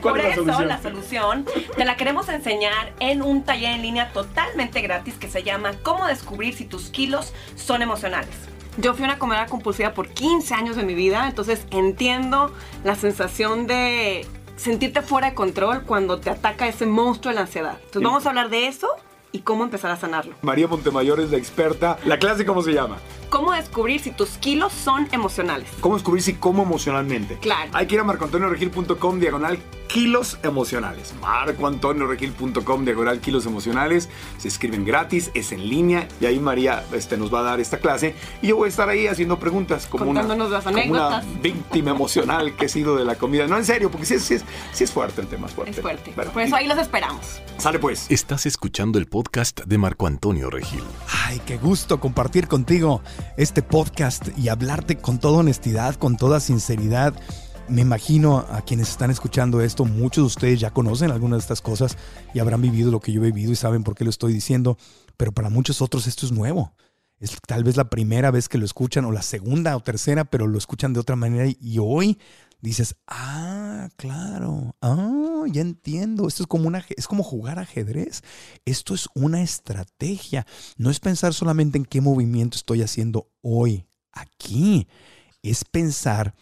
por, 0.00 0.20
eso 0.20 0.62
la 0.62 0.80
solución 0.80 1.44
te 1.76 1.84
la 1.84 1.96
queremos 1.96 2.28
enseñar 2.28 2.92
en 3.00 3.22
un 3.22 3.42
taller 3.42 3.72
en 3.72 3.82
línea 3.82 4.12
totalmente 4.12 4.80
gratis 4.80 5.14
que 5.14 5.28
se 5.28 5.42
llama 5.42 5.72
Cómo 5.82 6.06
descubrir 6.06 6.54
si 6.54 6.66
tus 6.66 6.90
kilos 6.90 7.34
son 7.56 7.82
emocionales. 7.82 8.36
Yo 8.78 8.94
fui 8.94 9.04
una 9.04 9.18
comedora 9.18 9.46
compulsiva 9.46 9.92
por 9.92 10.08
15 10.08 10.54
años 10.54 10.76
de 10.76 10.84
mi 10.84 10.94
vida, 10.94 11.26
entonces 11.26 11.66
entiendo 11.70 12.54
la 12.84 12.94
sensación 12.94 13.66
de 13.66 14.26
sentirte 14.56 15.02
fuera 15.02 15.30
de 15.30 15.34
control 15.34 15.82
cuando 15.84 16.20
te 16.20 16.30
ataca 16.30 16.68
ese 16.68 16.86
monstruo 16.86 17.30
de 17.30 17.36
la 17.36 17.40
ansiedad. 17.42 17.78
Entonces 17.78 18.02
vamos 18.02 18.26
a 18.26 18.28
hablar 18.28 18.48
de 18.50 18.68
eso 18.68 18.88
y 19.32 19.40
cómo 19.40 19.64
empezar 19.64 19.90
a 19.90 19.96
sanarlo. 19.96 20.34
María 20.42 20.68
Montemayor 20.68 21.20
es 21.20 21.30
la 21.30 21.36
experta. 21.36 21.98
¿La 22.04 22.18
clase 22.18 22.44
cómo 22.44 22.62
se 22.62 22.72
llama? 22.72 22.98
cómo 23.30 23.52
descubrir 23.52 24.00
si 24.00 24.10
tus 24.10 24.30
kilos 24.30 24.72
son 24.72 25.08
emocionales. 25.12 25.68
¿Cómo 25.80 25.94
descubrir 25.94 26.22
si 26.22 26.34
como 26.34 26.64
emocionalmente? 26.64 27.38
Claro. 27.38 27.70
Hay 27.72 27.86
que 27.86 27.94
ir 27.94 28.00
a 28.00 28.04
marcoantonioregil.com 28.04 29.20
diagonal 29.20 29.58
kilos 29.86 30.38
emocionales. 30.42 31.14
marcoantonioregil.com 31.20 32.84
diagonal 32.84 33.20
kilos 33.20 33.46
emocionales. 33.46 34.08
Se 34.38 34.48
escriben 34.48 34.84
gratis, 34.84 35.30
es 35.34 35.52
en 35.52 35.68
línea 35.68 36.06
y 36.20 36.26
ahí 36.26 36.38
María 36.38 36.84
este, 36.92 37.16
nos 37.16 37.32
va 37.32 37.40
a 37.40 37.42
dar 37.42 37.60
esta 37.60 37.78
clase 37.78 38.14
y 38.42 38.48
yo 38.48 38.56
voy 38.56 38.66
a 38.66 38.68
estar 38.68 38.88
ahí 38.88 39.06
haciendo 39.06 39.38
preguntas 39.38 39.86
como, 39.86 40.10
una, 40.10 40.22
las 40.22 40.66
anécdotas. 40.66 41.24
Como 41.24 41.32
una 41.32 41.40
víctima 41.40 41.90
emocional 41.92 42.56
que 42.56 42.66
he 42.66 42.68
sido 42.68 42.96
de 42.96 43.04
la 43.04 43.14
comida. 43.14 43.46
No, 43.46 43.56
en 43.56 43.64
serio, 43.64 43.90
porque 43.90 44.06
sí, 44.06 44.14
es, 44.14 44.44
sí 44.72 44.84
es 44.84 44.92
fuerte 44.92 45.22
el 45.22 45.28
tema, 45.28 45.46
es 45.46 45.54
fuerte. 45.54 45.70
Es 45.70 45.80
fuerte. 45.80 46.10
Por 46.10 46.42
eso 46.42 46.56
ahí 46.56 46.66
los 46.66 46.78
esperamos. 46.78 47.40
Sale 47.58 47.78
pues. 47.78 48.10
Estás 48.10 48.46
escuchando 48.46 48.98
el 48.98 49.06
podcast 49.06 49.19
de 49.66 49.78
Marco 49.78 50.06
Antonio 50.06 50.50
Regil. 50.50 50.82
Ay, 51.26 51.40
qué 51.46 51.58
gusto 51.58 52.00
compartir 52.00 52.48
contigo 52.48 53.02
este 53.36 53.62
podcast 53.62 54.28
y 54.38 54.48
hablarte 54.48 54.96
con 54.96 55.18
toda 55.18 55.38
honestidad, 55.38 55.94
con 55.96 56.16
toda 56.16 56.40
sinceridad. 56.40 57.14
Me 57.68 57.82
imagino 57.82 58.38
a 58.50 58.62
quienes 58.62 58.88
están 58.88 59.10
escuchando 59.10 59.60
esto, 59.60 59.84
muchos 59.84 60.22
de 60.22 60.26
ustedes 60.26 60.60
ya 60.60 60.70
conocen 60.70 61.10
algunas 61.10 61.38
de 61.38 61.42
estas 61.42 61.60
cosas 61.60 61.96
y 62.34 62.38
habrán 62.38 62.62
vivido 62.62 62.90
lo 62.90 63.00
que 63.00 63.12
yo 63.12 63.22
he 63.22 63.30
vivido 63.30 63.52
y 63.52 63.56
saben 63.56 63.84
por 63.84 63.94
qué 63.94 64.04
lo 64.04 64.10
estoy 64.10 64.32
diciendo, 64.32 64.76
pero 65.16 65.32
para 65.32 65.50
muchos 65.50 65.80
otros 65.80 66.06
esto 66.06 66.26
es 66.26 66.32
nuevo. 66.32 66.72
Es 67.20 67.36
tal 67.46 67.64
vez 67.64 67.76
la 67.76 67.90
primera 67.90 68.30
vez 68.30 68.48
que 68.48 68.58
lo 68.58 68.64
escuchan 68.64 69.04
o 69.04 69.12
la 69.12 69.20
segunda 69.22 69.76
o 69.76 69.80
tercera, 69.80 70.24
pero 70.24 70.46
lo 70.46 70.56
escuchan 70.56 70.94
de 70.94 71.00
otra 71.00 71.16
manera 71.16 71.46
y 71.60 71.78
hoy 71.78 72.18
dices, 72.62 72.96
ah, 73.06 73.90
claro, 73.96 74.74
ah, 74.80 75.44
ya 75.46 75.60
entiendo, 75.60 76.26
esto 76.26 76.42
es 76.42 76.46
como, 76.46 76.66
una, 76.66 76.84
es 76.96 77.06
como 77.06 77.22
jugar 77.22 77.58
ajedrez, 77.58 78.22
esto 78.64 78.94
es 78.94 79.08
una 79.14 79.42
estrategia, 79.42 80.46
no 80.76 80.90
es 80.90 80.98
pensar 80.98 81.34
solamente 81.34 81.78
en 81.78 81.84
qué 81.84 82.00
movimiento 82.00 82.56
estoy 82.56 82.82
haciendo 82.82 83.30
hoy, 83.42 83.86
aquí, 84.12 84.88
es 85.42 85.64
pensar 85.64 86.34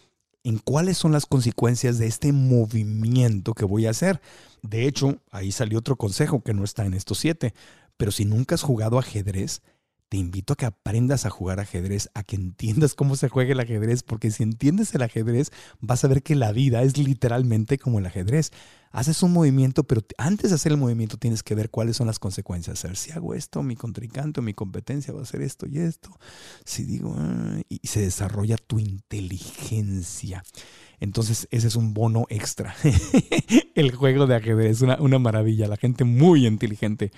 en 0.43 0.59
cuáles 0.59 0.97
son 0.97 1.11
las 1.11 1.25
consecuencias 1.25 1.97
de 1.97 2.07
este 2.07 2.31
movimiento 2.31 3.53
que 3.53 3.65
voy 3.65 3.85
a 3.85 3.91
hacer. 3.91 4.21
De 4.61 4.87
hecho, 4.87 5.21
ahí 5.31 5.51
salió 5.51 5.79
otro 5.79 5.97
consejo 5.97 6.41
que 6.41 6.53
no 6.53 6.63
está 6.63 6.85
en 6.85 6.93
estos 6.93 7.17
siete, 7.17 7.53
pero 7.97 8.11
si 8.11 8.25
nunca 8.25 8.55
has 8.55 8.61
jugado 8.61 8.97
ajedrez, 8.97 9.61
te 10.09 10.17
invito 10.17 10.53
a 10.53 10.55
que 10.55 10.65
aprendas 10.65 11.25
a 11.25 11.29
jugar 11.29 11.59
ajedrez, 11.59 12.09
a 12.15 12.23
que 12.23 12.35
entiendas 12.35 12.95
cómo 12.95 13.15
se 13.15 13.29
juega 13.29 13.53
el 13.53 13.59
ajedrez, 13.59 14.01
porque 14.01 14.31
si 14.31 14.43
entiendes 14.43 14.93
el 14.95 15.03
ajedrez, 15.03 15.51
vas 15.79 16.03
a 16.03 16.07
ver 16.07 16.23
que 16.23 16.35
la 16.35 16.51
vida 16.51 16.81
es 16.81 16.97
literalmente 16.97 17.77
como 17.77 17.99
el 17.99 18.07
ajedrez. 18.07 18.51
Haces 18.91 19.21
un 19.21 19.31
movimiento, 19.33 19.83
pero 19.83 20.01
antes 20.17 20.49
de 20.49 20.55
hacer 20.55 20.71
el 20.71 20.79
movimiento 20.79 21.17
tienes 21.17 21.43
que 21.43 21.53
ver 21.53 21.69
cuáles 21.69 21.95
son 21.95 22.07
las 22.07 22.17
consecuencias. 22.17 22.83
A 22.83 22.87
ver, 22.87 22.97
si 22.97 23.11
hago 23.11 23.35
esto, 23.35 23.61
mi 23.61 23.75
contrincante 23.75 24.41
mi 24.41 24.55
competencia 24.55 25.13
va 25.13 25.19
a 25.19 25.23
hacer 25.23 25.43
esto 25.43 25.67
y 25.67 25.77
esto. 25.77 26.09
Si 26.65 26.83
digo, 26.83 27.15
ah", 27.15 27.61
y 27.69 27.87
se 27.87 28.01
desarrolla 28.01 28.57
tu 28.57 28.79
inteligencia. 28.79 30.43
Entonces, 30.99 31.47
ese 31.51 31.67
es 31.67 31.75
un 31.75 31.93
bono 31.93 32.25
extra. 32.29 32.75
el 33.75 33.95
juego 33.95 34.27
de 34.27 34.35
ajedrez, 34.35 34.81
una, 34.81 34.97
una 34.99 35.19
maravilla. 35.19 35.67
La 35.67 35.77
gente 35.77 36.03
muy 36.03 36.45
inteligente 36.45 37.11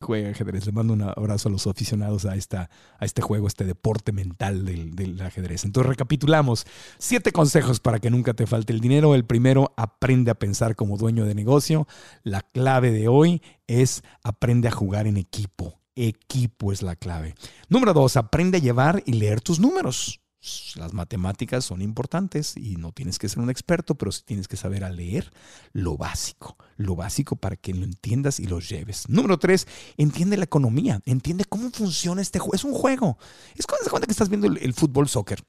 juega 0.00 0.30
ajedrez. 0.30 0.66
Le 0.66 0.72
mando 0.72 0.94
un 0.94 1.02
abrazo 1.02 1.48
a 1.48 1.52
los 1.52 1.66
aficionados 1.66 2.24
a, 2.24 2.36
esta, 2.36 2.70
a 2.98 3.04
este 3.04 3.22
juego, 3.22 3.46
este 3.46 3.64
deporte 3.64 4.12
mental 4.12 4.64
del, 4.64 4.94
del 4.94 5.20
ajedrez. 5.20 5.64
Entonces, 5.64 5.88
recapitulamos. 5.88 6.66
Siete 6.98 7.32
consejos 7.32 7.80
para 7.80 7.98
que 7.98 8.10
nunca 8.10 8.34
te 8.34 8.46
falte 8.46 8.72
el 8.72 8.80
dinero. 8.80 9.14
El 9.14 9.24
primero, 9.24 9.74
aprende 9.76 10.30
a 10.30 10.38
pensar 10.38 10.76
como 10.76 10.96
dueño 10.96 11.24
de 11.24 11.34
negocio. 11.34 11.86
La 12.22 12.40
clave 12.40 12.90
de 12.90 13.08
hoy 13.08 13.42
es 13.66 14.02
aprende 14.22 14.68
a 14.68 14.72
jugar 14.72 15.06
en 15.06 15.16
equipo. 15.16 15.80
Equipo 15.94 16.72
es 16.72 16.82
la 16.82 16.96
clave. 16.96 17.34
Número 17.68 17.94
dos, 17.94 18.16
aprende 18.16 18.58
a 18.58 18.60
llevar 18.60 19.02
y 19.06 19.14
leer 19.14 19.40
tus 19.40 19.60
números 19.60 20.20
las 20.76 20.92
matemáticas 20.92 21.64
son 21.64 21.82
importantes 21.82 22.56
y 22.56 22.76
no 22.76 22.92
tienes 22.92 23.18
que 23.18 23.28
ser 23.28 23.40
un 23.40 23.50
experto, 23.50 23.94
pero 23.94 24.12
sí 24.12 24.22
tienes 24.24 24.48
que 24.48 24.56
saber 24.56 24.84
a 24.84 24.90
leer 24.90 25.32
lo 25.72 25.96
básico, 25.96 26.56
lo 26.76 26.96
básico 26.96 27.36
para 27.36 27.56
que 27.56 27.74
lo 27.74 27.84
entiendas 27.84 28.40
y 28.40 28.46
lo 28.46 28.60
lleves. 28.60 29.08
Número 29.08 29.38
tres, 29.38 29.66
entiende 29.96 30.36
la 30.36 30.44
economía, 30.44 31.00
entiende 31.04 31.44
cómo 31.44 31.70
funciona 31.70 32.22
este 32.22 32.38
juego. 32.38 32.54
Es 32.54 32.64
un 32.64 32.72
juego. 32.72 33.18
Es 33.54 33.66
cuando 33.66 34.06
que 34.06 34.12
estás 34.12 34.28
viendo 34.28 34.46
el, 34.46 34.74
fútbol, 34.74 35.08
soccer. 35.08 35.42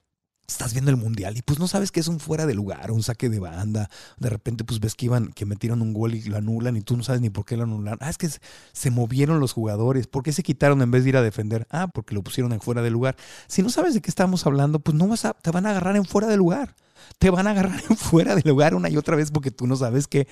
Estás 0.50 0.72
viendo 0.72 0.90
el 0.92 0.96
mundial 0.96 1.36
y 1.36 1.42
pues 1.42 1.60
no 1.60 1.68
sabes 1.68 1.92
que 1.92 2.00
es 2.00 2.08
un 2.08 2.22
fuera 2.22 2.46
de 2.46 2.54
lugar, 2.54 2.92
un 2.92 3.04
saque 3.04 3.28
de 3.30 3.40
banda. 3.40 3.90
De 4.18 4.30
repente 4.30 4.64
pues 4.64 4.80
ves 4.80 4.96
que 4.96 5.06
iban, 5.06 5.34
que 5.34 5.46
metieron 5.46 5.82
un 5.82 5.94
gol 5.94 6.16
y 6.16 6.22
lo 6.24 6.38
anulan 6.38 6.78
y 6.78 6.82
tú 6.82 6.96
no 6.96 7.04
sabes 7.04 7.20
ni 7.20 7.30
por 7.30 7.44
qué 7.44 7.58
lo 7.58 7.64
anulan. 7.64 7.98
Ah, 8.00 8.10
es 8.10 8.18
que 8.18 8.30
se 8.72 8.90
movieron 8.90 9.42
los 9.42 9.52
jugadores. 9.52 10.08
¿Por 10.08 10.24
qué 10.24 10.32
se 10.32 10.44
quitaron 10.44 10.82
en 10.82 10.90
vez 10.90 11.04
de 11.04 11.10
ir 11.10 11.18
a 11.18 11.22
defender? 11.22 11.68
Ah, 11.70 11.90
porque 11.94 12.16
lo 12.16 12.24
pusieron 12.24 12.54
en 12.54 12.62
fuera 12.62 12.82
de 12.82 12.90
lugar. 12.90 13.18
Si 13.48 13.62
no 13.62 13.70
sabes 13.70 13.94
de 13.94 14.02
qué 14.02 14.10
estamos 14.10 14.46
hablando, 14.46 14.80
pues 14.80 14.96
no 14.96 15.08
vas 15.08 15.26
a, 15.26 15.34
te 15.34 15.52
van 15.52 15.66
a 15.66 15.72
agarrar 15.72 15.98
en 15.98 16.06
fuera 16.06 16.28
de 16.28 16.38
lugar 16.38 16.76
te 17.18 17.30
van 17.30 17.48
a 17.48 17.52
agarrar 17.52 17.82
fuera 17.98 18.36
de 18.36 18.42
lugar 18.44 18.76
una 18.76 18.90
y 18.90 18.98
otra 18.98 19.16
vez 19.16 19.32
porque 19.32 19.52
tú 19.52 19.68
no 19.68 19.76
sabes 19.76 20.08
que 20.08 20.28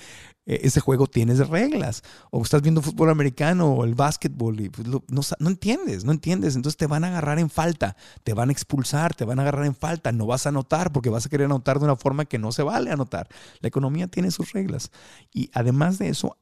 eh, 0.46 0.62
ese 0.64 0.80
juego 0.80 1.08
tiene 1.08 1.34
reglas. 1.44 2.04
O 2.32 2.42
estás 2.42 2.62
viendo 2.62 2.82
fútbol 2.82 3.10
americano 3.10 3.74
o 3.74 3.84
el 3.84 3.96
básquetbol 3.96 4.60
y 4.60 4.70
pues, 4.70 4.88
no, 4.88 5.04
no, 5.10 5.50
entiendes, 5.50 6.06
no 6.06 6.12
entiendes. 6.12 6.56
Entonces 6.56 6.78
te 6.78 6.88
van 6.88 7.04
a 7.04 7.08
agarrar 7.08 7.40
en 7.40 7.50
falta, 7.50 7.96
te 8.24 8.34
van 8.34 8.50
a 8.50 8.52
expulsar, 8.52 9.14
te 9.16 9.26
van 9.26 9.40
a 9.40 9.42
agarrar 9.44 9.66
en 9.66 9.76
falta. 9.76 10.12
No 10.12 10.26
vas 10.26 10.46
a 10.46 10.50
anotar 10.50 10.92
porque 10.92 11.10
vas 11.10 11.26
a 11.26 11.30
querer 11.30 11.46
anotar 11.46 11.80
de 11.80 11.86
una 11.86 11.96
forma 11.96 12.26
que 12.26 12.40
no 12.40 12.52
se 12.52 12.64
vale 12.64 12.92
anotar. 12.92 13.28
La 13.60 13.68
economía 13.68 14.08
tiene 14.08 14.32
sus 14.32 14.52
reglas. 14.54 14.92
Y 15.34 15.50
además 15.54 15.98
de 15.98 16.10
eso, 16.10 16.38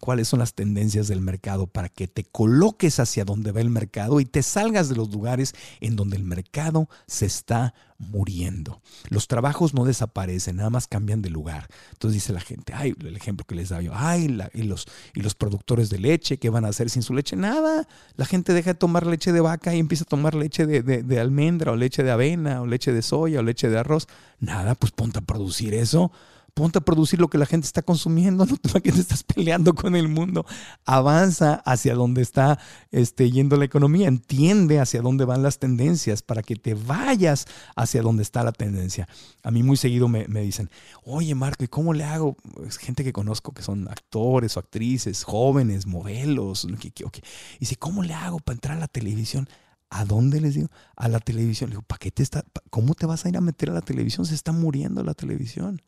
cuáles 0.00 0.28
son 0.28 0.40
las 0.40 0.54
tendencias 0.54 1.08
del 1.08 1.20
mercado 1.20 1.66
para 1.66 1.88
que 1.88 2.08
te 2.08 2.24
coloques 2.24 2.98
hacia 2.98 3.24
donde 3.24 3.52
va 3.52 3.60
el 3.60 3.70
mercado 3.70 4.20
y 4.20 4.24
te 4.24 4.42
salgas 4.42 4.88
de 4.88 4.96
los 4.96 5.10
lugares 5.12 5.54
en 5.80 5.96
donde 5.96 6.16
el 6.16 6.24
mercado 6.24 6.88
se 7.06 7.26
está 7.26 7.74
muriendo. 7.98 8.80
Los 9.10 9.28
trabajos 9.28 9.74
no 9.74 9.84
desaparecen, 9.84 10.56
nada 10.56 10.70
más 10.70 10.88
cambian 10.88 11.22
de 11.22 11.30
lugar. 11.30 11.68
Entonces 11.92 12.14
dice 12.14 12.32
la 12.32 12.40
gente, 12.40 12.72
ay, 12.74 12.94
el 13.00 13.16
ejemplo 13.16 13.46
que 13.46 13.54
les 13.54 13.68
da 13.68 13.80
yo, 13.80 13.92
ay, 13.94 14.24
y, 14.54 14.62
los, 14.62 14.86
y 15.14 15.20
los 15.20 15.34
productores 15.34 15.88
de 15.88 15.98
leche, 15.98 16.38
¿qué 16.38 16.50
van 16.50 16.64
a 16.64 16.68
hacer 16.68 16.90
sin 16.90 17.02
su 17.02 17.14
leche? 17.14 17.36
Nada. 17.36 17.86
La 18.16 18.24
gente 18.24 18.52
deja 18.54 18.72
de 18.72 18.78
tomar 18.78 19.06
leche 19.06 19.32
de 19.32 19.40
vaca 19.40 19.74
y 19.74 19.78
empieza 19.78 20.04
a 20.04 20.08
tomar 20.08 20.34
leche 20.34 20.66
de, 20.66 20.82
de 20.82 21.20
almendra 21.20 21.72
o 21.72 21.76
leche 21.76 22.02
de 22.02 22.10
avena 22.10 22.62
o 22.62 22.66
leche 22.66 22.92
de 22.92 23.02
soya 23.02 23.40
o 23.40 23.42
leche 23.42 23.68
de 23.68 23.78
arroz. 23.78 24.08
Nada, 24.40 24.74
pues 24.74 24.90
ponte 24.90 25.20
a 25.20 25.22
producir 25.22 25.74
eso 25.74 26.10
ponte 26.54 26.78
a 26.78 26.82
producir 26.82 27.20
lo 27.20 27.28
que 27.28 27.38
la 27.38 27.46
gente 27.46 27.66
está 27.66 27.82
consumiendo, 27.82 28.46
no 28.74 28.80
que 28.80 28.92
te 28.92 29.00
estás 29.00 29.22
peleando 29.22 29.74
con 29.74 29.96
el 29.96 30.08
mundo. 30.08 30.44
Avanza 30.84 31.62
hacia 31.64 31.94
donde 31.94 32.22
está 32.22 32.58
este, 32.90 33.30
yendo 33.30 33.56
la 33.56 33.64
economía, 33.64 34.08
entiende 34.08 34.78
hacia 34.80 35.02
dónde 35.02 35.24
van 35.24 35.42
las 35.42 35.58
tendencias 35.58 36.22
para 36.22 36.42
que 36.42 36.56
te 36.56 36.74
vayas 36.74 37.46
hacia 37.76 38.02
donde 38.02 38.22
está 38.22 38.44
la 38.44 38.52
tendencia. 38.52 39.08
A 39.42 39.50
mí 39.50 39.62
muy 39.62 39.76
seguido 39.76 40.08
me, 40.08 40.26
dicen, 40.26 40.70
oye 41.04 41.34
Marco, 41.34 41.64
¿y 41.64 41.68
cómo 41.68 41.94
le 41.94 42.04
hago? 42.04 42.36
Gente 42.80 43.04
que 43.04 43.12
conozco 43.12 43.52
que 43.52 43.62
son 43.62 43.88
actores 43.88 44.56
o 44.56 44.60
actrices, 44.60 45.24
jóvenes, 45.24 45.86
modelos. 45.86 46.64
Y 46.64 47.58
dice, 47.60 47.76
¿cómo 47.76 48.02
le 48.02 48.14
hago 48.14 48.38
para 48.40 48.54
entrar 48.54 48.76
a 48.76 48.80
la 48.80 48.88
televisión? 48.88 49.48
¿A 49.88 50.04
dónde 50.04 50.40
les 50.40 50.54
digo? 50.54 50.68
A 50.96 51.08
la 51.08 51.20
televisión. 51.20 51.70
Le 51.70 51.74
digo, 51.74 51.82
¿para 51.82 51.98
qué 51.98 52.10
te 52.10 52.22
está, 52.22 52.44
¿cómo 52.70 52.94
te 52.94 53.06
vas 53.06 53.24
a 53.24 53.28
ir 53.28 53.36
a 53.36 53.40
meter 53.40 53.70
a 53.70 53.74
la 53.74 53.82
televisión? 53.82 54.24
Se 54.26 54.34
está 54.34 54.52
muriendo 54.52 55.02
la 55.04 55.14
televisión 55.14 55.82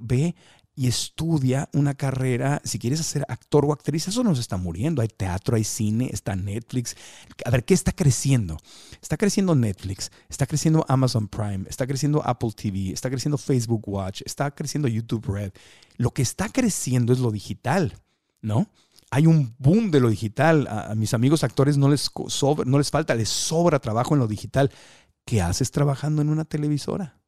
ve 0.00 0.34
y 0.80 0.86
estudia 0.86 1.68
una 1.74 1.92
carrera, 1.92 2.62
si 2.64 2.78
quieres 2.78 3.00
ser 3.00 3.26
actor 3.28 3.66
o 3.66 3.72
actriz, 3.74 4.08
eso 4.08 4.24
no 4.24 4.34
se 4.34 4.40
está 4.40 4.56
muriendo. 4.56 5.02
Hay 5.02 5.08
teatro, 5.08 5.56
hay 5.56 5.64
cine, 5.64 6.08
está 6.10 6.34
Netflix. 6.36 6.96
A 7.44 7.50
ver, 7.50 7.64
¿qué 7.64 7.74
está 7.74 7.92
creciendo? 7.92 8.56
Está 9.02 9.18
creciendo 9.18 9.54
Netflix, 9.54 10.10
está 10.30 10.46
creciendo 10.46 10.86
Amazon 10.88 11.28
Prime, 11.28 11.66
está 11.68 11.86
creciendo 11.86 12.22
Apple 12.24 12.52
TV, 12.56 12.92
está 12.92 13.10
creciendo 13.10 13.36
Facebook 13.36 13.86
Watch, 13.86 14.22
está 14.24 14.50
creciendo 14.52 14.88
YouTube 14.88 15.26
Red. 15.26 15.52
Lo 15.98 16.12
que 16.12 16.22
está 16.22 16.48
creciendo 16.48 17.12
es 17.12 17.18
lo 17.18 17.30
digital, 17.30 17.98
¿no? 18.40 18.66
Hay 19.10 19.26
un 19.26 19.54
boom 19.58 19.90
de 19.90 20.00
lo 20.00 20.08
digital. 20.08 20.66
A, 20.66 20.94
mis 20.94 21.12
amigos 21.12 21.44
actores 21.44 21.76
no 21.76 21.90
les, 21.90 22.10
no 22.64 22.78
les 22.78 22.90
falta, 22.90 23.14
les 23.14 23.28
sobra 23.28 23.80
trabajo 23.80 24.14
en 24.14 24.20
lo 24.20 24.28
digital. 24.28 24.70
¿Qué 25.26 25.42
haces 25.42 25.72
trabajando 25.72 26.22
en 26.22 26.30
una 26.30 26.46
televisora? 26.46 27.19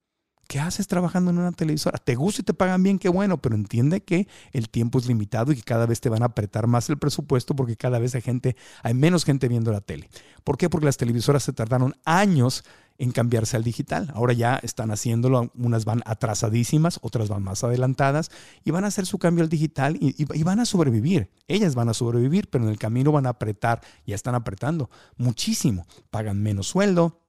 ¿Qué 0.52 0.60
haces 0.60 0.86
trabajando 0.86 1.30
en 1.30 1.38
una 1.38 1.52
televisora? 1.52 1.96
Te 1.96 2.14
gusta 2.14 2.42
y 2.42 2.44
te 2.44 2.52
pagan 2.52 2.82
bien, 2.82 2.98
qué 2.98 3.08
bueno, 3.08 3.40
pero 3.40 3.54
entiende 3.54 4.02
que 4.02 4.28
el 4.52 4.68
tiempo 4.68 4.98
es 4.98 5.06
limitado 5.06 5.50
y 5.50 5.56
que 5.56 5.62
cada 5.62 5.86
vez 5.86 6.02
te 6.02 6.10
van 6.10 6.20
a 6.20 6.26
apretar 6.26 6.66
más 6.66 6.90
el 6.90 6.98
presupuesto 6.98 7.56
porque 7.56 7.74
cada 7.74 7.98
vez 7.98 8.14
hay 8.14 8.20
gente, 8.20 8.54
hay 8.82 8.92
menos 8.92 9.24
gente 9.24 9.48
viendo 9.48 9.72
la 9.72 9.80
tele. 9.80 10.10
¿Por 10.44 10.58
qué? 10.58 10.68
Porque 10.68 10.84
las 10.84 10.98
televisoras 10.98 11.42
se 11.42 11.54
tardaron 11.54 11.94
años 12.04 12.64
en 12.98 13.12
cambiarse 13.12 13.56
al 13.56 13.64
digital. 13.64 14.12
Ahora 14.14 14.34
ya 14.34 14.56
están 14.62 14.90
haciéndolo, 14.90 15.50
unas 15.54 15.86
van 15.86 16.02
atrasadísimas, 16.04 16.98
otras 17.00 17.30
van 17.30 17.42
más 17.42 17.64
adelantadas 17.64 18.30
y 18.62 18.72
van 18.72 18.84
a 18.84 18.88
hacer 18.88 19.06
su 19.06 19.18
cambio 19.18 19.44
al 19.44 19.48
digital 19.48 19.96
y, 19.98 20.14
y, 20.18 20.42
van 20.42 20.60
a 20.60 20.66
sobrevivir. 20.66 21.30
Ellas 21.48 21.74
van 21.74 21.88
a 21.88 21.94
sobrevivir, 21.94 22.50
pero 22.50 22.64
en 22.64 22.70
el 22.70 22.78
camino 22.78 23.10
van 23.10 23.24
a 23.24 23.30
apretar, 23.30 23.80
ya 24.06 24.14
están 24.14 24.34
apretando 24.34 24.90
muchísimo. 25.16 25.86
Pagan 26.10 26.42
menos 26.42 26.66
sueldo, 26.66 27.21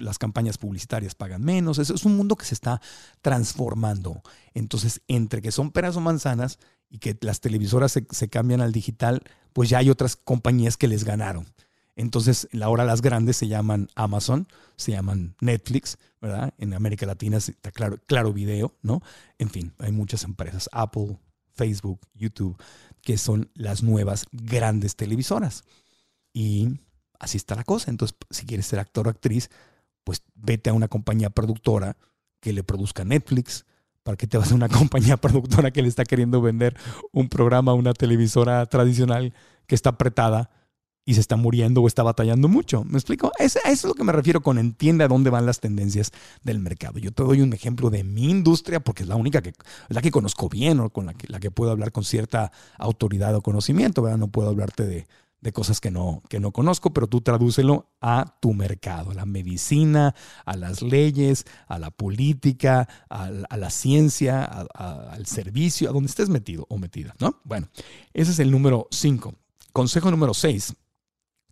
las 0.00 0.18
campañas 0.18 0.58
publicitarias 0.58 1.14
pagan 1.14 1.42
menos. 1.42 1.78
Es, 1.78 1.90
es 1.90 2.04
un 2.04 2.16
mundo 2.16 2.36
que 2.36 2.44
se 2.44 2.54
está 2.54 2.80
transformando. 3.22 4.22
Entonces, 4.54 5.02
entre 5.08 5.42
que 5.42 5.52
son 5.52 5.70
peras 5.70 5.96
o 5.96 6.00
manzanas 6.00 6.58
y 6.90 6.98
que 6.98 7.16
las 7.20 7.40
televisoras 7.40 7.92
se, 7.92 8.28
cambian 8.28 8.60
al 8.60 8.72
digital, 8.72 9.22
pues 9.52 9.70
ya 9.70 9.78
hay 9.78 9.90
otras 9.90 10.16
compañías 10.16 10.76
que 10.76 10.88
les 10.88 11.04
ganaron. 11.04 11.46
Entonces, 11.94 12.48
ahora 12.60 12.84
las 12.84 13.00
grandes 13.00 13.36
se 13.36 13.46
llaman 13.46 13.88
Amazon, 13.94 14.48
se 14.76 14.92
llaman 14.92 15.36
Netflix, 15.40 15.98
¿verdad? 16.20 16.52
En 16.58 16.74
América 16.74 17.06
Latina 17.06 17.36
está 17.36 17.70
claro, 17.70 17.98
claro 18.06 18.32
video, 18.32 18.74
¿no? 18.82 19.02
En 19.38 19.50
fin, 19.50 19.72
hay 19.78 19.92
muchas 19.92 20.24
empresas, 20.24 20.68
Apple, 20.72 21.18
Facebook, 21.54 22.00
YouTube, 22.14 22.60
que 23.02 23.18
son 23.18 23.50
las 23.54 23.82
nuevas 23.82 24.26
grandes 24.32 24.96
televisoras. 24.96 25.64
Y 26.32 26.80
así 27.18 27.36
está 27.36 27.54
la 27.54 27.64
cosa. 27.64 27.90
Entonces, 27.90 28.16
si 28.30 28.46
quieres 28.46 28.66
ser 28.66 28.80
actor 28.80 29.06
o 29.06 29.10
actriz, 29.10 29.50
pues 30.04 30.22
vete 30.34 30.70
a 30.70 30.72
una 30.72 30.88
compañía 30.88 31.30
productora 31.30 31.96
que 32.40 32.52
le 32.52 32.64
produzca 32.64 33.04
Netflix. 33.04 33.66
¿Para 34.02 34.16
qué 34.16 34.26
te 34.26 34.38
vas 34.38 34.50
a 34.52 34.54
una 34.54 34.68
compañía 34.70 35.16
productora 35.16 35.70
que 35.70 35.82
le 35.82 35.88
está 35.88 36.04
queriendo 36.04 36.40
vender 36.40 36.76
un 37.12 37.28
programa 37.28 37.72
a 37.72 37.74
una 37.74 37.92
televisora 37.92 38.66
tradicional 38.66 39.34
que 39.66 39.74
está 39.74 39.90
apretada 39.90 40.50
y 41.04 41.14
se 41.14 41.20
está 41.20 41.36
muriendo 41.36 41.82
o 41.82 41.86
está 41.86 42.02
batallando 42.02 42.48
mucho? 42.48 42.84
¿Me 42.84 42.98
explico? 42.98 43.32
Eso, 43.38 43.58
es 43.64 43.84
lo 43.84 43.94
que 43.94 44.04
me 44.04 44.12
refiero 44.12 44.42
con 44.42 44.58
entiende 44.58 45.04
a 45.04 45.08
dónde 45.08 45.30
van 45.30 45.46
las 45.46 45.60
tendencias 45.60 46.12
del 46.42 46.60
mercado. 46.60 46.98
Yo 46.98 47.12
te 47.12 47.22
doy 47.22 47.42
un 47.42 47.52
ejemplo 47.52 47.90
de 47.90 48.04
mi 48.04 48.30
industria 48.30 48.80
porque 48.80 49.02
es 49.02 49.08
la 49.08 49.16
única 49.16 49.42
que, 49.42 49.52
la 49.88 50.00
que 50.00 50.10
conozco 50.10 50.48
bien 50.48 50.80
o 50.80 50.90
con 50.90 51.06
la 51.06 51.14
que, 51.14 51.28
la 51.28 51.40
que 51.40 51.50
puedo 51.50 51.70
hablar 51.70 51.92
con 51.92 52.04
cierta 52.04 52.52
autoridad 52.78 53.34
o 53.34 53.42
conocimiento. 53.42 54.02
¿verdad? 54.02 54.18
No 54.18 54.28
puedo 54.28 54.48
hablarte 54.48 54.86
de, 54.86 55.06
de 55.40 55.52
cosas 55.52 55.80
que 55.80 55.90
no, 55.90 56.22
que 56.28 56.40
no 56.40 56.52
conozco, 56.52 56.92
pero 56.92 57.06
tú 57.06 57.20
tradúcelo 57.20 57.88
a 58.00 58.36
tu 58.40 58.52
mercado, 58.52 59.10
a 59.10 59.14
la 59.14 59.26
medicina, 59.26 60.14
a 60.44 60.56
las 60.56 60.82
leyes, 60.82 61.46
a 61.66 61.78
la 61.78 61.90
política, 61.90 62.88
a, 63.08 63.30
la 63.30 63.70
ciencia, 63.70 64.44
al 64.44 65.26
servicio, 65.26 65.88
a 65.88 65.92
donde 65.92 66.08
estés 66.08 66.28
metido 66.28 66.66
o 66.68 66.78
metida, 66.78 67.14
¿no? 67.20 67.40
Bueno, 67.44 67.68
ese 68.12 68.32
es 68.32 68.38
el 68.38 68.50
número 68.50 68.86
5. 68.90 69.34
Consejo 69.72 70.10
número 70.10 70.34
6. 70.34 70.74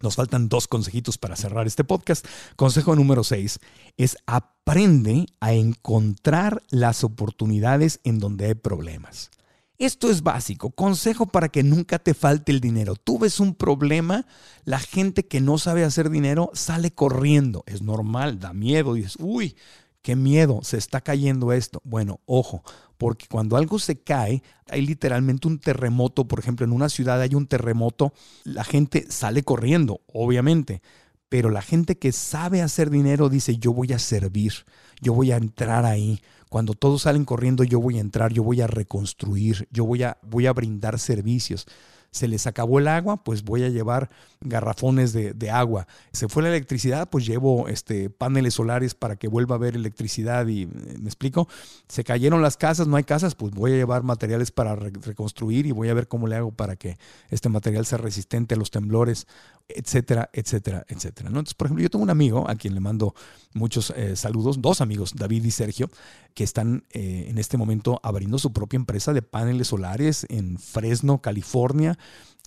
Nos 0.01 0.15
faltan 0.15 0.49
dos 0.49 0.69
consejitos 0.69 1.19
para 1.19 1.35
cerrar 1.35 1.67
este 1.67 1.83
podcast. 1.83 2.25
Consejo 2.57 2.95
número 2.95 3.25
6 3.25 3.59
es 3.97 4.17
aprende 4.27 5.27
a 5.41 5.55
encontrar 5.55 6.63
las 6.69 7.03
oportunidades 7.03 8.01
en 8.05 8.19
donde 8.19 8.47
hay 8.47 8.55
problemas. 8.55 9.31
Esto 9.79 10.11
es 10.11 10.25
básico, 10.25 10.71
consejo 10.71 11.27
para 11.27 11.51
que 11.51 11.63
nunca 11.63 12.01
te 12.01 12.13
falte 12.13 12.51
el 12.51 12.61
dinero. 12.61 12.97
Tú 12.97 13.21
ves 13.21 13.39
un 13.39 13.55
problema, 13.55 14.27
la 14.65 14.81
gente 14.81 15.27
que 15.27 15.41
no 15.41 15.57
sabe 15.57 15.85
hacer 15.85 16.11
dinero 16.11 16.51
sale 16.53 16.91
corriendo. 16.91 17.63
Es 17.67 17.81
normal, 17.81 18.41
da 18.41 18.53
miedo, 18.53 18.95
dices, 18.95 19.17
uy, 19.21 19.55
qué 20.03 20.17
miedo, 20.17 20.61
se 20.65 20.79
está 20.79 21.01
cayendo 21.01 21.53
esto. 21.53 21.81
Bueno, 21.85 22.19
ojo, 22.27 22.65
porque 22.97 23.27
cuando 23.31 23.57
algo 23.57 23.79
se 23.79 24.01
cae, 24.01 24.43
hay 24.69 24.85
literalmente 24.85 25.47
un 25.47 25.61
terremoto, 25.61 26.27
por 26.27 26.41
ejemplo, 26.41 26.67
en 26.67 26.73
una 26.73 26.89
ciudad 26.89 27.21
hay 27.21 27.37
un 27.37 27.47
terremoto, 27.47 28.13
la 28.43 28.65
gente 28.65 29.07
sale 29.11 29.45
corriendo, 29.45 30.01
obviamente, 30.13 30.83
pero 31.29 31.51
la 31.51 31.63
gente 31.63 31.99
que 31.99 32.11
sabe 32.11 32.63
hacer 32.63 32.91
dinero 32.91 33.29
dice, 33.29 33.59
yo 33.59 33.73
voy 33.73 33.93
a 33.93 34.01
servir, 34.01 34.55
yo 35.01 35.13
voy 35.15 35.31
a 35.31 35.37
entrar 35.37 35.85
ahí, 35.85 36.21
cuando 36.49 36.75
todos 36.75 37.03
salen 37.03 37.25
corriendo, 37.25 37.65
yo 37.65 37.81
voy 37.81 37.99
a 37.99 38.01
entrar, 38.01 38.33
yo 38.33 38.43
voy 38.43 38.61
a 38.61 38.67
reconstruir, 38.67 39.69
yo 39.71 39.85
voy 39.85 40.03
a, 40.03 40.19
voy 40.23 40.47
a 40.47 40.53
brindar 40.53 40.99
servicios 40.99 41.67
se 42.11 42.29
les 42.29 42.47
acabó 42.47 42.79
el 42.79 42.89
agua, 42.89 43.23
pues 43.23 43.45
voy 43.45 43.65
a 43.65 43.69
llevar 43.69 44.11
garrafones 44.41 45.13
de, 45.13 45.51
agua. 45.51 45.87
Se 46.13 46.29
fue 46.29 46.43
la 46.43 46.49
electricidad, 46.49 47.09
pues 47.11 47.27
llevo 47.27 47.69
este, 47.69 48.11
paneles 48.11 48.55
solares 48.55 48.95
para 48.95 49.17
que 49.17 49.29
vuelva 49.29 49.55
a 49.55 49.59
haber 49.59 49.77
electricidad 49.77 50.47
y, 50.47 50.67
¿me 50.67 51.07
explico? 51.07 51.49
Se 51.89 52.05
cayeron 52.05 52.43
las 52.43 52.57
casas, 52.57 52.87
no 52.87 52.97
hay 52.97 53.05
casas, 53.05 53.35
pues 53.35 53.53
voy 53.53 53.73
a 53.73 53.77
llevar 53.77 54.03
materiales 54.03 54.51
para 54.51 54.77
reconstruir 54.77 55.67
y 55.67 55.73
voy 55.73 55.89
a 55.89 55.95
ver 55.95 56.09
cómo 56.09 56.27
le 56.27 56.37
hago 56.37 56.51
para 56.53 56.77
que 56.77 56.99
este 57.31 57.49
material 57.49 57.87
sea 57.87 57.99
resistente 57.99 58.55
a 58.55 58.59
los 58.59 58.71
temblores, 58.71 59.27
etcétera, 59.69 60.31
etcétera, 60.33 60.85
etcétera. 60.89 61.29
Entonces, 61.29 61.55
por 61.55 61.67
ejemplo, 61.67 61.83
yo 61.83 61.91
tengo 61.91 62.03
un 62.03 62.11
amigo 62.11 62.49
a 62.49 62.55
quien 62.57 62.75
le 62.75 62.81
mando 62.81 63.15
muchos 63.53 63.93
eh, 63.97 64.17
saludos, 64.17 64.61
dos 64.61 64.81
amigos, 64.81 65.15
David 65.15 65.45
y 65.45 65.51
Sergio, 65.51 65.91
que 66.35 66.45
están 66.45 66.85
eh, 66.91 67.27
en 67.29 67.39
este 67.39 67.57
momento 67.57 68.01
abriendo 68.03 68.39
su 68.39 68.53
propia 68.53 68.77
empresa 68.77 69.13
de 69.13 69.23
paneles 69.23 69.69
solares 69.69 70.27
en 70.31 70.59
Fresno, 70.59 71.21
California 71.21 71.99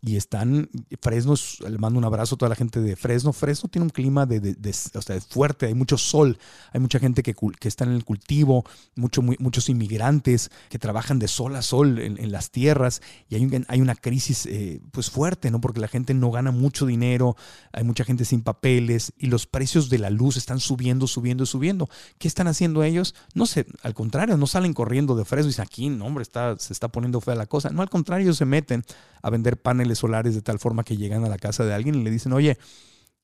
y 0.03 0.15
están, 0.15 0.67
Fresno, 0.99 1.35
le 1.69 1.77
mando 1.77 1.99
un 1.99 2.05
abrazo 2.05 2.33
a 2.33 2.37
toda 2.39 2.49
la 2.49 2.55
gente 2.55 2.81
de 2.81 2.95
Fresno. 2.95 3.33
Fresno 3.33 3.69
tiene 3.69 3.83
un 3.83 3.91
clima 3.91 4.25
de, 4.25 4.39
de, 4.39 4.75
o 4.95 5.01
sea, 5.01 5.21
fuerte, 5.21 5.67
hay 5.67 5.75
mucho 5.75 5.95
sol, 5.95 6.39
hay 6.73 6.79
mucha 6.79 6.97
gente 6.97 7.21
que, 7.21 7.35
que 7.59 7.67
está 7.67 7.83
en 7.83 7.91
el 7.91 8.03
cultivo, 8.03 8.65
mucho, 8.95 9.21
muchos 9.21 9.69
inmigrantes 9.69 10.49
que 10.69 10.79
trabajan 10.79 11.19
de 11.19 11.27
sol 11.27 11.55
a 11.55 11.61
sol 11.61 11.99
en, 11.99 12.31
las 12.31 12.49
tierras 12.49 13.01
y 13.29 13.35
hay, 13.35 13.63
hay 13.67 13.81
una 13.81 13.93
crisis 13.93 14.47
eh, 14.47 14.81
pues 14.91 15.11
fuerte, 15.11 15.51
¿no? 15.51 15.61
Porque 15.61 15.79
la 15.79 15.87
gente 15.87 16.15
no 16.15 16.31
gana 16.31 16.49
mucho 16.49 16.87
dinero, 16.87 17.35
hay 17.71 17.83
mucha 17.83 18.03
gente 18.03 18.25
sin 18.25 18.41
papeles 18.41 19.13
y 19.19 19.27
los 19.27 19.45
precios 19.45 19.89
de 19.89 19.99
la 19.99 20.09
luz 20.09 20.35
están 20.35 20.59
subiendo, 20.59 21.05
subiendo, 21.05 21.45
subiendo. 21.45 21.89
¿Qué 22.17 22.27
están 22.27 22.47
haciendo 22.47 22.83
ellos? 22.83 23.13
No 23.35 23.45
sé, 23.45 23.67
al 23.83 23.93
contrario, 23.93 24.35
no 24.37 24.47
salen 24.47 24.73
corriendo 24.73 25.15
de 25.15 25.25
Fresno 25.25 25.49
y 25.49 25.51
dicen, 25.51 25.63
aquí, 25.63 25.89
no, 25.89 26.05
hombre, 26.05 26.23
está, 26.23 26.57
se 26.57 26.73
está 26.73 26.87
poniendo 26.87 27.21
fea 27.21 27.35
la 27.35 27.45
cosa. 27.45 27.69
No, 27.69 27.83
al 27.83 27.89
contrario, 27.89 28.33
se 28.33 28.45
meten 28.45 28.83
a 29.21 29.29
vender 29.29 29.61
paneles 29.61 29.90
solares 29.97 30.35
de 30.35 30.41
tal 30.41 30.59
forma 30.59 30.83
que 30.83 30.97
llegan 30.97 31.23
a 31.25 31.29
la 31.29 31.37
casa 31.37 31.63
de 31.65 31.73
alguien 31.73 31.95
y 31.95 32.03
le 32.03 32.11
dicen, 32.11 32.33
oye, 32.33 32.57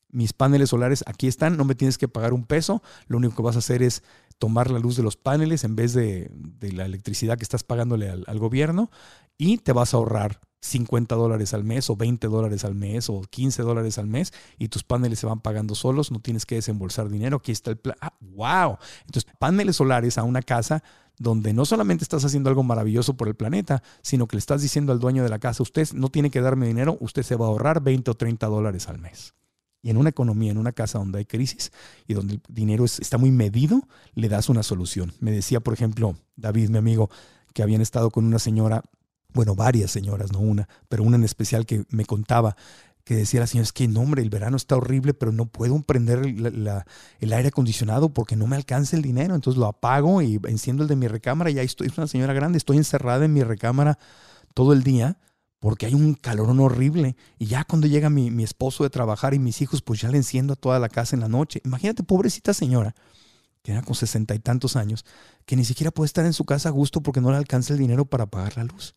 mis 0.10 0.34
paneles 0.34 0.70
solares 0.70 1.04
aquí 1.08 1.28
están, 1.28 1.58
no 1.58 1.66
me 1.66 1.76
tienes 1.76 1.98
que 1.98 2.08
pagar 2.08 2.34
un 2.34 2.46
peso, 2.46 2.82
lo 3.08 3.18
único 3.18 3.36
que 3.36 3.42
vas 3.42 3.56
a 3.56 3.60
hacer 3.60 3.84
es 3.84 4.04
tomar 4.38 4.72
la 4.72 4.80
luz 4.80 4.96
de 4.96 5.04
los 5.04 5.18
paneles 5.18 5.64
en 5.64 5.76
vez 5.76 5.94
de, 5.94 6.32
la 6.62 6.86
electricidad 6.86 7.38
que 7.38 7.44
estás 7.44 7.64
pagándole 7.64 8.10
al, 8.10 8.40
gobierno 8.40 8.92
y 9.38 9.58
te 9.58 9.74
vas 9.74 9.94
a 9.94 9.98
ahorrar 9.98 10.40
50 10.62 11.16
dólares 11.16 11.54
al 11.54 11.64
mes 11.64 11.90
o 11.90 11.96
20 11.96 12.28
dólares 12.28 12.66
al 12.66 12.76
mes 12.76 13.10
o 13.10 13.22
15 13.22 13.62
dólares 13.64 13.98
al 13.98 14.08
mes 14.08 14.34
y 14.58 14.70
tus 14.70 14.84
paneles 14.84 15.20
se 15.20 15.28
van 15.28 15.40
pagando 15.40 15.76
solos, 15.76 16.12
no 16.12 16.20
tienes 16.20 16.46
que 16.46 16.56
desembolsar 16.56 17.10
dinero, 17.10 17.38
aquí 17.38 17.52
está 17.52 17.72
el 17.72 17.78
plan. 17.78 17.96
Ah, 18.02 18.14
¡Wow! 18.20 18.78
Entonces, 19.06 19.32
paneles 19.40 19.76
solares 19.76 20.18
a 20.18 20.24
una 20.24 20.42
casa 20.42 20.84
donde 21.20 21.54
no 21.54 21.66
solamente 21.66 22.04
estás 22.04 22.24
haciendo 22.26 22.50
algo 22.50 22.64
maravilloso 22.64 23.16
por 23.16 23.28
el 23.28 23.36
planeta, 23.36 23.82
sino 24.02 24.28
que 24.28 24.36
le 24.36 24.40
estás 24.40 24.62
diciendo 24.62 24.92
al 24.92 25.00
dueño 25.00 25.24
de 25.24 25.30
la 25.30 25.40
casa, 25.40 25.64
usted 25.64 25.88
no 25.94 26.10
tiene 26.10 26.30
que 26.30 26.42
darme 26.42 26.68
dinero, 26.68 26.98
usted 27.00 27.24
se 27.24 27.36
va 27.36 27.46
a 27.46 27.50
ahorrar 27.50 27.82
20 27.82 28.12
o 28.12 28.14
30 28.14 28.48
dólares 28.48 28.88
al 28.88 29.00
mes. 29.00 29.34
Y 29.82 29.90
en 29.90 29.98
una 29.98 30.10
economía, 30.10 30.52
en 30.52 30.58
una 30.58 30.72
casa 30.72 31.00
donde 31.00 31.20
hay 31.20 31.26
crisis 31.26 31.72
y 32.08 32.14
donde 32.14 32.36
el 32.36 32.42
dinero 32.50 32.86
está 32.86 33.18
muy 33.18 33.32
medido, 33.32 33.88
le 34.16 34.28
das 34.28 34.50
una 34.50 34.64
solución. 34.64 35.14
Me 35.20 35.32
decía, 35.32 35.60
por 35.60 35.74
ejemplo, 35.74 36.16
David, 36.36 36.70
mi 36.70 36.78
amigo, 36.78 37.10
que 37.54 37.64
habían 37.64 37.82
estado 37.82 38.12
con 38.12 38.26
una 38.26 38.40
señora, 38.40 38.84
bueno, 39.34 39.56
varias 39.56 39.92
señoras, 39.92 40.32
no 40.32 40.40
una, 40.40 40.68
pero 40.90 41.04
una 41.04 41.16
en 41.16 41.24
especial 41.24 41.66
que 41.66 41.86
me 41.90 42.06
contaba 42.06 42.56
que 43.08 43.16
decía 43.16 43.40
la 43.40 43.48
señora, 43.48 43.64
es 43.64 43.72
que 43.72 43.88
no, 43.88 44.02
hombre, 44.02 44.22
el 44.22 44.30
verano 44.30 44.58
está 44.58 44.76
horrible, 44.76 45.14
pero 45.14 45.32
no 45.32 45.46
puedo 45.46 45.82
prender 45.82 46.20
el 46.26 47.34
aire 47.34 47.48
acondicionado 47.48 48.10
porque 48.10 48.36
no 48.36 48.48
me 48.48 48.58
alcanza 48.58 48.98
el 48.98 49.02
dinero. 49.02 49.34
Entonces 49.34 49.58
lo 49.58 49.66
apago 49.66 50.22
y 50.22 50.42
enciendo 50.46 50.84
el 50.84 50.90
de 50.90 50.98
mi 50.98 51.08
recámara 51.08 51.50
y 51.50 51.58
ahí 51.58 51.66
estoy, 51.66 51.88
es 51.88 51.98
una 51.98 52.08
señora 52.08 52.34
grande, 52.34 52.58
estoy 52.58 52.76
encerrada 52.76 53.24
en 53.24 53.32
mi 53.32 53.44
recámara 53.44 53.98
todo 54.54 54.74
el 54.74 54.84
día 54.84 55.20
porque 55.60 55.86
hay 55.86 55.94
un 55.94 56.16
calorón 56.16 56.60
horrible. 56.60 57.16
Y 57.40 57.46
ya 57.46 57.64
cuando 57.64 57.88
llega 57.88 58.10
mi, 58.10 58.44
esposo 58.44 58.84
de 58.84 58.90
trabajar 58.90 59.34
y 59.34 59.40
mis 59.40 59.62
hijos, 59.62 59.82
pues 59.82 60.02
ya 60.02 60.10
le 60.10 60.18
enciendo 60.18 60.52
a 60.54 60.58
toda 60.58 60.78
la 60.78 60.90
casa 60.90 61.16
en 61.16 61.22
la 61.22 61.30
noche. 61.30 61.62
Imagínate, 61.64 62.04
pobrecita 62.04 62.54
señora, 62.54 62.94
que 63.64 63.72
era 63.72 63.84
con 63.84 63.96
sesenta 63.96 64.36
y 64.36 64.40
tantos 64.40 64.76
años, 64.76 65.06
que 65.46 65.56
ni 65.56 65.64
siquiera 65.64 65.92
puede 65.92 66.08
estar 66.08 66.26
en 66.26 66.34
su 66.34 66.44
casa 66.44 66.68
a 66.68 66.74
gusto 66.74 67.02
porque 67.02 67.22
no 67.22 67.32
le 67.32 67.38
alcanza 67.38 67.72
el 67.72 67.80
dinero 67.80 68.04
para 68.04 68.26
pagar 68.26 68.58
la 68.58 68.66
luz. 68.66 68.96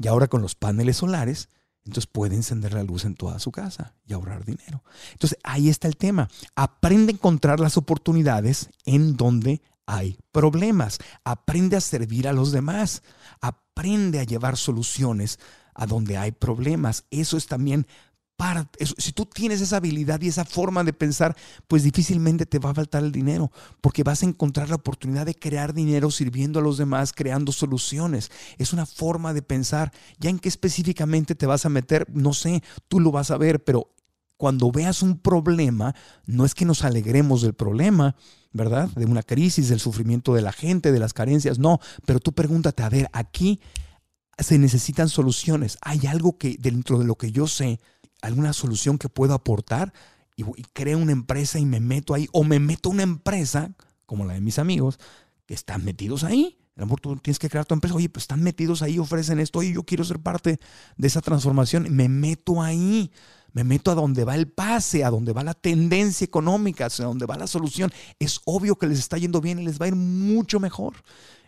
Y 0.00 0.08
ahora 0.08 0.26
con 0.26 0.42
los 0.42 0.56
paneles 0.56 0.96
solares, 0.96 1.48
entonces 1.84 2.06
puede 2.06 2.36
encender 2.36 2.74
la 2.74 2.84
luz 2.84 3.04
en 3.04 3.14
toda 3.14 3.38
su 3.38 3.50
casa 3.50 3.94
y 4.06 4.12
ahorrar 4.12 4.44
dinero. 4.44 4.84
Entonces 5.12 5.38
ahí 5.42 5.68
está 5.68 5.88
el 5.88 5.96
tema. 5.96 6.28
Aprende 6.54 7.12
a 7.12 7.16
encontrar 7.16 7.58
las 7.58 7.76
oportunidades 7.76 8.70
en 8.84 9.16
donde 9.16 9.62
hay 9.86 10.16
problemas. 10.30 10.98
Aprende 11.24 11.76
a 11.76 11.80
servir 11.80 12.28
a 12.28 12.32
los 12.32 12.52
demás. 12.52 13.02
Aprende 13.40 14.20
a 14.20 14.24
llevar 14.24 14.56
soluciones 14.56 15.40
a 15.74 15.86
donde 15.86 16.16
hay 16.16 16.30
problemas. 16.30 17.04
Eso 17.10 17.36
es 17.36 17.46
también 17.46 17.86
si 18.98 19.12
tú 19.12 19.26
tienes 19.26 19.60
esa 19.60 19.76
habilidad 19.76 20.20
y 20.20 20.28
esa 20.28 20.44
forma 20.44 20.84
de 20.84 20.92
pensar, 20.92 21.36
pues 21.68 21.82
difícilmente 21.82 22.46
te 22.46 22.58
va 22.58 22.70
a 22.70 22.74
faltar 22.74 23.02
el 23.04 23.12
dinero, 23.12 23.50
porque 23.80 24.02
vas 24.02 24.22
a 24.22 24.26
encontrar 24.26 24.68
la 24.68 24.76
oportunidad 24.76 25.26
de 25.26 25.34
crear 25.34 25.72
dinero 25.72 26.10
sirviendo 26.10 26.58
a 26.58 26.62
los 26.62 26.78
demás, 26.78 27.12
creando 27.12 27.52
soluciones. 27.52 28.30
Es 28.58 28.72
una 28.72 28.86
forma 28.86 29.32
de 29.32 29.42
pensar. 29.42 29.92
Ya 30.18 30.30
en 30.30 30.38
qué 30.38 30.48
específicamente 30.48 31.34
te 31.34 31.46
vas 31.46 31.66
a 31.66 31.68
meter, 31.68 32.06
no 32.12 32.32
sé, 32.32 32.62
tú 32.88 33.00
lo 33.00 33.12
vas 33.12 33.30
a 33.30 33.38
ver, 33.38 33.62
pero 33.62 33.92
cuando 34.36 34.72
veas 34.72 35.02
un 35.02 35.18
problema, 35.18 35.94
no 36.26 36.44
es 36.44 36.54
que 36.54 36.64
nos 36.64 36.82
alegremos 36.82 37.42
del 37.42 37.54
problema, 37.54 38.16
¿verdad? 38.52 38.88
De 38.96 39.04
una 39.04 39.22
crisis, 39.22 39.68
del 39.68 39.78
sufrimiento 39.78 40.34
de 40.34 40.42
la 40.42 40.52
gente, 40.52 40.90
de 40.90 40.98
las 40.98 41.12
carencias, 41.12 41.60
no, 41.60 41.78
pero 42.06 42.18
tú 42.18 42.32
pregúntate, 42.32 42.82
a 42.82 42.88
ver, 42.88 43.08
aquí 43.12 43.60
se 44.38 44.58
necesitan 44.58 45.08
soluciones. 45.08 45.78
Hay 45.80 46.06
algo 46.06 46.38
que 46.38 46.56
dentro 46.58 46.98
de 46.98 47.04
lo 47.04 47.14
que 47.14 47.30
yo 47.30 47.46
sé 47.46 47.78
alguna 48.22 48.52
solución 48.52 48.96
que 48.96 49.08
puedo 49.08 49.34
aportar 49.34 49.92
y, 50.36 50.44
creo 50.72 50.98
una 50.98 51.12
empresa 51.12 51.58
y 51.58 51.66
me 51.66 51.80
meto 51.80 52.14
ahí, 52.14 52.28
o 52.32 52.44
me 52.44 52.58
meto 52.58 52.88
una 52.88 53.02
empresa, 53.02 53.72
como 54.06 54.24
la 54.24 54.34
de 54.34 54.40
mis 54.40 54.58
amigos, 54.58 54.98
que 55.46 55.54
están 55.54 55.84
metidos 55.84 56.24
ahí. 56.24 56.58
A 56.76 56.80
lo 56.80 56.86
mejor 56.86 57.00
tú 57.00 57.16
tienes 57.16 57.38
que 57.38 57.50
crear 57.50 57.66
tu 57.66 57.74
empresa, 57.74 57.94
oye, 57.94 58.08
pues 58.08 58.22
están 58.22 58.42
metidos 58.42 58.80
ahí, 58.80 58.98
ofrecen 58.98 59.38
esto, 59.40 59.58
oye, 59.58 59.74
yo 59.74 59.82
quiero 59.82 60.04
ser 60.04 60.20
parte 60.20 60.58
de 60.96 61.06
esa 61.06 61.20
transformación, 61.20 61.86
me 61.90 62.08
meto 62.08 62.62
ahí, 62.62 63.12
me 63.52 63.62
meto 63.62 63.90
a 63.90 63.94
donde 63.94 64.24
va 64.24 64.34
el 64.34 64.48
pase, 64.48 65.04
a 65.04 65.10
donde 65.10 65.34
va 65.34 65.44
la 65.44 65.52
tendencia 65.52 66.24
económica, 66.24 66.86
a 66.86 67.02
donde 67.02 67.26
va 67.26 67.36
la 67.36 67.46
solución. 67.46 67.92
Es 68.18 68.40
obvio 68.46 68.76
que 68.76 68.86
les 68.86 68.98
está 68.98 69.18
yendo 69.18 69.42
bien 69.42 69.58
y 69.58 69.64
les 69.64 69.78
va 69.78 69.84
a 69.84 69.88
ir 69.88 69.96
mucho 69.96 70.58
mejor. 70.60 70.94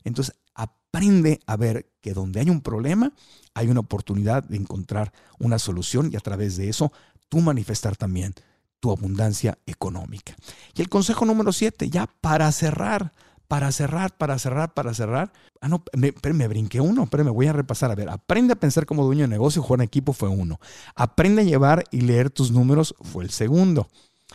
Entonces, 0.05 0.37
aprende 0.55 1.41
a 1.47 1.57
ver 1.57 1.91
que 2.01 2.15
donde 2.15 2.41
hay 2.41 2.51
un 2.51 2.61
problema, 2.61 3.13
hay 3.55 3.69
una 3.69 3.81
oportunidad 3.81 4.45
de 4.45 4.57
encontrar 4.57 5.13
una 5.39 5.59
solución 5.59 6.11
y 6.13 6.17
a 6.17 6.21
través 6.21 6.57
de 6.57 6.69
eso 6.69 6.93
tú 7.29 7.41
manifestar 7.41 7.97
también 7.97 8.35
tu 8.81 8.91
abundancia 8.91 9.59
económica. 9.67 10.35
Y 10.75 10.83
el 10.83 10.89
consejo 10.89 11.25
número 11.25 11.53
siete, 11.53 11.89
ya 11.89 12.07
para 12.21 12.53
cerrar, 12.53 13.13
para 13.49 13.73
cerrar, 13.73 14.17
para 14.17 14.39
cerrar, 14.39 14.75
para 14.75 14.95
cerrar. 14.95 15.33
Ah, 15.61 15.69
no, 15.69 15.83
me, 15.97 16.13
me 16.33 16.49
brinqué 16.49 16.81
uno, 16.81 17.07
pero 17.07 17.25
me 17.25 17.31
voy 17.31 17.47
a 17.47 17.53
repasar. 17.53 17.91
A 17.91 17.95
ver, 17.95 18.11
aprende 18.11 18.53
a 18.53 18.57
pensar 18.57 18.85
como 18.87 19.05
dueño 19.05 19.23
de 19.23 19.29
negocio, 19.29 19.63
jugar 19.63 19.81
en 19.81 19.85
equipo 19.87 20.13
fue 20.13 20.29
uno. 20.29 20.61
Aprende 20.95 21.43
a 21.43 21.45
llevar 21.45 21.85
y 21.91 22.03
leer 22.03 22.31
tus 22.31 22.51
números 22.51 22.95
fue 23.01 23.25
el 23.25 23.31
segundo. 23.31 23.89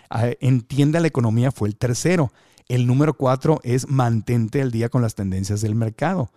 Ah, 0.10 0.30
entiende 0.40 1.00
la 1.00 1.08
economía 1.08 1.52
fue 1.52 1.68
el 1.68 1.76
tercero. 1.76 2.32
El 2.70 2.86
número 2.86 3.16
cuatro 3.16 3.60
es 3.64 3.90
mantente 3.90 4.62
al 4.62 4.70
día 4.72 4.90
con 4.90 5.02
las 5.02 5.16
tendencias 5.16 5.60
del 5.62 5.74
mercado. 5.74 6.32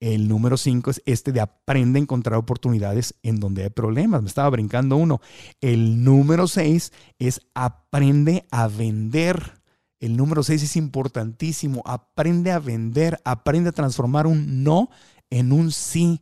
El 0.00 0.28
número 0.28 0.58
cinco 0.58 0.90
es 0.90 1.02
este 1.06 1.32
de 1.32 1.40
aprende 1.40 1.98
a 1.98 2.02
encontrar 2.02 2.38
oportunidades 2.38 3.14
en 3.22 3.40
donde 3.40 3.64
hay 3.64 3.70
problemas. 3.70 4.20
Me 4.20 4.28
estaba 4.28 4.50
brincando 4.50 4.96
uno. 4.96 5.22
El 5.62 6.04
número 6.04 6.46
seis 6.46 6.92
es 7.18 7.40
aprende 7.54 8.46
a 8.50 8.68
vender. 8.68 9.60
El 9.98 10.18
número 10.18 10.42
seis 10.42 10.62
es 10.62 10.76
importantísimo. 10.76 11.82
Aprende 11.86 12.52
a 12.52 12.58
vender, 12.58 13.18
aprende 13.24 13.70
a 13.70 13.72
transformar 13.72 14.26
un 14.26 14.62
no 14.62 14.90
en 15.30 15.52
un 15.52 15.72
sí. 15.72 16.20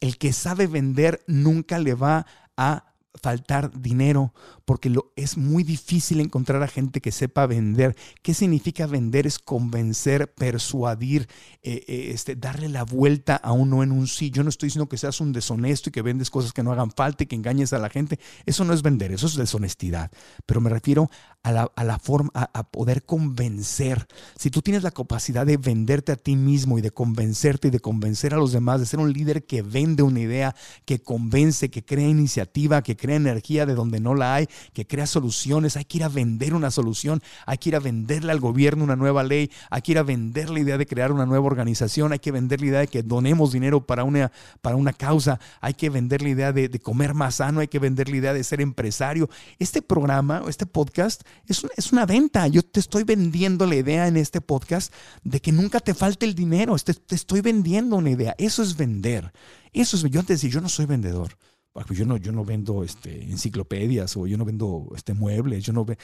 El 0.00 0.16
que 0.16 0.32
sabe 0.32 0.68
vender 0.68 1.22
nunca 1.26 1.80
le 1.80 1.94
va 1.94 2.24
a 2.56 2.94
faltar 3.14 3.80
dinero, 3.80 4.32
porque 4.64 4.90
lo, 4.90 5.12
es 5.16 5.36
muy 5.36 5.62
difícil 5.64 6.20
encontrar 6.20 6.62
a 6.62 6.68
gente 6.68 7.00
que 7.00 7.12
sepa 7.12 7.46
vender. 7.46 7.96
¿Qué 8.22 8.34
significa 8.34 8.86
vender? 8.86 9.26
Es 9.26 9.38
convencer, 9.38 10.32
persuadir, 10.34 11.28
eh, 11.62 11.84
eh, 11.88 12.10
este, 12.12 12.36
darle 12.36 12.68
la 12.68 12.84
vuelta 12.84 13.36
a 13.36 13.52
uno 13.52 13.82
en 13.82 13.92
un 13.92 14.06
sí. 14.06 14.30
Yo 14.30 14.42
no 14.42 14.48
estoy 14.48 14.68
diciendo 14.68 14.88
que 14.88 14.98
seas 14.98 15.20
un 15.20 15.32
deshonesto 15.32 15.88
y 15.88 15.92
que 15.92 16.02
vendes 16.02 16.30
cosas 16.30 16.52
que 16.52 16.62
no 16.62 16.72
hagan 16.72 16.90
falta 16.90 17.24
y 17.24 17.26
que 17.26 17.36
engañes 17.36 17.72
a 17.72 17.78
la 17.78 17.88
gente. 17.88 18.18
Eso 18.46 18.64
no 18.64 18.72
es 18.72 18.82
vender, 18.82 19.12
eso 19.12 19.26
es 19.26 19.34
deshonestidad. 19.34 20.10
Pero 20.46 20.60
me 20.60 20.70
refiero 20.70 21.10
a 21.42 21.52
la, 21.52 21.72
a 21.74 21.84
la 21.84 21.98
forma, 21.98 22.30
a, 22.34 22.50
a 22.52 22.70
poder 22.70 23.04
convencer. 23.04 24.06
Si 24.36 24.50
tú 24.50 24.62
tienes 24.62 24.82
la 24.82 24.90
capacidad 24.90 25.46
de 25.46 25.56
venderte 25.56 26.12
a 26.12 26.16
ti 26.16 26.36
mismo 26.36 26.78
y 26.78 26.82
de 26.82 26.90
convencerte 26.90 27.68
y 27.68 27.70
de 27.70 27.80
convencer 27.80 28.34
a 28.34 28.36
los 28.36 28.52
demás, 28.52 28.80
de 28.80 28.86
ser 28.86 29.00
un 29.00 29.12
líder 29.12 29.46
que 29.46 29.62
vende 29.62 30.02
una 30.02 30.20
idea, 30.20 30.54
que 30.84 31.00
convence, 31.00 31.70
que 31.70 31.84
crea 31.84 32.08
iniciativa, 32.08 32.82
que 32.82 32.97
crea 32.98 33.16
energía 33.16 33.64
de 33.64 33.74
donde 33.74 34.00
no 34.00 34.14
la 34.14 34.34
hay, 34.34 34.48
que 34.74 34.86
crea 34.86 35.06
soluciones. 35.06 35.78
Hay 35.78 35.86
que 35.86 35.96
ir 35.96 36.04
a 36.04 36.10
vender 36.10 36.52
una 36.52 36.70
solución, 36.70 37.22
hay 37.46 37.56
que 37.56 37.70
ir 37.70 37.76
a 37.76 37.80
venderle 37.80 38.32
al 38.32 38.40
gobierno 38.40 38.84
una 38.84 38.96
nueva 38.96 39.22
ley, 39.22 39.50
hay 39.70 39.80
que 39.80 39.92
ir 39.92 39.98
a 39.98 40.02
vender 40.02 40.50
la 40.50 40.60
idea 40.60 40.76
de 40.76 40.86
crear 40.86 41.12
una 41.12 41.24
nueva 41.24 41.46
organización, 41.46 42.12
hay 42.12 42.18
que 42.18 42.32
vender 42.32 42.60
la 42.60 42.66
idea 42.66 42.80
de 42.80 42.88
que 42.88 43.02
donemos 43.02 43.52
dinero 43.52 43.86
para 43.86 44.04
una, 44.04 44.30
para 44.60 44.76
una 44.76 44.92
causa, 44.92 45.40
hay 45.60 45.74
que 45.74 45.88
vender 45.88 46.20
la 46.20 46.28
idea 46.28 46.52
de, 46.52 46.68
comer 46.80 47.14
más 47.14 47.36
sano, 47.36 47.60
hay 47.60 47.68
que 47.68 47.78
vender 47.78 48.08
la 48.08 48.16
idea 48.16 48.32
de 48.34 48.44
ser 48.44 48.60
empresario. 48.60 49.30
Este 49.58 49.80
programa, 49.80 50.42
este 50.48 50.66
podcast, 50.66 51.22
es, 51.46 51.64
es 51.76 51.92
una 51.92 52.06
venta. 52.06 52.46
Yo 52.48 52.62
te 52.62 52.80
estoy 52.80 53.04
vendiendo 53.04 53.66
la 53.66 53.76
idea 53.76 54.06
en 54.06 54.16
este 54.16 54.40
podcast 54.40 54.92
de 55.24 55.40
que 55.40 55.52
nunca 55.52 55.80
te 55.80 55.94
falte 55.94 56.26
el 56.26 56.34
dinero. 56.34 56.76
Te, 56.78 56.94
te 56.94 57.14
estoy 57.14 57.40
vendiendo 57.40 57.96
una 57.96 58.10
idea. 58.10 58.34
Eso 58.38 58.62
es 58.62 58.76
vender. 58.76 59.32
Eso 59.72 59.96
es, 59.96 60.02
yo 60.04 60.20
antes 60.20 60.40
decía, 60.40 60.54
yo 60.54 60.60
no 60.60 60.68
soy 60.68 60.86
vendedor. 60.86 61.36
Ah, 61.78 61.84
pues 61.86 61.98
yo 61.98 62.06
no, 62.06 62.16
yo 62.16 62.32
no 62.32 62.44
vendo 62.44 62.82
este, 62.82 63.22
enciclopedias 63.24 64.16
o 64.16 64.26
yo 64.26 64.36
no 64.36 64.44
vendo 64.44 64.88
este, 64.96 65.14
muebles, 65.14 65.64
yo 65.64 65.72
no 65.72 65.84
ve, 65.84 65.96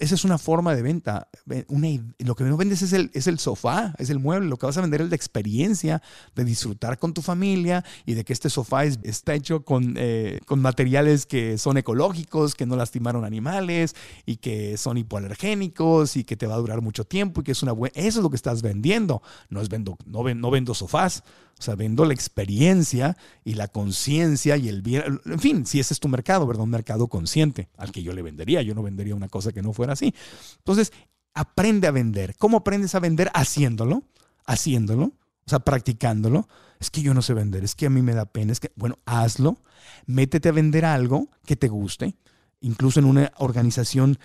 esa 0.00 0.14
es 0.14 0.24
una 0.24 0.38
forma 0.38 0.74
de 0.74 0.82
venta. 0.82 1.28
Una, 1.68 1.88
lo 2.18 2.34
que 2.34 2.44
no 2.44 2.56
vendes 2.56 2.82
es 2.82 2.92
el, 2.92 3.10
es 3.14 3.26
el 3.26 3.38
sofá, 3.38 3.94
es 3.98 4.10
el 4.10 4.18
mueble. 4.18 4.48
Lo 4.48 4.56
que 4.56 4.66
vas 4.66 4.76
a 4.76 4.80
vender 4.80 5.00
es 5.00 5.08
la 5.08 5.16
experiencia 5.16 6.02
de 6.34 6.44
disfrutar 6.44 6.98
con 6.98 7.14
tu 7.14 7.22
familia 7.22 7.84
y 8.04 8.14
de 8.14 8.24
que 8.24 8.32
este 8.32 8.50
sofá 8.50 8.84
está 8.84 9.34
hecho 9.34 9.64
con, 9.64 9.94
eh, 9.96 10.40
con 10.46 10.60
materiales 10.60 11.26
que 11.26 11.58
son 11.58 11.76
ecológicos, 11.76 12.54
que 12.54 12.66
no 12.66 12.76
lastimaron 12.76 13.24
animales 13.24 13.94
y 14.24 14.36
que 14.36 14.76
son 14.76 14.98
hipoalergénicos 14.98 16.16
y 16.16 16.24
que 16.24 16.36
te 16.36 16.46
va 16.46 16.54
a 16.54 16.58
durar 16.58 16.82
mucho 16.82 17.04
tiempo 17.04 17.40
y 17.40 17.44
que 17.44 17.52
es 17.52 17.62
una 17.62 17.72
buena... 17.72 17.92
Eso 17.96 18.18
es 18.18 18.22
lo 18.22 18.30
que 18.30 18.36
estás 18.36 18.62
vendiendo. 18.62 19.22
No, 19.48 19.60
es 19.60 19.68
vendo, 19.68 19.96
no, 20.06 20.22
no 20.22 20.50
vendo 20.50 20.74
sofás. 20.74 21.22
O 21.58 21.62
sea, 21.62 21.74
vendo 21.74 22.04
la 22.04 22.12
experiencia 22.12 23.16
y 23.42 23.54
la 23.54 23.68
conciencia 23.68 24.56
y 24.56 24.68
el 24.68 24.82
bien. 24.82 25.20
En 25.24 25.38
fin, 25.38 25.64
si 25.66 25.80
ese 25.80 25.94
es 25.94 26.00
tu 26.00 26.08
mercado, 26.08 26.46
¿verdad? 26.46 26.64
Un 26.64 26.70
mercado 26.70 27.08
consciente 27.08 27.68
al 27.78 27.92
que 27.92 28.02
yo 28.02 28.12
le 28.12 28.22
vendería. 28.22 28.60
Yo 28.60 28.74
no 28.74 28.82
vendería 28.82 29.14
una 29.14 29.28
cosa 29.28 29.52
que 29.52 29.62
no 29.62 29.72
fuera 29.72 29.94
así. 29.94 30.14
Entonces, 30.58 30.92
aprende 31.32 31.86
a 31.86 31.92
vender. 31.92 32.36
¿Cómo 32.36 32.58
aprendes 32.58 32.94
a 32.94 33.00
vender? 33.00 33.30
Haciéndolo, 33.32 34.02
haciéndolo, 34.44 35.04
o 35.04 35.48
sea, 35.50 35.60
practicándolo. 35.60 36.48
Es 36.78 36.90
que 36.90 37.00
yo 37.00 37.14
no 37.14 37.22
sé 37.22 37.32
vender, 37.32 37.64
es 37.64 37.74
que 37.74 37.86
a 37.86 37.90
mí 37.90 38.02
me 38.02 38.12
da 38.12 38.26
pena, 38.26 38.52
es 38.52 38.60
que, 38.60 38.70
bueno, 38.76 38.98
hazlo, 39.06 39.62
métete 40.04 40.50
a 40.50 40.52
vender 40.52 40.84
algo 40.84 41.30
que 41.46 41.56
te 41.56 41.68
guste 41.68 42.16
incluso 42.60 43.00
en 43.00 43.06
una 43.06 43.32
organización, 43.38 44.18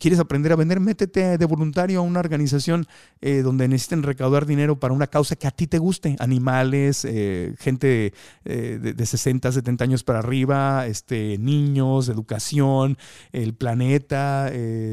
quieres 0.00 0.20
aprender 0.20 0.52
a 0.52 0.56
vender, 0.56 0.80
métete 0.80 1.36
de 1.36 1.44
voluntario 1.46 1.98
a 1.98 2.02
una 2.02 2.20
organización 2.20 2.86
eh, 3.20 3.42
donde 3.42 3.66
necesiten 3.66 4.02
recaudar 4.02 4.46
dinero 4.46 4.78
para 4.78 4.94
una 4.94 5.08
causa 5.08 5.36
que 5.36 5.46
a 5.46 5.50
ti 5.50 5.66
te 5.66 5.78
guste, 5.78 6.16
animales, 6.20 7.04
eh, 7.04 7.54
gente 7.58 8.14
eh, 8.44 8.94
de, 8.94 9.06
60, 9.06 9.50
70 9.50 9.84
años 9.84 10.04
para 10.04 10.20
arriba, 10.20 10.86
este, 10.86 11.36
niños, 11.38 12.08
educación, 12.08 12.98
el 13.32 13.54
planeta, 13.54 14.50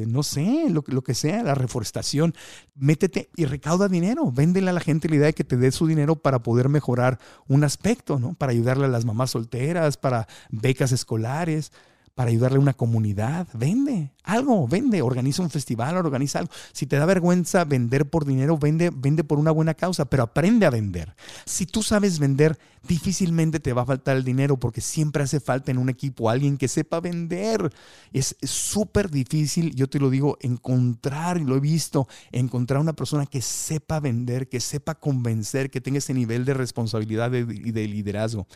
no 0.07 0.23
sé, 0.23 0.67
lo, 0.69 0.83
lo, 0.87 1.03
que 1.03 1.13
sea, 1.13 1.43
la 1.43 1.55
reforestación, 1.55 2.33
métete 2.75 3.29
y 3.35 3.45
recauda 3.45 3.87
dinero, 3.87 4.31
véndele 4.31 4.69
a 4.71 4.73
la 4.73 4.79
gente 4.79 5.09
la 5.09 5.15
idea 5.15 5.27
de 5.27 5.33
que 5.33 5.43
te 5.43 5.57
dé 5.57 5.71
su 5.71 5.87
dinero 5.87 6.15
para 6.15 6.43
poder 6.43 6.69
mejorar 6.69 7.19
un 7.47 7.63
aspecto, 7.63 8.19
¿no? 8.19 8.33
Para 8.33 8.51
ayudarle 8.51 8.85
a 8.85 8.89
las 8.89 9.05
mamás 9.05 9.31
solteras, 9.31 9.97
para 9.97 10.27
becas 10.49 10.91
escolares 10.91 11.71
para 12.15 12.29
ayudarle 12.29 12.57
a 12.57 12.61
una 12.61 12.73
comunidad. 12.73 13.47
Vende 13.53 14.11
algo, 14.23 14.67
vende, 14.67 15.01
organiza 15.01 15.41
un 15.41 15.49
festival, 15.49 15.97
organiza 15.97 16.39
algo. 16.39 16.51
Si 16.73 16.85
te 16.85 16.97
da 16.97 17.05
vergüenza 17.05 17.65
vender 17.65 18.09
por 18.09 18.25
dinero, 18.25 18.57
vende, 18.57 18.91
vende 18.93 19.23
por 19.23 19.39
una 19.39 19.51
buena 19.51 19.73
causa, 19.73 20.05
pero 20.05 20.23
aprende 20.23 20.65
a 20.65 20.69
vender. 20.69 21.15
Si 21.45 21.65
tú 21.65 21.81
sabes 21.83 22.19
vender, 22.19 22.57
difícilmente 22.87 23.59
te 23.59 23.73
va 23.73 23.83
a 23.83 23.85
faltar 23.85 24.17
el 24.17 24.23
dinero 24.23 24.57
porque 24.57 24.81
siempre 24.81 25.23
hace 25.23 25.39
falta 25.39 25.71
en 25.71 25.77
un 25.77 25.89
equipo 25.89 26.29
alguien 26.29 26.57
que 26.57 26.67
sepa 26.67 26.99
vender. 26.99 27.71
Es 28.13 28.35
súper 28.41 29.09
difícil, 29.09 29.75
yo 29.75 29.89
te 29.89 29.99
lo 29.99 30.09
digo, 30.09 30.37
encontrar, 30.41 31.37
y 31.37 31.43
lo 31.43 31.55
he 31.55 31.59
visto, 31.59 32.07
encontrar 32.31 32.81
una 32.81 32.93
persona 32.93 33.25
que 33.25 33.41
sepa 33.41 33.99
vender, 33.99 34.49
que 34.49 34.59
sepa 34.59 34.95
convencer, 34.95 35.69
que 35.69 35.81
tenga 35.81 35.97
ese 35.97 36.13
nivel 36.13 36.45
de 36.45 36.53
responsabilidad 36.53 37.31
y 37.33 37.71
de 37.71 37.87
liderazgo. 37.87 38.47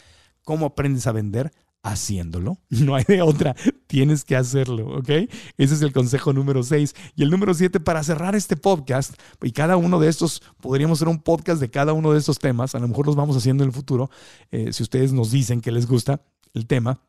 ¿Cómo 0.44 0.68
aprendes 0.68 1.08
a 1.08 1.12
vender? 1.12 1.52
Haciéndolo. 1.86 2.58
No 2.86 2.96
hay 2.96 3.04
de 3.06 3.22
otra. 3.22 3.56
Tienes 3.88 4.26
que 4.26 4.36
hacerlo, 4.36 4.98
¿ok? 4.98 5.10
Ese 5.58 5.74
es 5.76 5.82
el 5.82 5.94
consejo 5.94 6.34
número 6.34 6.64
6. 6.64 6.94
Y 7.16 7.24
el 7.24 7.30
número 7.30 7.54
7, 7.54 7.80
para 7.80 8.04
cerrar 8.04 8.36
este 8.36 8.58
podcast, 8.58 9.14
y 9.42 9.52
cada 9.52 9.78
uno 9.78 10.00
de 10.00 10.10
estos, 10.10 10.42
podríamos 10.62 10.98
hacer 10.98 11.08
un 11.08 11.22
podcast 11.22 11.62
de 11.62 11.70
cada 11.70 11.94
uno 11.94 12.12
de 12.12 12.20
estos 12.20 12.40
temas, 12.40 12.76
a 12.76 12.80
lo 12.80 12.88
mejor 12.88 13.06
los 13.06 13.16
vamos 13.16 13.38
haciendo 13.38 13.64
en 13.64 13.70
el 13.70 13.74
futuro, 13.74 14.10
eh, 14.52 14.74
si 14.74 14.84
ustedes 14.84 15.14
nos 15.14 15.32
dicen 15.32 15.62
que 15.62 15.72
les 15.72 15.88
gusta 15.88 16.22
el 16.54 16.68
tema. 16.68 17.00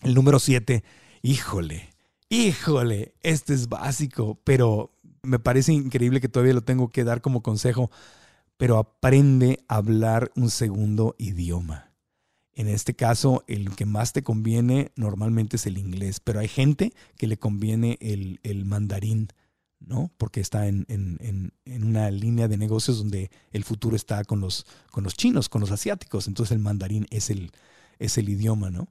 El 0.00 0.14
número 0.14 0.38
7, 0.38 0.84
híjole, 1.22 1.90
híjole, 2.28 3.14
este 3.22 3.54
es 3.54 3.68
básico, 3.68 4.40
pero 4.44 4.92
me 5.22 5.38
parece 5.38 5.72
increíble 5.72 6.20
que 6.20 6.28
todavía 6.28 6.54
lo 6.54 6.62
tengo 6.62 6.90
que 6.90 7.04
dar 7.04 7.20
como 7.20 7.42
consejo, 7.42 7.90
pero 8.56 8.78
aprende 8.78 9.64
a 9.68 9.76
hablar 9.76 10.30
un 10.36 10.50
segundo 10.50 11.14
idioma. 11.18 11.87
En 12.58 12.66
este 12.66 12.94
caso, 12.94 13.44
el 13.46 13.76
que 13.76 13.86
más 13.86 14.12
te 14.12 14.24
conviene 14.24 14.90
normalmente 14.96 15.54
es 15.54 15.66
el 15.66 15.78
inglés, 15.78 16.18
pero 16.18 16.40
hay 16.40 16.48
gente 16.48 16.92
que 17.16 17.28
le 17.28 17.38
conviene 17.38 17.98
el, 18.00 18.64
mandarín, 18.64 19.28
¿no? 19.78 20.10
Porque 20.18 20.40
está 20.40 20.66
en, 20.66 21.52
una 21.64 22.10
línea 22.10 22.48
de 22.48 22.56
negocios 22.56 22.98
donde 22.98 23.30
el 23.52 23.62
futuro 23.62 23.94
está 23.94 24.24
con 24.24 24.40
los, 24.40 24.66
con 24.90 25.04
los 25.04 25.14
chinos, 25.14 25.48
con 25.48 25.60
los 25.60 25.70
asiáticos. 25.70 26.26
Entonces 26.26 26.50
el 26.50 26.58
mandarín 26.58 27.06
es 27.10 27.30
el, 27.30 27.52
es 28.00 28.18
el 28.18 28.28
idioma, 28.28 28.70
¿no? 28.70 28.88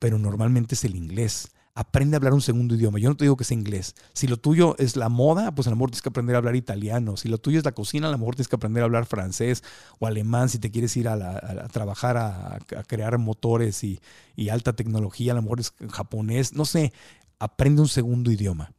Pero 0.00 0.18
normalmente 0.18 0.74
es 0.74 0.82
el 0.82 0.96
inglés 0.96 1.52
aprende 1.74 2.14
a 2.14 2.18
hablar 2.18 2.34
un 2.34 2.40
segundo 2.40 2.74
idioma. 2.74 2.98
Yo 2.98 3.08
no 3.08 3.16
te 3.16 3.24
digo 3.24 3.36
que 3.36 3.44
sea 3.44 3.56
inglés. 3.56 3.94
Si 4.12 4.28
lo 4.28 4.36
tuyo 4.36 4.76
es 4.78 4.96
la 4.96 5.08
moda, 5.08 5.54
pues 5.54 5.66
a 5.66 5.70
lo 5.70 5.76
mejor 5.76 5.90
tienes 5.90 6.02
que 6.02 6.08
aprender 6.08 6.36
a 6.36 6.38
hablar 6.38 6.54
italiano. 6.54 7.16
Si 7.16 7.28
lo 7.28 7.38
tuyo 7.38 7.58
es 7.58 7.64
la 7.64 7.72
cocina, 7.72 8.08
a 8.08 8.10
lo 8.12 8.18
mejor 8.18 8.36
tienes 8.36 8.48
que 8.48 8.56
aprender 8.56 8.82
a 8.82 8.86
hablar 8.86 9.06
francés 9.06 9.64
o 9.98 10.06
alemán. 10.06 10.48
Si 10.48 10.58
te 10.58 10.70
quieres 10.70 10.96
ir 10.96 11.08
a, 11.08 11.68
trabajar 11.68 12.16
a, 12.16 12.60
crear 12.86 13.18
motores 13.18 13.82
y, 13.82 14.00
y, 14.36 14.50
alta 14.50 14.74
tecnología, 14.74 15.32
a 15.32 15.34
lo 15.34 15.42
mejor 15.42 15.60
es 15.60 15.74
japonés. 15.90 16.54
No 16.54 16.64
sé, 16.64 16.92
aprende 17.40 17.82
un 17.82 17.88
segundo 17.88 18.30
idioma. 18.30 18.72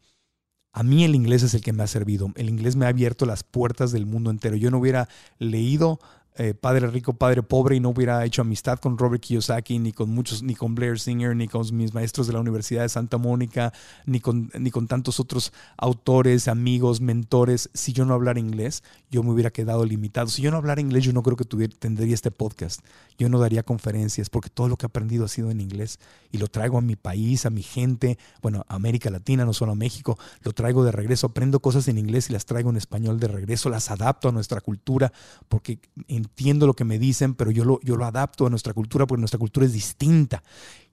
A 0.72 0.84
mí 0.84 1.06
el 1.06 1.16
inglés 1.16 1.44
es 1.44 1.54
el 1.54 1.62
que 1.62 1.74
me 1.74 1.84
ha 1.84 1.88
servido. 1.88 2.32
El 2.36 2.50
inglés 2.50 2.76
me 2.76 2.86
ha 2.86 2.90
abierto 2.90 3.26
las 3.26 3.44
puertas 3.44 3.92
del 3.92 4.06
mundo 4.06 4.30
entero. 4.30 4.56
Yo 4.56 4.72
no 4.72 4.80
hubiera 4.80 5.08
leído 5.38 6.00
eh, 6.38 6.54
padre 6.54 6.88
rico, 6.88 7.14
padre 7.14 7.44
pobre 7.44 7.78
y 7.78 7.80
no 7.80 7.90
hubiera 7.90 8.26
hecho 8.26 8.42
amistad 8.42 8.78
con 8.80 8.98
Robert 8.98 9.24
Kiyosaki, 9.24 9.80
ni 9.80 9.94
con 9.94 10.10
muchos, 10.10 10.44
ni 10.44 10.54
con 10.54 10.76
Blair 10.76 11.00
Singer, 11.00 11.34
ni 11.36 11.48
con 11.48 11.66
mis 11.76 11.94
maestros 11.94 12.28
de 12.28 12.34
la 12.34 12.42
Universidad 12.42 12.82
de 12.82 12.90
Santa 12.90 13.18
Mónica, 13.18 13.72
ni 14.06 14.20
con, 14.20 14.52
ni 14.60 14.70
con 14.70 14.88
tantos 14.88 15.22
otros 15.22 15.54
autores, 15.78 16.50
amigos, 16.50 17.00
mentores, 17.00 17.70
si 17.74 17.94
yo 17.94 18.04
no 18.04 18.14
hablara 18.14 18.40
inglés, 18.40 18.84
yo 19.10 19.24
me 19.24 19.32
hubiera 19.32 19.50
quedado 19.50 19.86
limitado. 19.86 20.28
Si 20.28 20.42
yo 20.42 20.52
no 20.52 20.58
hablara 20.58 20.82
inglés, 20.82 21.06
yo 21.06 21.14
no 21.14 21.24
creo 21.24 21.38
que 21.38 21.46
tuviera, 21.46 21.74
tendría 21.80 22.14
este 22.14 22.32
podcast. 22.32 22.82
Yo 23.18 23.30
no 23.30 23.40
daría 23.40 23.64
conferencias 23.64 24.30
porque 24.30 24.50
todo 24.50 24.68
lo 24.68 24.76
que 24.76 24.86
he 24.86 24.88
aprendido 24.88 25.24
ha 25.24 25.30
sido 25.30 25.52
en 25.52 25.62
inglés 25.62 26.00
y 26.32 26.38
lo 26.38 26.48
traigo 26.48 26.78
a 26.78 26.82
mi 26.82 26.98
país, 26.98 27.46
a 27.46 27.50
mi 27.50 27.64
gente, 27.64 28.18
bueno, 28.42 28.66
a 28.68 28.76
América 28.76 29.10
Latina, 29.10 29.46
no 29.46 29.54
solo 29.54 29.72
a 29.72 29.76
México, 29.76 30.20
lo 30.42 30.52
traigo 30.52 30.84
de 30.84 30.92
regreso, 30.92 31.28
aprendo 31.28 31.62
cosas 31.62 31.88
en 31.88 31.98
inglés 31.98 32.30
y 32.30 32.34
las 32.34 32.46
traigo 32.46 32.70
en 32.70 32.76
español 32.76 33.22
de 33.22 33.30
regreso, 33.30 33.70
las 33.70 33.90
adapto 33.90 34.28
a 34.28 34.32
nuestra 34.34 34.60
cultura 34.60 35.14
porque 35.48 35.80
entiendo 36.26 36.68
lo 36.68 36.74
que 36.74 36.84
me 36.84 37.00
dicen, 37.00 37.36
pero 37.36 37.52
yo 37.52 37.64
lo, 37.66 37.80
yo 37.82 37.96
lo 37.96 38.06
adapto 38.06 38.46
a 38.46 38.50
nuestra 38.50 38.74
cultura 38.74 39.08
porque 39.08 39.22
nuestra 39.22 39.40
cultura 39.40 39.66
es 39.66 39.74
distinta. 39.74 40.44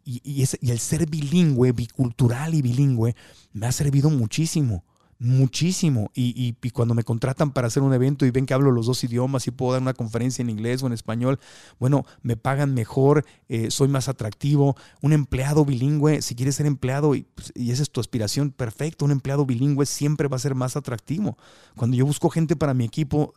Y, 0.05 0.20
y, 0.24 0.45
y 0.61 0.70
el 0.70 0.78
ser 0.78 1.09
bilingüe, 1.09 1.72
bicultural 1.72 2.55
y 2.55 2.62
bilingüe, 2.62 3.14
me 3.53 3.66
ha 3.66 3.72
servido 3.72 4.11
muchísimo 4.11 4.85
muchísimo. 5.22 6.11
Y, 6.14 6.57
y, 6.61 6.70
cuando 6.70 6.95
me 6.95 7.05
contratan 7.05 7.53
para 7.53 7.68
hacer 7.68 7.83
un 7.83 7.95
evento 7.95 8.26
y 8.26 8.30
ven 8.30 8.45
que 8.45 8.55
hablo 8.55 8.72
los 8.72 8.87
dos 8.87 9.03
idiomas 9.05 9.47
y 9.47 9.53
puedo 9.53 9.72
dar 9.72 9.80
una 9.80 9.95
conferencia 9.95 10.43
en 10.43 10.51
inglés 10.51 10.83
o 10.83 10.89
en 10.89 10.93
español, 10.93 11.39
bueno, 11.78 12.05
me 12.22 12.37
pagan 12.37 12.74
mejor, 12.74 13.24
eh, 13.49 13.70
soy 13.70 13.89
más 13.89 14.09
atractivo. 14.09 14.76
Un 15.01 15.12
empleado 15.12 15.64
bilingüe, 15.64 16.22
si 16.22 16.35
quieres 16.35 16.57
ser 16.57 16.66
empleado 16.66 17.14
y, 17.14 17.22
pues, 17.22 17.53
y, 17.55 17.70
esa 17.70 17.83
es 17.83 17.91
tu 17.91 18.01
aspiración, 18.01 18.51
perfecto, 18.51 19.05
un 19.05 19.12
empleado 19.12 19.47
bilingüe 19.47 19.87
siempre 19.87 20.28
va 20.28 20.37
a 20.37 20.41
ser 20.41 20.57
más 20.57 20.76
atractivo. 20.76 21.39
Cuando 21.76 21.97
yo 21.97 22.05
busco 22.05 22.28
gente 22.28 22.57
para 22.57 22.74
mi 22.74 22.85
equipo, 22.85 23.33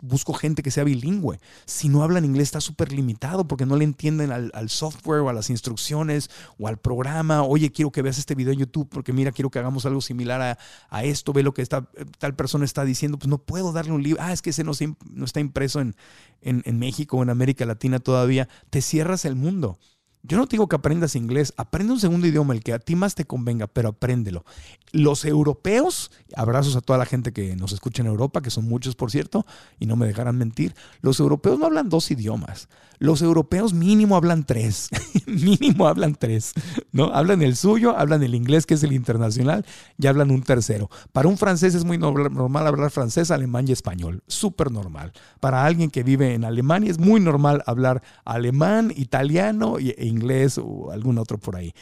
busco 0.00 0.34
gente 0.34 0.62
que 0.62 0.70
sea 0.70 0.84
bilingüe. 0.84 1.40
Si 1.66 1.88
no 1.88 2.02
hablan 2.02 2.24
inglés 2.24 2.48
está 2.48 2.60
súper 2.60 2.92
limitado 2.92 3.46
porque 3.46 3.66
no 3.66 3.76
le 3.76 3.84
entienden 3.84 4.30
al, 4.32 4.70
software 4.70 5.20
o 5.20 5.28
a 5.28 5.32
las 5.32 5.50
instrucciones 5.50 6.30
o 6.58 6.68
al 6.68 6.78
programa. 6.78 7.42
Oye, 7.42 7.72
quiero 7.72 7.90
que 7.90 8.02
veas 8.02 8.18
este 8.18 8.34
video 8.34 8.52
en 8.52 8.60
YouTube 8.60 8.88
porque 8.90 9.12
mira, 9.12 9.32
quiero 9.32 9.50
que 9.50 9.58
hagamos 9.58 9.86
algo 9.86 10.00
similar 10.00 10.58
a, 10.90 11.04
esto. 11.04 11.32
Ve 11.32 11.42
lo 11.42 11.54
que 11.54 11.62
esta, 11.62 11.88
tal 12.18 12.34
persona 12.34 12.64
está 12.64 12.84
diciendo. 12.84 13.18
Pues 13.18 13.28
no 13.28 13.38
puedo 13.38 13.72
darle 13.72 13.92
un 13.92 14.02
libro. 14.02 14.22
Ah, 14.22 14.32
es 14.32 14.42
que 14.42 14.50
ese 14.50 14.64
no, 14.64 14.72
no 15.10 15.24
está 15.24 15.40
impreso 15.40 15.80
en, 15.80 15.96
en, 16.42 16.62
en 16.66 16.78
México 16.78 17.16
o 17.16 17.22
en 17.22 17.30
América 17.30 17.64
Latina 17.64 17.98
todavía. 17.98 18.48
Te 18.70 18.82
cierras 18.82 19.24
el 19.24 19.36
mundo. 19.36 19.78
Yo 20.22 20.36
no 20.36 20.46
te 20.46 20.56
digo 20.56 20.68
que 20.68 20.76
aprendas 20.76 21.16
inglés, 21.16 21.54
aprende 21.56 21.94
un 21.94 22.00
segundo 22.00 22.26
idioma, 22.26 22.52
el 22.52 22.62
que 22.62 22.74
a 22.74 22.78
ti 22.78 22.94
más 22.94 23.14
te 23.14 23.24
convenga, 23.24 23.66
pero 23.66 23.88
apréndelo. 23.88 24.44
Los 24.92 25.24
europeos, 25.24 26.10
abrazos 26.36 26.76
a 26.76 26.82
toda 26.82 26.98
la 26.98 27.06
gente 27.06 27.32
que 27.32 27.56
nos 27.56 27.72
escucha 27.72 28.02
en 28.02 28.08
Europa, 28.08 28.42
que 28.42 28.50
son 28.50 28.68
muchos 28.68 28.94
por 28.96 29.10
cierto, 29.10 29.46
y 29.78 29.86
no 29.86 29.96
me 29.96 30.06
dejarán 30.06 30.36
mentir, 30.36 30.74
los 31.00 31.20
europeos 31.20 31.58
no 31.58 31.66
hablan 31.66 31.88
dos 31.88 32.10
idiomas. 32.10 32.68
Los 32.98 33.22
europeos 33.22 33.72
mínimo 33.72 34.14
hablan 34.14 34.44
tres, 34.44 34.90
mínimo 35.26 35.88
hablan 35.88 36.14
tres, 36.14 36.52
¿no? 36.92 37.04
Hablan 37.14 37.40
el 37.40 37.56
suyo, 37.56 37.96
hablan 37.96 38.22
el 38.22 38.34
inglés, 38.34 38.66
que 38.66 38.74
es 38.74 38.82
el 38.82 38.92
internacional, 38.92 39.64
y 39.96 40.06
hablan 40.06 40.30
un 40.30 40.42
tercero. 40.42 40.90
Para 41.12 41.26
un 41.28 41.38
francés 41.38 41.74
es 41.74 41.86
muy 41.86 41.96
normal 41.96 42.66
hablar 42.66 42.90
francés, 42.90 43.30
alemán 43.30 43.66
y 43.66 43.72
español, 43.72 44.22
súper 44.26 44.70
normal. 44.70 45.14
Para 45.40 45.64
alguien 45.64 45.90
que 45.90 46.02
vive 46.02 46.34
en 46.34 46.44
Alemania 46.44 46.90
es 46.90 46.98
muy 46.98 47.20
normal 47.20 47.62
hablar 47.64 48.02
alemán, 48.26 48.92
italiano 48.94 49.78
e 49.78 50.09
inglés 50.10 50.58
o 50.58 50.90
algún 50.90 51.18
otro 51.18 51.38
por 51.38 51.56
ahí. 51.56 51.72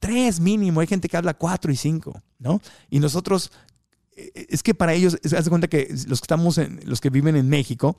Tres 0.00 0.40
mínimo, 0.40 0.80
hay 0.80 0.86
gente 0.86 1.08
que 1.08 1.16
habla 1.16 1.34
cuatro 1.34 1.72
y 1.72 1.76
cinco, 1.76 2.20
¿no? 2.38 2.60
Y 2.90 3.00
nosotros, 3.00 3.50
eh, 4.16 4.46
es 4.48 4.62
que 4.62 4.74
para 4.74 4.94
ellos, 4.94 5.18
se 5.22 5.36
hace 5.36 5.50
cuenta 5.50 5.68
que 5.68 5.88
los 6.06 6.20
que 6.20 6.24
estamos 6.24 6.58
en, 6.58 6.80
los 6.84 7.00
que 7.00 7.10
viven 7.10 7.36
en 7.36 7.48
México, 7.48 7.96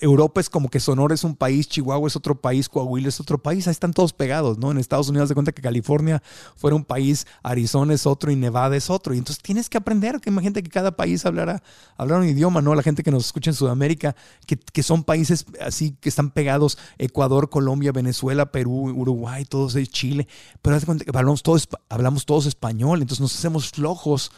Europa 0.00 0.40
es 0.40 0.50
como 0.50 0.68
que 0.68 0.80
Sonora 0.80 1.14
es 1.14 1.22
un 1.22 1.36
país, 1.36 1.68
Chihuahua 1.68 2.08
es 2.08 2.16
otro 2.16 2.40
país, 2.40 2.68
Coahuila 2.68 3.08
es 3.08 3.20
otro 3.20 3.38
país, 3.38 3.68
ahí 3.68 3.72
están 3.72 3.92
todos 3.92 4.12
pegados, 4.12 4.58
¿no? 4.58 4.70
En 4.70 4.78
Estados 4.78 5.08
Unidos 5.08 5.28
de 5.28 5.34
cuenta 5.34 5.52
que 5.52 5.62
California 5.62 6.22
fuera 6.56 6.74
un 6.74 6.84
país, 6.84 7.26
Arizona 7.42 7.94
es 7.94 8.06
otro 8.06 8.32
y 8.32 8.36
Nevada 8.36 8.76
es 8.76 8.90
otro. 8.90 9.14
Y 9.14 9.18
entonces 9.18 9.42
tienes 9.42 9.68
que 9.68 9.78
aprender, 9.78 10.20
que 10.20 10.30
imagínate 10.30 10.62
que 10.62 10.70
cada 10.70 10.96
país 10.96 11.24
hablara, 11.24 11.62
hablara 11.96 12.22
un 12.22 12.28
idioma, 12.28 12.60
¿no? 12.60 12.74
La 12.74 12.82
gente 12.82 13.02
que 13.02 13.12
nos 13.12 13.26
escucha 13.26 13.50
en 13.50 13.54
Sudamérica, 13.54 14.16
que, 14.46 14.56
que 14.56 14.82
son 14.82 15.04
países 15.04 15.46
así 15.60 15.96
que 16.00 16.08
están 16.08 16.30
pegados, 16.30 16.78
Ecuador, 16.98 17.48
Colombia, 17.48 17.92
Venezuela, 17.92 18.50
Perú, 18.50 18.90
Uruguay, 18.90 19.44
todos 19.44 19.76
ellos, 19.76 19.90
Chile, 19.90 20.26
pero 20.62 20.74
haz 20.74 20.82
de 20.82 20.86
cuenta 20.86 21.04
que 21.04 21.10
hablamos 21.16 21.42
todos, 21.42 21.68
hablamos 21.88 22.26
todos 22.26 22.46
español, 22.46 23.02
entonces 23.02 23.20
nos 23.20 23.36
hacemos 23.36 23.70
flojos 23.70 24.32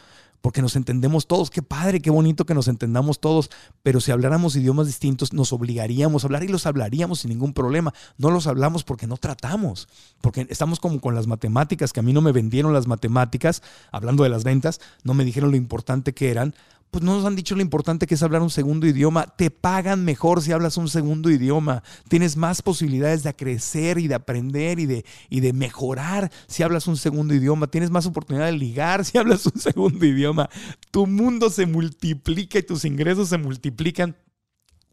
porque 0.44 0.60
nos 0.60 0.76
entendemos 0.76 1.26
todos. 1.26 1.48
Qué 1.48 1.62
padre, 1.62 2.02
qué 2.02 2.10
bonito 2.10 2.44
que 2.44 2.52
nos 2.52 2.68
entendamos 2.68 3.18
todos, 3.18 3.50
pero 3.82 3.98
si 3.98 4.12
habláramos 4.12 4.54
idiomas 4.54 4.86
distintos 4.86 5.32
nos 5.32 5.54
obligaríamos 5.54 6.22
a 6.22 6.26
hablar 6.26 6.44
y 6.44 6.48
los 6.48 6.66
hablaríamos 6.66 7.20
sin 7.20 7.30
ningún 7.30 7.54
problema. 7.54 7.94
No 8.18 8.30
los 8.30 8.46
hablamos 8.46 8.84
porque 8.84 9.06
no 9.06 9.16
tratamos, 9.16 9.88
porque 10.20 10.46
estamos 10.50 10.80
como 10.80 11.00
con 11.00 11.14
las 11.14 11.26
matemáticas, 11.26 11.94
que 11.94 12.00
a 12.00 12.02
mí 12.02 12.12
no 12.12 12.20
me 12.20 12.30
vendieron 12.30 12.74
las 12.74 12.86
matemáticas, 12.86 13.62
hablando 13.90 14.22
de 14.22 14.28
las 14.28 14.44
ventas, 14.44 14.82
no 15.02 15.14
me 15.14 15.24
dijeron 15.24 15.50
lo 15.50 15.56
importante 15.56 16.12
que 16.12 16.30
eran, 16.30 16.54
pues 16.94 17.02
no 17.02 17.16
nos 17.16 17.24
han 17.24 17.34
dicho 17.34 17.56
lo 17.56 17.60
importante 17.60 18.06
que 18.06 18.14
es 18.14 18.22
hablar 18.22 18.40
un 18.40 18.50
segundo 18.50 18.86
idioma. 18.86 19.26
Te 19.26 19.50
pagan 19.50 20.04
mejor 20.04 20.42
si 20.42 20.52
hablas 20.52 20.76
un 20.76 20.88
segundo 20.88 21.28
idioma. 21.28 21.82
Tienes 22.06 22.36
más 22.36 22.62
posibilidades 22.62 23.24
de 23.24 23.34
crecer 23.34 23.98
y 23.98 24.06
de 24.06 24.14
aprender 24.14 24.78
y 24.78 24.86
de, 24.86 25.04
y 25.28 25.40
de 25.40 25.52
mejorar 25.52 26.30
si 26.46 26.62
hablas 26.62 26.86
un 26.86 26.96
segundo 26.96 27.34
idioma. 27.34 27.66
Tienes 27.66 27.90
más 27.90 28.06
oportunidad 28.06 28.46
de 28.46 28.52
ligar 28.52 29.04
si 29.04 29.18
hablas 29.18 29.44
un 29.44 29.60
segundo 29.60 30.06
idioma. 30.06 30.48
Tu 30.92 31.04
mundo 31.08 31.50
se 31.50 31.66
multiplica 31.66 32.60
y 32.60 32.62
tus 32.62 32.84
ingresos 32.84 33.28
se 33.28 33.38
multiplican 33.38 34.14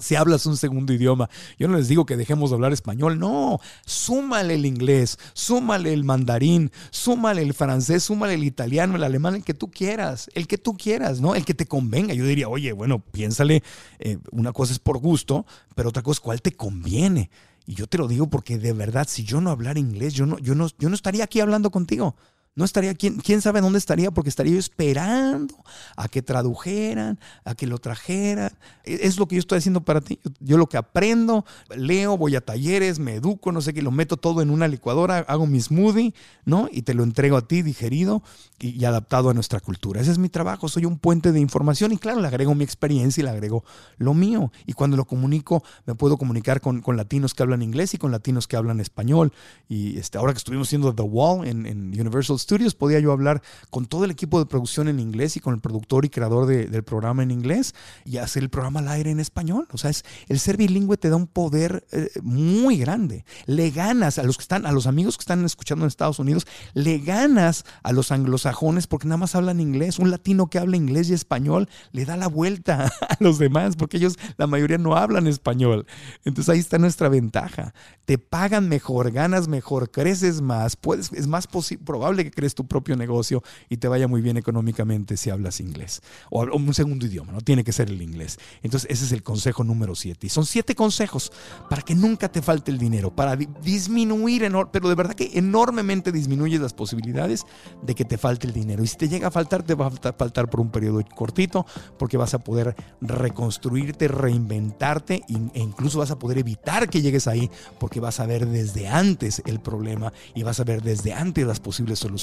si 0.01 0.15
hablas 0.15 0.45
un 0.45 0.57
segundo 0.57 0.91
idioma. 0.93 1.29
Yo 1.57 1.67
no 1.67 1.77
les 1.77 1.87
digo 1.87 2.05
que 2.05 2.17
dejemos 2.17 2.49
de 2.49 2.55
hablar 2.55 2.73
español, 2.73 3.19
no, 3.19 3.59
súmale 3.85 4.55
el 4.55 4.65
inglés, 4.65 5.17
súmale 5.33 5.93
el 5.93 6.03
mandarín, 6.03 6.71
súmale 6.89 7.41
el 7.41 7.53
francés, 7.53 8.03
súmale 8.03 8.33
el 8.33 8.43
italiano, 8.43 8.95
el 8.95 9.03
alemán, 9.03 9.35
el 9.35 9.43
que 9.43 9.53
tú 9.53 9.71
quieras, 9.71 10.29
el 10.33 10.47
que 10.47 10.57
tú 10.57 10.75
quieras, 10.75 11.21
¿no? 11.21 11.35
El 11.35 11.45
que 11.45 11.53
te 11.53 11.65
convenga. 11.65 12.13
Yo 12.13 12.25
diría, 12.25 12.49
oye, 12.49 12.73
bueno, 12.73 12.99
piénsale, 12.99 13.63
eh, 13.99 14.17
una 14.31 14.51
cosa 14.51 14.73
es 14.73 14.79
por 14.79 14.97
gusto, 14.97 15.45
pero 15.75 15.89
otra 15.89 16.01
cosa 16.01 16.17
es 16.17 16.19
cuál 16.19 16.41
te 16.41 16.51
conviene. 16.51 17.29
Y 17.65 17.75
yo 17.75 17.87
te 17.87 17.97
lo 17.97 18.07
digo 18.07 18.29
porque 18.29 18.57
de 18.57 18.73
verdad, 18.73 19.07
si 19.07 19.23
yo 19.23 19.39
no 19.39 19.51
hablara 19.51 19.79
inglés, 19.79 20.13
yo 20.13 20.25
no, 20.25 20.39
yo 20.39 20.55
no, 20.55 20.67
yo 20.79 20.89
no 20.89 20.95
estaría 20.95 21.23
aquí 21.23 21.39
hablando 21.39 21.69
contigo. 21.69 22.15
No 22.53 22.65
estaría, 22.65 22.93
¿quién, 22.95 23.15
quién 23.15 23.41
sabe 23.41 23.61
dónde 23.61 23.79
estaría, 23.79 24.11
porque 24.11 24.27
estaría 24.27 24.53
yo 24.53 24.59
esperando 24.59 25.55
a 25.95 26.09
que 26.09 26.21
tradujeran, 26.21 27.17
a 27.45 27.55
que 27.55 27.65
lo 27.65 27.77
trajeran. 27.77 28.51
E, 28.83 28.99
es 29.03 29.17
lo 29.17 29.25
que 29.25 29.35
yo 29.35 29.39
estoy 29.39 29.59
haciendo 29.59 29.81
para 29.81 30.01
ti. 30.01 30.19
Yo 30.41 30.57
lo 30.57 30.67
que 30.67 30.75
aprendo, 30.75 31.45
leo, 31.73 32.17
voy 32.17 32.35
a 32.35 32.41
talleres, 32.41 32.99
me 32.99 33.15
educo, 33.15 33.53
no 33.53 33.61
sé 33.61 33.73
qué, 33.73 33.81
lo 33.81 33.91
meto 33.91 34.17
todo 34.17 34.41
en 34.41 34.49
una 34.49 34.67
licuadora, 34.67 35.19
hago 35.29 35.47
mi 35.47 35.61
smoothie, 35.61 36.13
¿no? 36.43 36.67
Y 36.69 36.81
te 36.81 36.93
lo 36.93 37.03
entrego 37.03 37.37
a 37.37 37.47
ti 37.47 37.61
digerido 37.61 38.21
y, 38.59 38.83
adaptado 38.83 39.29
a 39.29 39.33
nuestra 39.33 39.61
cultura. 39.61 40.01
Ese 40.01 40.11
es 40.11 40.17
mi 40.17 40.27
trabajo, 40.27 40.67
soy 40.67 40.83
un 40.83 40.99
puente 40.99 41.31
de 41.31 41.39
información 41.39 41.93
y 41.93 41.97
claro, 41.97 42.19
le 42.19 42.27
agrego 42.27 42.53
mi 42.53 42.65
experiencia 42.65 43.21
y 43.21 43.23
le 43.23 43.29
agrego 43.29 43.63
lo 43.97 44.13
mío. 44.13 44.51
Y 44.65 44.73
cuando 44.73 44.97
lo 44.97 45.05
comunico, 45.05 45.63
me 45.85 45.95
puedo 45.95 46.17
comunicar 46.17 46.59
con, 46.59 46.81
con 46.81 46.97
latinos 46.97 47.33
que 47.33 47.43
hablan 47.43 47.61
inglés 47.61 47.93
y 47.93 47.97
con 47.97 48.11
latinos 48.11 48.47
que 48.49 48.57
hablan 48.57 48.81
español. 48.81 49.31
Y 49.69 49.97
este, 49.97 50.17
ahora 50.17 50.33
que 50.33 50.37
estuvimos 50.37 50.67
haciendo 50.67 50.93
The 50.93 51.03
Wall 51.03 51.47
en, 51.47 51.65
en 51.65 51.99
Universal 51.99 52.40
Studios, 52.41 52.75
podía 52.75 52.99
yo 52.99 53.11
hablar 53.11 53.41
con 53.69 53.85
todo 53.85 54.05
el 54.05 54.11
equipo 54.11 54.39
de 54.39 54.45
producción 54.45 54.87
en 54.87 54.99
inglés 54.99 55.37
y 55.37 55.39
con 55.39 55.53
el 55.53 55.61
productor 55.61 56.05
y 56.05 56.09
creador 56.09 56.45
del 56.45 56.83
programa 56.83 57.23
en 57.23 57.31
inglés 57.31 57.73
y 58.05 58.17
hacer 58.17 58.43
el 58.43 58.49
programa 58.49 58.79
al 58.79 58.87
aire 58.89 59.11
en 59.11 59.19
español. 59.19 59.67
O 59.71 59.77
sea, 59.77 59.89
es, 59.89 60.03
el 60.27 60.39
ser 60.39 60.57
bilingüe 60.57 60.97
te 60.97 61.09
da 61.09 61.15
un 61.15 61.27
poder 61.27 61.85
eh, 61.91 62.09
muy 62.21 62.77
grande. 62.77 63.25
Le 63.45 63.69
ganas 63.71 64.17
a 64.17 64.23
los 64.23 64.37
que 64.37 64.43
están, 64.43 64.65
a 64.65 64.71
los 64.71 64.87
amigos 64.87 65.17
que 65.17 65.23
están 65.23 65.43
escuchando 65.45 65.85
en 65.85 65.87
Estados 65.87 66.19
Unidos, 66.19 66.47
le 66.73 66.99
ganas 66.99 67.65
a 67.83 67.91
los 67.91 68.11
anglosajones 68.11 68.87
porque 68.87 69.07
nada 69.07 69.17
más 69.17 69.35
hablan 69.35 69.59
inglés. 69.59 69.99
Un 69.99 70.11
latino 70.11 70.47
que 70.47 70.59
habla 70.59 70.77
inglés 70.77 71.09
y 71.09 71.13
español 71.13 71.69
le 71.91 72.05
da 72.05 72.17
la 72.17 72.27
vuelta 72.27 72.91
a 73.09 73.17
los 73.19 73.39
demás 73.39 73.75
porque 73.75 73.97
ellos, 73.97 74.17
la 74.37 74.47
mayoría 74.47 74.77
no 74.77 74.95
hablan 74.95 75.27
español. 75.27 75.85
Entonces 76.25 76.49
ahí 76.49 76.59
está 76.59 76.77
nuestra 76.77 77.09
ventaja. 77.09 77.73
Te 78.05 78.17
pagan 78.17 78.69
mejor, 78.69 79.11
ganas 79.11 79.47
mejor, 79.47 79.91
creces 79.91 80.41
más, 80.41 80.75
puedes, 80.75 81.11
es 81.13 81.27
más 81.27 81.47
probable 81.85 82.23
que 82.23 82.30
crees 82.31 82.55
tu 82.55 82.65
propio 82.67 82.95
negocio 82.95 83.43
y 83.69 83.77
te 83.77 83.87
vaya 83.87 84.07
muy 84.07 84.21
bien 84.21 84.37
económicamente 84.37 85.17
si 85.17 85.29
hablas 85.29 85.59
inglés. 85.59 86.01
O, 86.29 86.43
un 86.43 86.73
segundo 86.73 87.05
idioma, 87.05 87.31
no 87.31 87.41
tiene 87.41 87.63
que 87.63 87.71
ser 87.71 87.89
el 87.89 88.01
inglés. 88.01 88.39
Entonces 88.63 88.89
ese 88.89 89.05
es 89.05 89.11
el 89.11 89.23
consejo 89.23 89.63
número 89.63 89.95
siete. 89.95 90.27
Y 90.27 90.29
son 90.29 90.45
siete 90.45 90.75
consejos 90.75 91.31
para 91.69 91.81
que 91.81 91.95
nunca 91.95 92.29
te 92.29 92.41
falte 92.41 92.71
el 92.71 92.77
dinero, 92.77 93.13
para 93.15 93.35
disminuir, 93.35 94.49
pero 94.71 94.89
de 94.89 94.95
verdad 94.95 95.13
que 95.13 95.31
enormemente 95.33 96.11
disminuyes 96.11 96.61
las 96.61 96.73
posibilidades 96.73 97.45
de 97.81 97.95
que 97.95 98.05
te 98.05 98.17
falte 98.17 98.47
el 98.47 98.53
dinero. 98.53 98.83
Y 98.83 98.87
si 98.87 98.97
te 98.97 99.09
llega 99.09 99.27
a 99.27 99.31
faltar, 99.31 99.63
te 99.63 99.75
va 99.75 99.87
a 99.87 100.13
faltar 100.13 100.49
por 100.49 100.61
un 100.61 100.71
periodo 100.71 101.03
cortito, 101.15 101.65
porque 101.97 102.17
vas 102.17 102.33
a 102.33 102.39
poder 102.39 102.75
reconstruirte, 103.01 104.07
reinventarte 104.07 105.23
e 105.27 105.59
incluso 105.59 105.99
vas 105.99 106.11
a 106.11 106.19
poder 106.19 106.37
evitar 106.37 106.89
que 106.89 107.01
llegues 107.01 107.27
ahí, 107.27 107.49
porque 107.79 107.99
vas 107.99 108.19
a 108.19 108.25
ver 108.25 108.47
desde 108.47 108.87
antes 108.87 109.41
el 109.45 109.59
problema 109.59 110.13
y 110.33 110.43
vas 110.43 110.59
a 110.59 110.63
ver 110.63 110.81
desde 110.81 111.13
antes 111.13 111.45
las 111.45 111.59
posibles 111.59 111.99
soluciones 111.99 112.20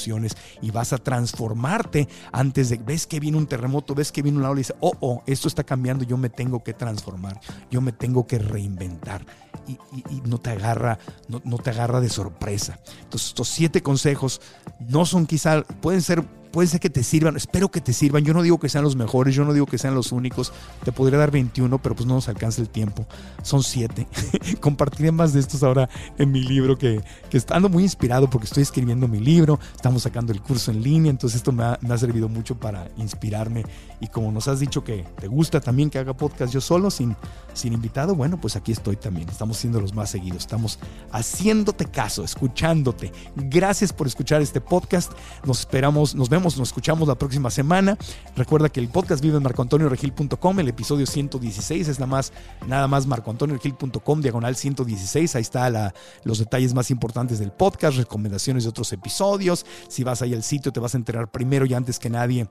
y 0.61 0.71
vas 0.71 0.93
a 0.93 0.97
transformarte 0.97 2.07
antes 2.31 2.69
de, 2.69 2.77
ves 2.77 3.07
que 3.07 3.19
viene 3.19 3.37
un 3.37 3.47
terremoto, 3.47 3.95
ves 3.95 4.11
que 4.11 4.21
viene 4.21 4.37
un 4.37 4.43
lado 4.43 4.55
y 4.55 4.59
dices, 4.59 4.75
oh, 4.79 4.93
oh, 4.99 5.23
esto 5.25 5.47
está 5.47 5.63
cambiando, 5.63 6.03
yo 6.05 6.17
me 6.17 6.29
tengo 6.29 6.63
que 6.63 6.73
transformar, 6.73 7.39
yo 7.69 7.81
me 7.81 7.91
tengo 7.91 8.25
que 8.27 8.39
reinventar. 8.39 9.25
Y, 9.67 9.77
no 10.25 10.39
te 10.39 10.51
agarra, 10.51 10.97
no, 11.27 11.41
no 11.43 11.57
te 11.57 11.69
agarra 11.69 12.01
de 12.01 12.09
sorpresa. 12.09 12.79
Entonces, 13.03 13.29
estos 13.29 13.49
siete 13.49 13.83
consejos 13.83 14.41
no 14.79 15.05
son 15.05 15.25
quizá, 15.25 15.61
pueden 15.63 16.01
ser 16.01 16.23
puede 16.51 16.67
ser 16.67 16.79
que 16.79 16.89
te 16.89 17.03
sirvan, 17.03 17.35
espero 17.35 17.69
que 17.69 17.81
te 17.81 17.93
sirvan. 17.93 18.23
Yo 18.23 18.33
no 18.33 18.41
digo 18.41 18.59
que 18.59 18.69
sean 18.69 18.83
los 18.83 18.95
mejores, 18.95 19.35
yo 19.35 19.45
no 19.45 19.53
digo 19.53 19.65
que 19.65 19.77
sean 19.77 19.95
los 19.95 20.11
únicos. 20.11 20.51
Te 20.83 20.91
podría 20.91 21.19
dar 21.19 21.31
21, 21.31 21.81
pero 21.81 21.95
pues 21.95 22.07
no 22.07 22.15
nos 22.15 22.27
alcanza 22.27 22.61
el 22.61 22.69
tiempo. 22.69 23.05
Son 23.43 23.63
7. 23.63 24.07
Compartiré 24.59 25.11
más 25.11 25.33
de 25.33 25.39
estos 25.39 25.63
ahora 25.63 25.89
en 26.17 26.31
mi 26.31 26.41
libro, 26.41 26.77
que, 26.77 27.01
que 27.29 27.41
ando 27.49 27.69
muy 27.69 27.83
inspirado 27.83 28.29
porque 28.29 28.45
estoy 28.45 28.63
escribiendo 28.63 29.07
mi 29.07 29.19
libro, 29.19 29.59
estamos 29.75 30.03
sacando 30.03 30.31
el 30.31 30.41
curso 30.41 30.71
en 30.71 30.81
línea, 30.81 31.09
entonces 31.09 31.37
esto 31.37 31.51
me 31.51 31.63
ha, 31.63 31.79
me 31.81 31.93
ha 31.93 31.97
servido 31.97 32.27
mucho 32.29 32.55
para 32.55 32.87
inspirarme. 32.97 33.63
Y 33.99 34.07
como 34.07 34.31
nos 34.31 34.47
has 34.47 34.59
dicho 34.59 34.83
que 34.83 35.05
te 35.19 35.27
gusta 35.27 35.59
también 35.59 35.89
que 35.89 35.99
haga 35.99 36.15
podcast 36.15 36.53
yo 36.53 36.61
solo, 36.61 36.89
sin, 36.89 37.15
sin 37.53 37.73
invitado, 37.73 38.15
bueno, 38.15 38.39
pues 38.39 38.55
aquí 38.55 38.71
estoy 38.71 38.95
también. 38.95 39.29
Estamos 39.29 39.57
siendo 39.57 39.81
los 39.81 39.93
más 39.93 40.09
seguidos, 40.09 40.39
estamos 40.39 40.79
haciéndote 41.11 41.85
caso, 41.85 42.23
escuchándote. 42.23 43.11
Gracias 43.35 43.93
por 43.93 44.07
escuchar 44.07 44.41
este 44.41 44.61
podcast. 44.61 45.11
Nos 45.45 45.59
esperamos, 45.59 46.15
nos 46.15 46.29
vemos 46.29 46.38
nos 46.39 46.59
escuchamos 46.59 47.07
la 47.07 47.15
próxima 47.15 47.49
semana. 47.49 47.97
Recuerda 48.35 48.69
que 48.69 48.79
el 48.79 48.89
podcast 48.89 49.21
vive 49.21 49.37
en 49.37 49.43
marcoantonioregil.com, 49.43 50.59
el 50.59 50.67
episodio 50.67 51.05
116 51.05 51.87
es 51.87 51.99
nada 51.99 52.11
más, 52.11 52.33
nada 52.67 52.87
más 52.87 53.05
marcoantonioregil.com, 53.07 54.21
diagonal 54.21 54.55
116, 54.55 55.35
ahí 55.35 55.41
está 55.41 55.69
la, 55.69 55.93
los 56.23 56.39
detalles 56.39 56.73
más 56.73 56.91
importantes 56.91 57.39
del 57.39 57.51
podcast, 57.51 57.97
recomendaciones 57.97 58.63
de 58.63 58.69
otros 58.69 58.91
episodios. 58.93 59.65
Si 59.87 60.03
vas 60.03 60.21
ahí 60.21 60.33
al 60.33 60.43
sitio 60.43 60.71
te 60.71 60.79
vas 60.79 60.93
a 60.93 60.97
enterar 60.97 61.29
primero 61.31 61.65
y 61.65 61.73
antes 61.73 61.99
que 61.99 62.09
nadie 62.09 62.47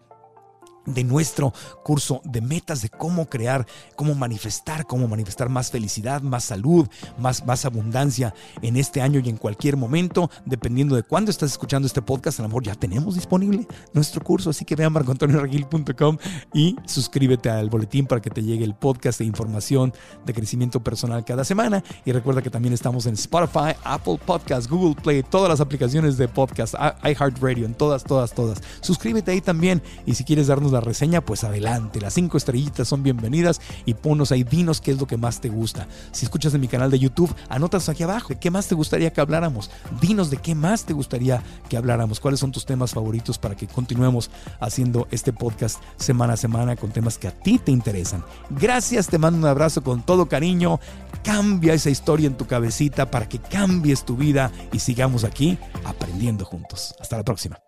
de 0.88 1.04
nuestro 1.04 1.52
curso 1.84 2.20
de 2.24 2.40
metas 2.40 2.82
de 2.82 2.88
cómo 2.88 3.28
crear, 3.28 3.66
cómo 3.96 4.14
manifestar, 4.14 4.86
cómo 4.86 5.08
manifestar 5.08 5.48
más 5.48 5.70
felicidad, 5.70 6.22
más 6.22 6.44
salud, 6.44 6.88
más, 7.18 7.44
más 7.46 7.64
abundancia 7.64 8.34
en 8.62 8.76
este 8.76 9.00
año 9.00 9.20
y 9.20 9.28
en 9.28 9.36
cualquier 9.36 9.76
momento, 9.76 10.30
dependiendo 10.44 10.96
de 10.96 11.02
cuándo 11.02 11.30
estás 11.30 11.52
escuchando 11.52 11.86
este 11.86 12.02
podcast, 12.02 12.40
a 12.40 12.42
lo 12.42 12.48
mejor 12.48 12.64
ya 12.64 12.74
tenemos 12.74 13.14
disponible 13.14 13.66
nuestro 13.92 14.22
curso, 14.22 14.50
así 14.50 14.64
que 14.64 14.76
ve 14.76 14.84
a 14.84 14.90
marcoantonioreguil.com 14.90 16.18
y 16.54 16.76
suscríbete 16.86 17.50
al 17.50 17.70
boletín 17.70 18.06
para 18.06 18.20
que 18.20 18.30
te 18.30 18.42
llegue 18.42 18.64
el 18.64 18.74
podcast 18.74 19.18
de 19.18 19.24
información 19.24 19.92
de 20.24 20.34
crecimiento 20.34 20.82
personal 20.82 21.24
cada 21.24 21.44
semana. 21.44 21.82
Y 22.04 22.12
recuerda 22.12 22.42
que 22.42 22.50
también 22.50 22.74
estamos 22.74 23.06
en 23.06 23.14
Spotify, 23.14 23.74
Apple 23.84 24.18
Podcasts, 24.24 24.68
Google 24.68 25.00
Play, 25.00 25.22
todas 25.22 25.48
las 25.48 25.60
aplicaciones 25.60 26.16
de 26.16 26.28
podcast, 26.28 26.74
iHeartRadio, 27.04 27.66
en 27.66 27.74
todas, 27.74 28.04
todas, 28.04 28.32
todas. 28.32 28.62
Suscríbete 28.80 29.30
ahí 29.30 29.40
también. 29.40 29.82
Y 30.06 30.14
si 30.14 30.24
quieres 30.24 30.46
darnos 30.46 30.72
la 30.72 30.77
reseña, 30.80 31.20
pues 31.20 31.44
adelante. 31.44 32.00
Las 32.00 32.14
cinco 32.14 32.36
estrellitas 32.36 32.88
son 32.88 33.02
bienvenidas 33.02 33.60
y 33.84 33.94
ponos 33.94 34.32
ahí, 34.32 34.44
dinos 34.44 34.80
qué 34.80 34.92
es 34.92 35.00
lo 35.00 35.06
que 35.06 35.16
más 35.16 35.40
te 35.40 35.48
gusta. 35.48 35.88
Si 36.12 36.24
escuchas 36.24 36.54
en 36.54 36.60
mi 36.60 36.68
canal 36.68 36.90
de 36.90 36.98
YouTube, 36.98 37.34
anotas 37.48 37.88
aquí 37.88 38.02
abajo 38.02 38.28
de 38.30 38.38
qué 38.38 38.50
más 38.50 38.68
te 38.68 38.74
gustaría 38.74 39.12
que 39.12 39.20
habláramos. 39.20 39.70
Dinos 40.00 40.30
de 40.30 40.38
qué 40.38 40.54
más 40.54 40.84
te 40.84 40.92
gustaría 40.92 41.42
que 41.68 41.76
habláramos. 41.76 42.20
¿Cuáles 42.20 42.40
son 42.40 42.52
tus 42.52 42.66
temas 42.66 42.92
favoritos 42.92 43.38
para 43.38 43.56
que 43.56 43.66
continuemos 43.66 44.30
haciendo 44.60 45.08
este 45.10 45.32
podcast 45.32 45.82
semana 45.96 46.34
a 46.34 46.36
semana 46.36 46.76
con 46.76 46.90
temas 46.90 47.18
que 47.18 47.28
a 47.28 47.32
ti 47.32 47.58
te 47.58 47.72
interesan? 47.72 48.24
Gracias, 48.50 49.08
te 49.08 49.18
mando 49.18 49.38
un 49.38 49.46
abrazo 49.46 49.82
con 49.82 50.02
todo 50.02 50.28
cariño. 50.28 50.80
Cambia 51.22 51.74
esa 51.74 51.90
historia 51.90 52.26
en 52.26 52.36
tu 52.36 52.46
cabecita 52.46 53.10
para 53.10 53.28
que 53.28 53.38
cambies 53.38 54.04
tu 54.04 54.16
vida 54.16 54.50
y 54.72 54.78
sigamos 54.78 55.24
aquí 55.24 55.58
aprendiendo 55.84 56.44
juntos. 56.44 56.94
Hasta 57.00 57.16
la 57.16 57.24
próxima. 57.24 57.67